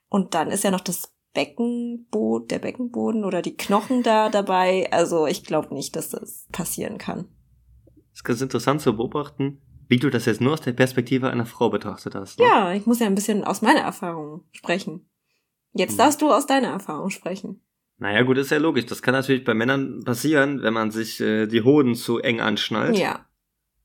Und 0.10 0.34
dann 0.34 0.52
ist 0.52 0.64
ja 0.64 0.72
noch 0.72 0.82
das 0.82 1.14
Beckenboden, 1.34 2.48
der 2.48 2.60
Beckenboden 2.60 3.24
oder 3.26 3.42
die 3.42 3.56
Knochen 3.56 4.04
da 4.04 4.30
dabei. 4.32 4.88
Also 4.92 5.28
ich 5.28 5.44
glaube 5.44 5.74
nicht, 5.74 5.96
dass 5.96 6.10
das 6.10 6.48
passieren 6.52 6.98
kann. 6.98 7.26
Es 8.14 8.20
ist 8.20 8.24
ganz 8.24 8.42
interessant 8.42 8.82
zu 8.82 8.96
beobachten, 8.96 9.62
wie 9.88 9.98
du 9.98 10.10
das 10.10 10.26
jetzt 10.26 10.42
nur 10.42 10.54
aus 10.54 10.62
der 10.62 10.74
Perspektive 10.74 11.30
einer 11.30 11.46
Frau 11.46 11.70
betrachtet 11.70 12.16
hast. 12.16 12.40
Ne? 12.40 12.46
Ja, 12.46 12.74
ich 12.74 12.86
muss 12.86 13.00
ja 13.00 13.08
ein 13.08 13.16
bisschen 13.16 13.44
aus 13.44 13.62
meiner 13.62 13.82
Erfahrung 13.82 14.44
sprechen. 14.52 15.10
Jetzt 15.74 15.92
Hm. 15.92 15.98
darfst 16.00 16.22
du 16.22 16.32
aus 16.32 16.46
deiner 16.46 16.70
Erfahrung 16.70 17.10
sprechen. 17.10 17.62
Naja, 17.98 18.24
gut, 18.24 18.38
ist 18.38 18.52
ja 18.52 18.58
logisch. 18.58 18.88
Das 18.88 19.02
kann 19.02 19.14
natürlich 19.14 19.44
bei 19.44 19.54
Männern 19.54 20.04
passieren, 20.04 20.62
wenn 20.64 20.74
man 20.74 20.92
sich 20.92 21.20
äh, 21.22 21.46
die 21.46 21.62
Hoden 21.62 21.94
zu 21.96 22.18
eng 22.20 22.42
anschnallt. 22.42 22.98
Ja. 22.98 23.26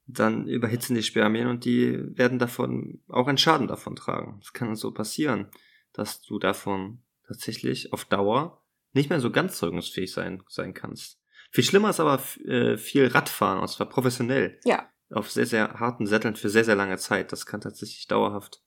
Dann 0.07 0.47
überhitzen 0.49 0.95
die 0.97 1.03
Spermien 1.03 1.49
und 1.49 1.65
die 1.65 2.17
werden 2.17 2.39
davon 2.39 3.01
auch 3.09 3.27
einen 3.27 3.39
Schaden 3.39 3.67
davon 3.67 3.95
tragen. 3.95 4.37
Das 4.41 4.53
kann 4.53 4.75
so 4.75 4.93
passieren, 4.93 5.49
dass 5.93 6.23
du 6.23 6.39
davon 6.39 7.03
tatsächlich 7.27 7.93
auf 7.93 8.05
Dauer 8.05 8.63
nicht 8.93 9.11
mehr 9.11 9.21
so 9.21 9.31
ganz 9.31 9.59
zeugungsfähig 9.59 10.13
sein, 10.13 10.43
sein 10.49 10.73
kannst. 10.75 11.21
Viel 11.51 11.65
schlimmer 11.65 11.91
ist 11.91 12.01
aber 12.01 12.21
äh, 12.45 12.77
viel 12.77 13.07
Radfahren, 13.09 13.61
und 13.61 13.69
zwar 13.69 13.89
professionell. 13.89 14.59
Ja. 14.65 14.89
Auf 15.11 15.31
sehr, 15.31 15.47
sehr 15.47 15.75
harten 15.75 16.07
Sätteln 16.07 16.35
für 16.35 16.49
sehr, 16.51 16.65
sehr 16.65 16.75
lange 16.77 16.97
Zeit. 16.99 17.31
Das 17.31 17.47
kann 17.47 17.61
tatsächlich 17.61 18.07
dauerhaft 18.09 18.63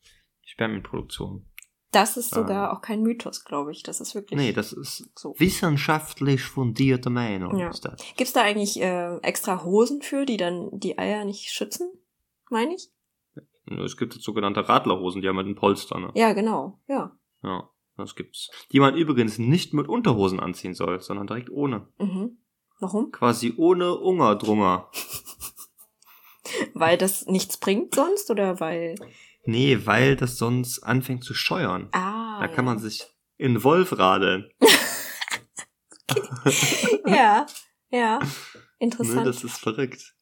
Spermienproduktion. 0.46 1.46
Das 1.92 2.18
ist 2.18 2.30
sogar 2.34 2.70
Ah. 2.70 2.74
auch 2.78 2.82
kein 2.82 3.02
Mythos, 3.02 3.44
glaube 3.44 3.72
ich. 3.72 3.82
Das 3.82 4.00
ist 4.00 4.14
wirklich 4.14 4.40
Nee, 4.40 4.54
das 4.54 4.74
ist 4.74 5.10
so. 5.18 5.34
wissenschaftlich 5.40 6.44
fundierte 6.44 7.10
Meinung. 7.10 7.58
Ja. 7.58 7.70
Ist 7.70 7.84
das. 7.84 8.00
Gibt's 8.16 8.34
da 8.34 8.42
eigentlich 8.44 8.80
äh, 8.80 9.18
extra 9.22 9.64
Hosen 9.64 10.02
für, 10.04 10.26
die 10.26 10.38
dann 10.38 10.70
die 10.80 11.00
Eier 11.00 11.26
nicht 11.26 11.50
schützen? 11.50 11.92
Meine 12.52 12.76
ich? 12.76 12.90
Es 13.84 13.98
gibt 13.98 14.14
jetzt 14.16 14.24
sogenannte 14.24 14.68
Radlerhosen, 14.70 15.22
die 15.22 15.28
haben 15.28 15.38
halt 15.38 15.46
einen 15.48 15.56
Polster, 15.56 16.00
ne? 16.00 16.12
Ja, 16.16 16.34
genau. 16.34 16.80
Ja. 16.88 17.16
Ja, 17.44 17.70
das 18.00 18.16
gibt's. 18.16 18.50
Die 18.72 18.80
man 18.80 18.96
übrigens 18.96 19.38
nicht 19.38 19.74
mit 19.74 19.88
Unterhosen 19.88 20.40
anziehen 20.40 20.74
soll, 20.74 21.02
sondern 21.02 21.28
direkt 21.28 21.50
ohne. 21.50 21.88
Mhm. 22.00 22.38
Warum? 22.80 23.12
Quasi 23.12 23.54
ohne 23.58 23.96
Ungerdrunge. 23.96 24.86
Weil 26.74 26.98
das 26.98 27.26
nichts 27.28 27.58
bringt 27.58 27.94
sonst 27.96 28.32
oder 28.32 28.60
weil. 28.60 28.96
Nee, 29.46 29.80
weil 29.86 30.16
das 30.16 30.38
sonst 30.38 30.80
anfängt 30.80 31.24
zu 31.24 31.34
scheuern. 31.34 31.90
Ah. 31.92 32.40
Da 32.40 32.48
kann 32.48 32.66
man 32.66 32.80
sich 32.80 33.06
in 33.38 33.64
Wolf 33.64 33.98
radeln. 33.98 34.50
Ja. 37.06 37.46
Ja, 37.92 38.20
interessant. 38.78 39.18
Ne, 39.20 39.24
das 39.24 39.44
ist 39.44 39.58
verrückt. 39.58 40.16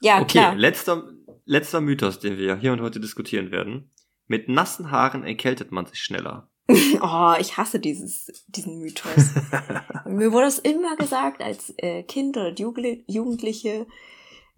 ja, 0.00 0.20
Okay, 0.20 0.38
klar. 0.38 0.54
letzter, 0.54 1.10
letzter 1.44 1.80
Mythos, 1.80 2.20
den 2.20 2.38
wir 2.38 2.56
hier 2.56 2.72
und 2.72 2.80
heute 2.80 3.00
diskutieren 3.00 3.50
werden. 3.50 3.90
Mit 4.26 4.48
nassen 4.48 4.90
Haaren 4.92 5.24
erkältet 5.24 5.72
man 5.72 5.86
sich 5.86 6.00
schneller. 6.00 6.49
Oh, 7.02 7.34
ich 7.38 7.56
hasse 7.56 7.80
dieses, 7.80 8.44
diesen 8.48 8.78
Mythos. 8.78 9.30
Mir 10.06 10.32
wurde 10.32 10.46
es 10.46 10.58
immer 10.58 10.96
gesagt 10.96 11.42
als 11.42 11.74
äh, 11.78 12.02
Kind 12.02 12.36
oder 12.36 12.52
Jugend 12.52 13.04
Jugendliche, 13.06 13.86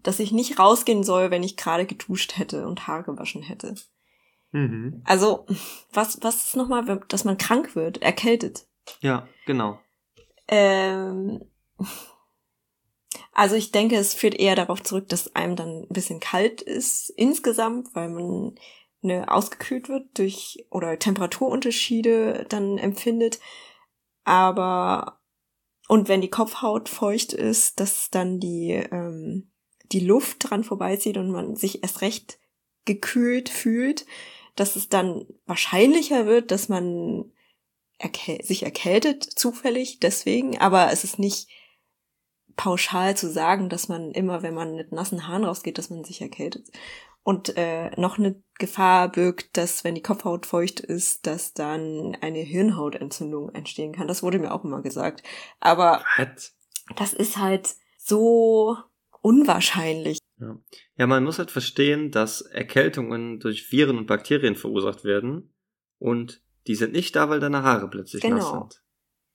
dass 0.03 0.19
ich 0.19 0.31
nicht 0.31 0.59
rausgehen 0.59 1.03
soll, 1.03 1.31
wenn 1.31 1.43
ich 1.43 1.57
gerade 1.57 1.85
geduscht 1.85 2.37
hätte 2.37 2.67
und 2.67 2.87
Haare 2.87 3.03
gewaschen 3.03 3.41
hätte. 3.41 3.75
Mhm. 4.51 5.01
Also, 5.05 5.45
was, 5.91 6.21
was 6.21 6.47
ist 6.47 6.55
nochmal, 6.55 7.01
dass 7.07 7.23
man 7.23 7.37
krank 7.37 7.75
wird, 7.75 8.01
erkältet? 8.01 8.67
Ja, 8.99 9.27
genau. 9.45 9.79
Ähm, 10.47 11.41
also 13.33 13.55
ich 13.55 13.71
denke, 13.71 13.95
es 13.95 14.13
führt 14.13 14.35
eher 14.35 14.55
darauf 14.55 14.83
zurück, 14.83 15.09
dass 15.09 15.35
einem 15.35 15.55
dann 15.55 15.83
ein 15.83 15.93
bisschen 15.93 16.19
kalt 16.19 16.61
ist 16.61 17.09
insgesamt, 17.09 17.95
weil 17.95 18.09
man 18.09 18.55
ne, 19.03 19.29
ausgekühlt 19.29 19.89
wird 19.89 20.17
durch 20.17 20.65
oder 20.69 20.97
Temperaturunterschiede 20.99 22.45
dann 22.49 22.77
empfindet. 22.77 23.39
Aber 24.23 25.19
und 25.87 26.07
wenn 26.07 26.21
die 26.21 26.29
Kopfhaut 26.29 26.89
feucht 26.89 27.33
ist, 27.33 27.79
dass 27.79 28.09
dann 28.09 28.39
die 28.39 28.71
ähm, 28.71 29.51
die 29.91 29.99
Luft 29.99 30.49
dran 30.49 30.63
vorbeizieht 30.63 31.17
und 31.17 31.31
man 31.31 31.55
sich 31.55 31.83
erst 31.83 32.01
recht 32.01 32.39
gekühlt 32.85 33.49
fühlt, 33.49 34.05
dass 34.55 34.75
es 34.75 34.89
dann 34.89 35.25
wahrscheinlicher 35.45 36.25
wird, 36.25 36.51
dass 36.51 36.69
man 36.69 37.31
erkäl 37.97 38.43
sich 38.43 38.63
erkältet 38.63 39.23
zufällig 39.23 39.99
deswegen, 39.99 40.57
aber 40.57 40.91
es 40.91 41.03
ist 41.03 41.19
nicht 41.19 41.49
pauschal 42.55 43.15
zu 43.17 43.31
sagen, 43.31 43.69
dass 43.69 43.87
man 43.87 44.11
immer, 44.11 44.43
wenn 44.43 44.53
man 44.53 44.75
mit 44.75 44.91
nassen 44.91 45.27
Haaren 45.27 45.45
rausgeht, 45.45 45.77
dass 45.77 45.89
man 45.89 46.03
sich 46.03 46.21
erkältet. 46.21 46.69
Und 47.23 47.55
äh, 47.57 47.89
noch 47.99 48.17
eine 48.17 48.41
Gefahr 48.59 49.09
birgt, 49.11 49.55
dass 49.57 49.83
wenn 49.83 49.95
die 49.95 50.01
Kopfhaut 50.01 50.45
feucht 50.45 50.79
ist, 50.81 51.25
dass 51.25 51.53
dann 51.53 52.17
eine 52.21 52.39
Hirnhautentzündung 52.39 53.49
entstehen 53.49 53.93
kann. 53.93 54.07
Das 54.07 54.23
wurde 54.23 54.39
mir 54.39 54.53
auch 54.53 54.63
immer 54.63 54.81
gesagt. 54.81 55.23
Aber 55.59 56.03
Was? 56.17 56.55
das 56.95 57.13
ist 57.13 57.37
halt 57.37 57.75
so 57.97 58.77
unwahrscheinlich. 59.21 60.19
Ja. 60.39 60.57
ja, 60.97 61.07
man 61.07 61.23
muss 61.23 61.39
halt 61.39 61.51
verstehen, 61.51 62.11
dass 62.11 62.41
Erkältungen 62.41 63.39
durch 63.39 63.71
Viren 63.71 63.97
und 63.97 64.07
Bakterien 64.07 64.55
verursacht 64.55 65.03
werden 65.05 65.53
und 65.99 66.41
die 66.67 66.75
sind 66.75 66.93
nicht 66.93 67.15
da, 67.15 67.29
weil 67.29 67.39
deine 67.39 67.63
Haare 67.63 67.89
plötzlich 67.89 68.23
nass 68.23 68.45
Genau. 68.45 68.51
sind. 68.51 68.83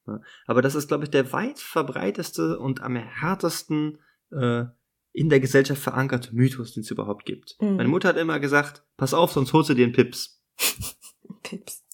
Ja. 0.06 0.20
Aber 0.46 0.62
das 0.62 0.74
ist, 0.74 0.88
glaube 0.88 1.04
ich, 1.04 1.10
der 1.10 1.32
weit 1.32 1.58
verbreiteste 1.58 2.58
und 2.58 2.82
am 2.82 2.96
härtesten 2.96 3.98
äh, 4.30 4.64
in 5.12 5.28
der 5.28 5.40
Gesellschaft 5.40 5.80
verankerte 5.82 6.34
Mythos, 6.34 6.72
den 6.74 6.82
es 6.82 6.90
überhaupt 6.90 7.24
gibt. 7.24 7.56
Mhm. 7.60 7.76
Meine 7.76 7.88
Mutter 7.88 8.08
hat 8.10 8.16
immer 8.16 8.38
gesagt, 8.40 8.84
pass 8.96 9.14
auf, 9.14 9.32
sonst 9.32 9.52
holst 9.52 9.70
du 9.70 9.74
dir 9.74 9.84
einen 9.84 9.92
Pips. 9.94 10.42
Pips. 11.42 11.84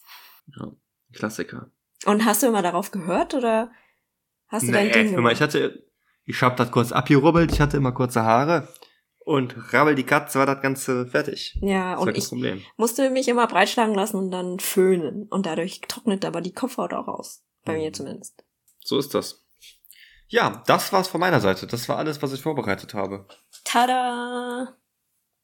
Ja, 0.56 0.72
Klassiker. 1.12 1.70
Und 2.06 2.24
hast 2.24 2.42
du 2.42 2.48
immer 2.48 2.62
darauf 2.62 2.90
gehört 2.90 3.34
oder 3.34 3.70
hast 4.48 4.66
du 4.68 4.72
dein 4.72 4.92
Ding 4.92 5.12
hör 5.12 5.20
mal, 5.22 5.32
ich 5.32 5.40
hatte, 5.40 5.86
ich 6.24 6.42
hab 6.42 6.56
das 6.56 6.70
kurz 6.70 6.92
abgerubbelt, 6.92 7.52
ich 7.52 7.60
hatte 7.60 7.76
immer 7.78 7.92
kurze 7.92 8.22
Haare 8.24 8.68
und 9.24 9.72
rabbel 9.72 9.94
die 9.94 10.02
Katze 10.04 10.38
war 10.38 10.46
das 10.46 10.60
Ganze 10.60 11.06
fertig. 11.06 11.58
Ja, 11.62 11.94
Das 11.94 12.02
und 12.02 12.16
ich 12.18 12.28
Problem. 12.28 12.60
musste 12.76 13.08
mich 13.10 13.28
immer 13.28 13.46
breitschlagen 13.46 13.94
lassen 13.94 14.16
und 14.18 14.30
dann 14.30 14.58
föhnen. 14.58 15.26
Und 15.30 15.46
dadurch 15.46 15.80
trocknet 15.82 16.24
aber 16.26 16.42
die 16.42 16.52
Kopfhaut 16.52 16.92
auch 16.92 17.08
aus. 17.08 17.42
Bei 17.64 17.78
mir 17.78 17.88
Mhm. 17.88 17.94
zumindest. 17.94 18.44
So 18.84 18.98
ist 18.98 19.14
das. 19.14 19.43
Ja, 20.28 20.62
das 20.66 20.92
war's 20.92 21.08
von 21.08 21.20
meiner 21.20 21.40
Seite. 21.40 21.66
Das 21.66 21.88
war 21.88 21.98
alles, 21.98 22.22
was 22.22 22.32
ich 22.32 22.42
vorbereitet 22.42 22.94
habe. 22.94 23.26
Tada! 23.64 24.76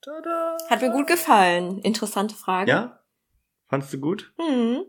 Tada! 0.02 0.56
Hat 0.68 0.80
mir 0.80 0.90
gut 0.90 1.06
gefallen. 1.06 1.78
Interessante 1.80 2.34
Frage. 2.34 2.70
Ja? 2.70 3.00
Fandst 3.68 3.92
du 3.92 4.00
gut? 4.00 4.32
Hm. 4.38 4.82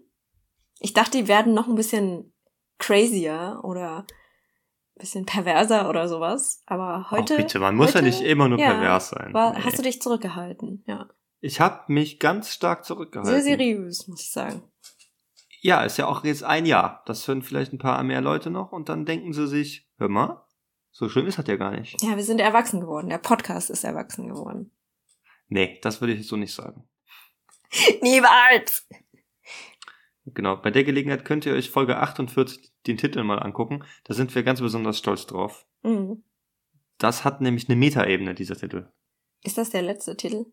Ich 0.79 0.93
dachte, 0.93 1.17
die 1.17 1.27
werden 1.27 1.53
noch 1.53 1.67
ein 1.67 1.75
bisschen 1.75 2.33
crazier 2.79 3.59
oder 3.63 3.97
ein 4.95 4.99
bisschen 4.99 5.25
perverser 5.25 5.89
oder 5.89 6.07
sowas. 6.07 6.63
Aber 6.65 7.11
heute 7.11 7.33
Ach, 7.35 7.37
bitte, 7.37 7.59
man 7.59 7.75
muss 7.75 7.89
ja 7.93 7.95
heute- 7.95 8.05
nicht 8.05 8.21
immer 8.21 8.47
nur 8.47 8.57
ja, 8.57 8.71
pervers 8.71 9.09
sein. 9.09 9.33
war, 9.33 9.53
Nee. 9.53 9.61
hast 9.63 9.77
du 9.77 9.83
dich 9.83 10.01
zurückgehalten. 10.01 10.83
Ja. 10.87 11.09
ich 11.41 11.59
habe 11.59 11.91
mich 11.91 12.19
ganz 12.19 12.51
stark 12.53 12.85
zurückgehalten. 12.85 13.33
Sehr 13.33 13.43
seriös, 13.43 14.07
muss 14.07 14.21
ich 14.21 14.31
sagen. 14.31 14.63
Ja, 15.63 15.83
ist 15.83 15.97
ja 15.97 16.07
auch 16.07 16.23
jetzt 16.23 16.43
ein 16.43 16.65
Jahr. 16.65 17.03
Das 17.05 17.27
hören 17.27 17.43
vielleicht 17.43 17.71
ein 17.71 17.77
paar 17.77 18.01
mehr 18.03 18.19
Leute 18.21 18.49
noch 18.49 18.71
und 18.71 18.89
dann 18.89 19.05
denken 19.05 19.31
sie 19.31 19.47
sich, 19.47 19.87
hör 19.97 20.09
mal, 20.09 20.43
so 20.89 21.07
schlimm 21.07 21.27
ist 21.27 21.37
das 21.37 21.47
ja 21.47 21.55
gar 21.55 21.71
nicht. 21.71 22.01
Ja, 22.01 22.15
wir 22.17 22.23
sind 22.23 22.39
erwachsen 22.41 22.81
geworden. 22.81 23.09
Der 23.09 23.19
Podcast 23.19 23.69
ist 23.69 23.83
erwachsen 23.83 24.27
geworden. 24.27 24.71
Nee, 25.47 25.79
das 25.83 26.01
würde 26.01 26.13
ich 26.13 26.27
so 26.27 26.35
nicht 26.35 26.53
sagen. 26.53 26.89
Niemals! 28.01 28.87
Genau, 30.25 30.55
bei 30.57 30.71
der 30.71 30.83
Gelegenheit 30.83 31.25
könnt 31.25 31.45
ihr 31.45 31.53
euch 31.53 31.69
Folge 31.69 31.97
48 31.97 32.73
den 32.87 32.97
Titel 32.97 33.23
mal 33.23 33.39
angucken. 33.39 33.83
Da 34.03 34.13
sind 34.13 34.33
wir 34.33 34.43
ganz 34.43 34.61
besonders 34.61 34.97
stolz 34.97 35.25
drauf. 35.27 35.67
Mhm. 35.83 36.23
Das 36.97 37.23
hat 37.23 37.41
nämlich 37.41 37.67
eine 37.69 37.75
Metaebene, 37.75 38.33
dieser 38.35 38.55
Titel. 38.55 38.91
Ist 39.43 39.57
das 39.57 39.69
der 39.71 39.81
letzte 39.81 40.15
Titel? 40.17 40.45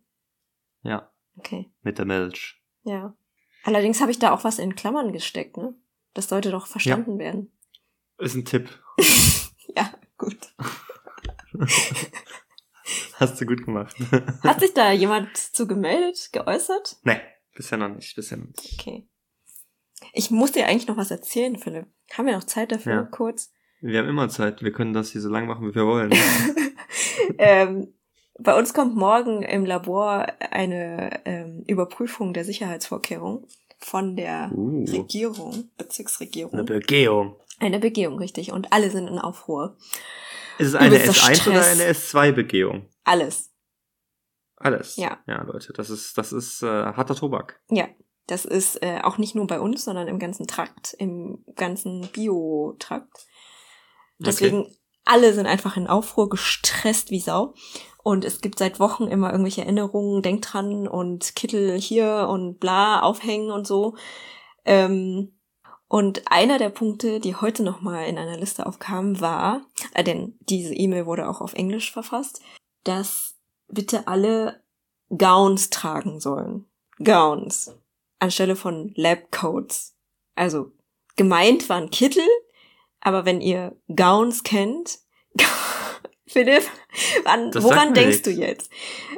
Ja, 0.83 1.11
Okay. 1.37 1.71
mit 1.83 1.99
der 1.99 2.05
Milch. 2.07 2.63
Ja. 2.83 3.15
Allerdings 3.69 4.01
habe 4.01 4.11
ich 4.11 4.19
da 4.19 4.33
auch 4.33 4.45
was 4.45 4.59
in 4.59 4.75
Klammern 4.77 5.13
gesteckt, 5.13 5.59
ne? 5.59 5.75
Das 6.15 6.31
sollte 6.31 6.51
doch 6.51 6.67
verstanden 6.67 7.19
werden. 7.19 7.53
Ist 8.17 8.35
ein 8.35 8.47
Tipp. 8.47 8.71
Ja, 9.77 9.93
gut. 10.17 10.39
Hast 13.17 13.39
du 13.41 13.45
gut 13.47 13.65
gemacht. 13.67 13.95
Hat 14.43 14.61
sich 14.61 14.73
da 14.73 14.91
jemand 14.93 15.37
zu 15.37 15.67
gemeldet, 15.67 16.31
geäußert? 16.33 16.97
nee, 17.03 17.21
bisher 17.55 17.77
noch 17.77 17.91
nicht, 17.91 18.17
bisher 18.17 18.39
noch 18.39 18.47
nicht. 18.47 18.79
Okay. 18.81 19.07
Ich 20.15 20.31
muss 20.31 20.53
dir 20.53 20.67
eigentlich 20.67 20.87
noch 20.89 20.97
was 20.97 21.11
erzählen, 21.11 21.57
Philipp. 21.59 21.87
Haben 22.13 22.27
wir 22.27 22.33
noch 22.37 22.45
Zeit 22.45 22.73
dafür, 22.73 22.93
Ja. 22.95 23.03
kurz? 23.03 23.53
Wir 23.83 23.99
haben 24.01 24.09
immer 24.09 24.31
Zeit, 24.31 24.63
wir 24.63 24.73
können 24.73 24.95
das 24.95 25.11
hier 25.13 25.21
so 25.21 25.29
lang 25.29 25.47
machen, 25.47 25.69
wie 25.71 25.75
wir 25.75 25.87
wollen. 25.87 26.13
ähm, 27.39 27.93
bei 28.39 28.57
uns 28.57 28.73
kommt 28.75 28.97
morgen 28.97 29.43
im 29.43 29.65
Labor 29.65 30.27
eine 30.51 31.21
ähm, 31.25 31.65
Überprüfung 31.67 32.33
der 32.33 32.45
Sicherheitsvorkehrungen 32.45 33.47
von 33.79 34.17
der 34.17 34.51
Uh, 34.53 34.85
Regierung, 34.85 35.71
Bezirksregierung. 35.77 36.53
eine 36.55 36.65
Begehung. 36.65 37.37
Eine 37.61 37.79
Begehung, 37.79 38.19
richtig. 38.19 38.53
Und 38.53 38.73
alle 38.73 38.91
sind 38.91 39.09
in 39.09 39.19
Aufruhr. 39.19 39.77
Ist 40.59 40.69
es 40.69 40.75
eine 40.75 40.97
Übelster 40.97 41.13
S1 41.13 41.49
oder 41.51 41.63
Stress. 41.63 41.81
eine 41.81 41.91
S2-Begehung? 41.93 42.89
Alles. 43.05 43.51
Alles. 44.57 44.97
Ja. 44.97 45.19
Ja, 45.27 45.43
Leute, 45.43 45.73
das 45.73 45.91
ist, 45.91 46.19
das 46.19 46.33
ist 46.33 46.63
äh, 46.63 46.67
harter 46.67 47.15
Tobak. 47.15 47.61
Ja. 47.71 47.89
Das 48.27 48.45
ist 48.45 48.83
äh, 48.83 49.01
auch 49.03 49.17
nicht 49.17 49.35
nur 49.35 49.47
bei 49.47 49.59
uns, 49.59 49.85
sondern 49.85 50.07
im 50.07 50.19
ganzen 50.19 50.47
Trakt, 50.47 50.95
im 50.99 51.45
ganzen 51.57 52.09
Biotrakt. 52.09 53.27
Deswegen, 54.19 54.67
alle 55.07 55.33
sind 55.33 55.47
einfach 55.47 55.79
in 55.79 55.87
Aufruhr, 55.87 56.29
gestresst 56.29 57.11
wie 57.11 57.21
Sau. 57.21 57.55
Und 58.09 58.25
es 58.25 58.41
gibt 58.41 58.59
seit 58.59 58.81
Wochen 58.81 59.07
immer 59.07 59.33
irgendwelche 59.33 59.61
Erinnerungen, 59.61 60.23
denkt 60.23 60.51
dran 60.51 60.89
und 60.89 61.37
Kittel 61.37 61.79
hier 61.79 62.27
und 62.31 62.59
bla 62.59 63.03
aufhängen 63.03 63.51
und 63.51 63.67
so. 63.67 63.97
Ähm, 64.65 65.39
und 65.89 66.23
einer 66.33 66.57
der 66.57 66.71
Punkte, 66.71 67.21
die 67.21 67.37
heute 67.37 67.63
nochmal 67.63 68.07
in 68.07 68.17
einer 68.17 68.39
Liste 68.39 68.65
aufkamen, 68.65 69.21
war, 69.21 69.61
äh, 69.93 70.03
denn 70.03 70.39
diese 70.41 70.73
E-Mail 70.73 71.05
wurde 71.05 71.29
auch 71.29 71.43
auf 71.43 71.53
Englisch 71.53 71.93
verfasst, 71.93 72.41
dass 72.83 73.37
bitte 73.69 74.09
alle 74.09 74.63
Gowns 75.11 75.69
tragen 75.69 76.19
sollen. 76.19 76.65
Gowns. 77.05 77.77
Anstelle 78.21 78.57
von 78.57 78.91
Labcoats. 78.97 79.95
Also, 80.35 80.73
gemeint 81.17 81.69
waren 81.69 81.91
Kittel, 81.91 82.25
aber 83.01 83.27
wenn 83.27 83.43
ihr 83.43 83.77
Gowns 83.95 84.45
kennt, 84.45 85.01
Philipp, 86.29 86.65
an, 87.25 87.53
woran 87.55 87.95
denkst 87.95 88.23
du 88.23 88.31
nichts. 88.31 88.47
jetzt? 88.47 88.73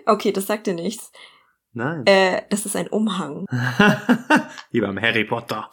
Okay, 0.07 0.33
das 0.33 0.47
sagt 0.47 0.67
dir 0.67 0.75
nichts. 0.75 1.13
Nein. 1.73 2.05
Äh, 2.07 2.43
das 2.51 2.67
ist 2.67 2.75
ein 2.75 2.89
Umhang. 2.89 3.47
Wie 4.73 4.81
beim 4.81 5.01
Harry 5.01 5.25
Potter. 5.25 5.71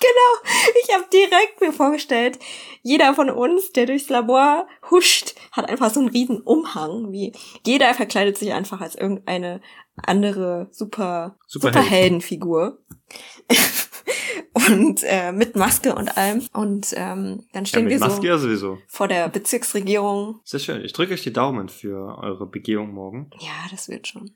Ich 0.83 0.93
habe 0.93 1.05
direkt 1.11 1.59
mir 1.59 1.73
vorgestellt, 1.73 2.38
jeder 2.83 3.15
von 3.15 3.29
uns, 3.29 3.71
der 3.71 3.88
durchs 3.88 4.09
Labor 4.09 4.67
huscht, 4.91 5.35
hat 5.51 5.67
einfach 5.69 5.91
so 5.91 5.99
einen 5.99 6.09
riesen 6.09 6.41
Umhang. 6.41 7.11
Wie 7.11 7.33
jeder 7.65 7.93
verkleidet 7.95 8.38
sich 8.38 8.53
einfach 8.53 8.79
als 8.79 8.95
irgendeine 8.95 9.61
andere 9.95 10.67
super 10.71 11.38
Superheld. 11.47 11.75
Superheldenfigur. 11.75 12.79
und 14.70 15.01
äh, 15.03 15.32
mit 15.32 15.55
Maske 15.55 15.95
und 15.95 16.18
allem. 16.18 16.43
Und 16.53 16.93
ähm, 16.95 17.43
dann 17.53 17.64
Ja, 17.64 17.66
stehen 17.66 17.84
mit 17.86 17.93
wir 17.93 17.99
Maske 17.99 18.22
so 18.22 18.28
ja 18.28 18.38
sowieso. 18.38 18.78
vor 18.88 19.08
der 19.08 19.30
Bezirksregierung. 19.30 20.39
Sehr 20.43 20.60
schön. 20.60 20.84
Ich 20.84 20.93
drücke 20.93 21.14
euch 21.14 21.24
die 21.24 21.34
Daumen 21.34 21.70
für 21.70 22.18
eure 22.18 22.47
Begehung 22.47 22.93
morgen. 22.93 23.30
Ja, 23.39 23.68
das 23.72 23.89
wird 23.89 24.08
schon. 24.08 24.36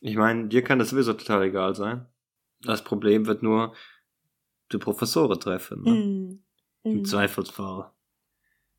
Ich 0.00 0.16
meine, 0.16 0.48
dir 0.48 0.62
kann 0.62 0.78
das 0.78 0.90
sowieso 0.90 1.12
total 1.14 1.44
egal 1.44 1.74
sein. 1.74 2.06
Das 2.62 2.82
Problem 2.84 3.26
wird 3.26 3.42
nur 3.42 3.74
die 4.72 4.78
Professore 4.78 5.38
treffen. 5.38 5.82
Ne? 5.82 5.90
Mm. 5.90 6.42
Im 6.84 7.00
Mm. 7.00 7.04
Zweifelsfall. 7.04 7.90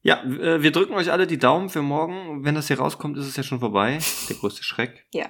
Ja, 0.01 0.23
äh, 0.23 0.61
wir 0.63 0.71
drücken 0.71 0.93
euch 0.93 1.11
alle 1.11 1.27
die 1.27 1.37
Daumen 1.37 1.69
für 1.69 1.81
morgen. 1.81 2.45
Wenn 2.45 2.55
das 2.55 2.67
hier 2.67 2.79
rauskommt, 2.79 3.17
ist 3.17 3.27
es 3.27 3.35
ja 3.35 3.43
schon 3.43 3.59
vorbei. 3.59 3.99
Der 4.29 4.37
größte 4.37 4.63
Schreck. 4.63 5.05
Ja. 5.13 5.29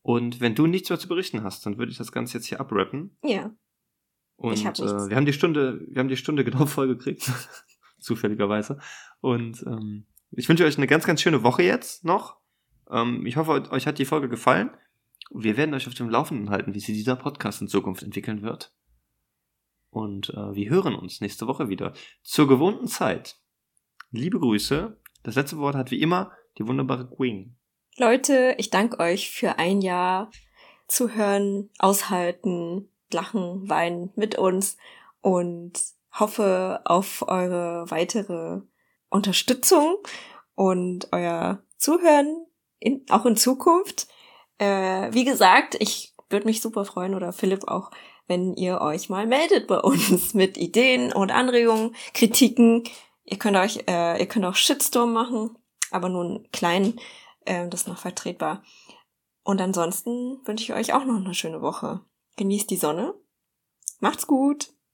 Und 0.00 0.40
wenn 0.40 0.54
du 0.54 0.66
nichts 0.66 0.88
mehr 0.88 0.98
zu 0.98 1.08
berichten 1.08 1.42
hast, 1.42 1.66
dann 1.66 1.76
würde 1.76 1.92
ich 1.92 1.98
das 1.98 2.12
Ganze 2.12 2.38
jetzt 2.38 2.46
hier 2.46 2.60
abrappen. 2.60 3.16
Ja. 3.22 3.50
Und 4.38 4.64
äh, 4.64 5.10
wir 5.10 5.16
haben 5.16 5.26
die 5.26 5.32
Stunde, 5.32 5.80
wir 5.88 5.98
haben 5.98 6.08
die 6.08 6.16
Stunde 6.16 6.44
genau 6.44 6.64
voll 6.64 6.88
gekriegt. 6.88 7.30
Zufälligerweise. 7.98 8.78
Und 9.20 9.62
ähm, 9.66 10.06
ich 10.30 10.48
wünsche 10.48 10.64
euch 10.64 10.78
eine 10.78 10.86
ganz, 10.86 11.04
ganz 11.04 11.20
schöne 11.20 11.42
Woche 11.42 11.64
jetzt 11.64 12.04
noch. 12.04 12.36
Ähm, 12.90 13.26
ich 13.26 13.36
hoffe, 13.36 13.70
euch 13.70 13.86
hat 13.86 13.98
die 13.98 14.04
Folge 14.04 14.28
gefallen. 14.28 14.70
Wir 15.30 15.56
werden 15.56 15.74
euch 15.74 15.88
auf 15.88 15.94
dem 15.94 16.08
Laufenden 16.08 16.50
halten, 16.50 16.74
wie 16.74 16.80
sich 16.80 16.94
dieser 16.94 17.16
Podcast 17.16 17.60
in 17.60 17.68
Zukunft 17.68 18.02
entwickeln 18.02 18.42
wird. 18.42 18.72
Und 19.90 20.30
äh, 20.30 20.54
wir 20.54 20.70
hören 20.70 20.94
uns 20.94 21.20
nächste 21.20 21.48
Woche 21.48 21.68
wieder. 21.68 21.92
Zur 22.22 22.46
gewohnten 22.46 22.86
Zeit. 22.86 23.36
Liebe 24.12 24.38
Grüße. 24.38 25.00
Das 25.24 25.34
letzte 25.34 25.58
Wort 25.58 25.74
hat 25.74 25.90
wie 25.90 26.00
immer 26.00 26.32
die 26.58 26.66
wunderbare 26.66 27.08
Queen. 27.08 27.56
Leute, 27.96 28.54
ich 28.58 28.70
danke 28.70 29.00
euch 29.00 29.30
für 29.30 29.58
ein 29.58 29.80
Jahr 29.80 30.30
zuhören, 30.86 31.70
aushalten, 31.78 32.88
lachen, 33.14 33.68
weinen 33.68 34.12
mit 34.16 34.36
uns 34.36 34.76
und 35.20 35.72
hoffe 36.12 36.80
auf 36.84 37.24
eure 37.28 37.90
weitere 37.90 38.60
Unterstützung 39.10 39.96
und 40.54 41.08
euer 41.12 41.62
Zuhören 41.76 42.46
in, 42.78 43.04
auch 43.10 43.26
in 43.26 43.36
Zukunft. 43.36 44.08
Äh, 44.58 45.12
wie 45.12 45.24
gesagt, 45.24 45.76
ich 45.78 46.14
würde 46.30 46.46
mich 46.46 46.60
super 46.60 46.84
freuen 46.84 47.14
oder 47.14 47.32
Philipp 47.32 47.68
auch, 47.68 47.90
wenn 48.26 48.54
ihr 48.54 48.80
euch 48.80 49.08
mal 49.08 49.26
meldet 49.26 49.66
bei 49.66 49.78
uns 49.78 50.34
mit 50.34 50.56
Ideen 50.56 51.12
und 51.12 51.30
Anregungen, 51.30 51.94
Kritiken. 52.14 52.84
Ihr 53.24 53.38
könnt 53.38 53.56
euch, 53.56 53.84
äh, 53.88 54.18
ihr 54.18 54.26
könnt 54.26 54.44
auch 54.44 54.54
Shitstorm 54.54 55.12
machen, 55.12 55.56
aber 55.90 56.08
nur 56.08 56.24
einen 56.24 56.50
kleinen, 56.52 57.00
äh, 57.44 57.68
das 57.68 57.82
ist 57.82 57.88
noch 57.88 57.98
vertretbar. 57.98 58.62
Und 59.44 59.60
ansonsten 59.60 60.40
wünsche 60.44 60.64
ich 60.64 60.74
euch 60.74 60.92
auch 60.92 61.04
noch 61.04 61.16
eine 61.16 61.34
schöne 61.34 61.62
Woche. 61.62 62.00
Genießt 62.38 62.70
die 62.70 62.76
Sonne. 62.76 63.14
Macht's 63.98 64.28
gut. 64.28 64.72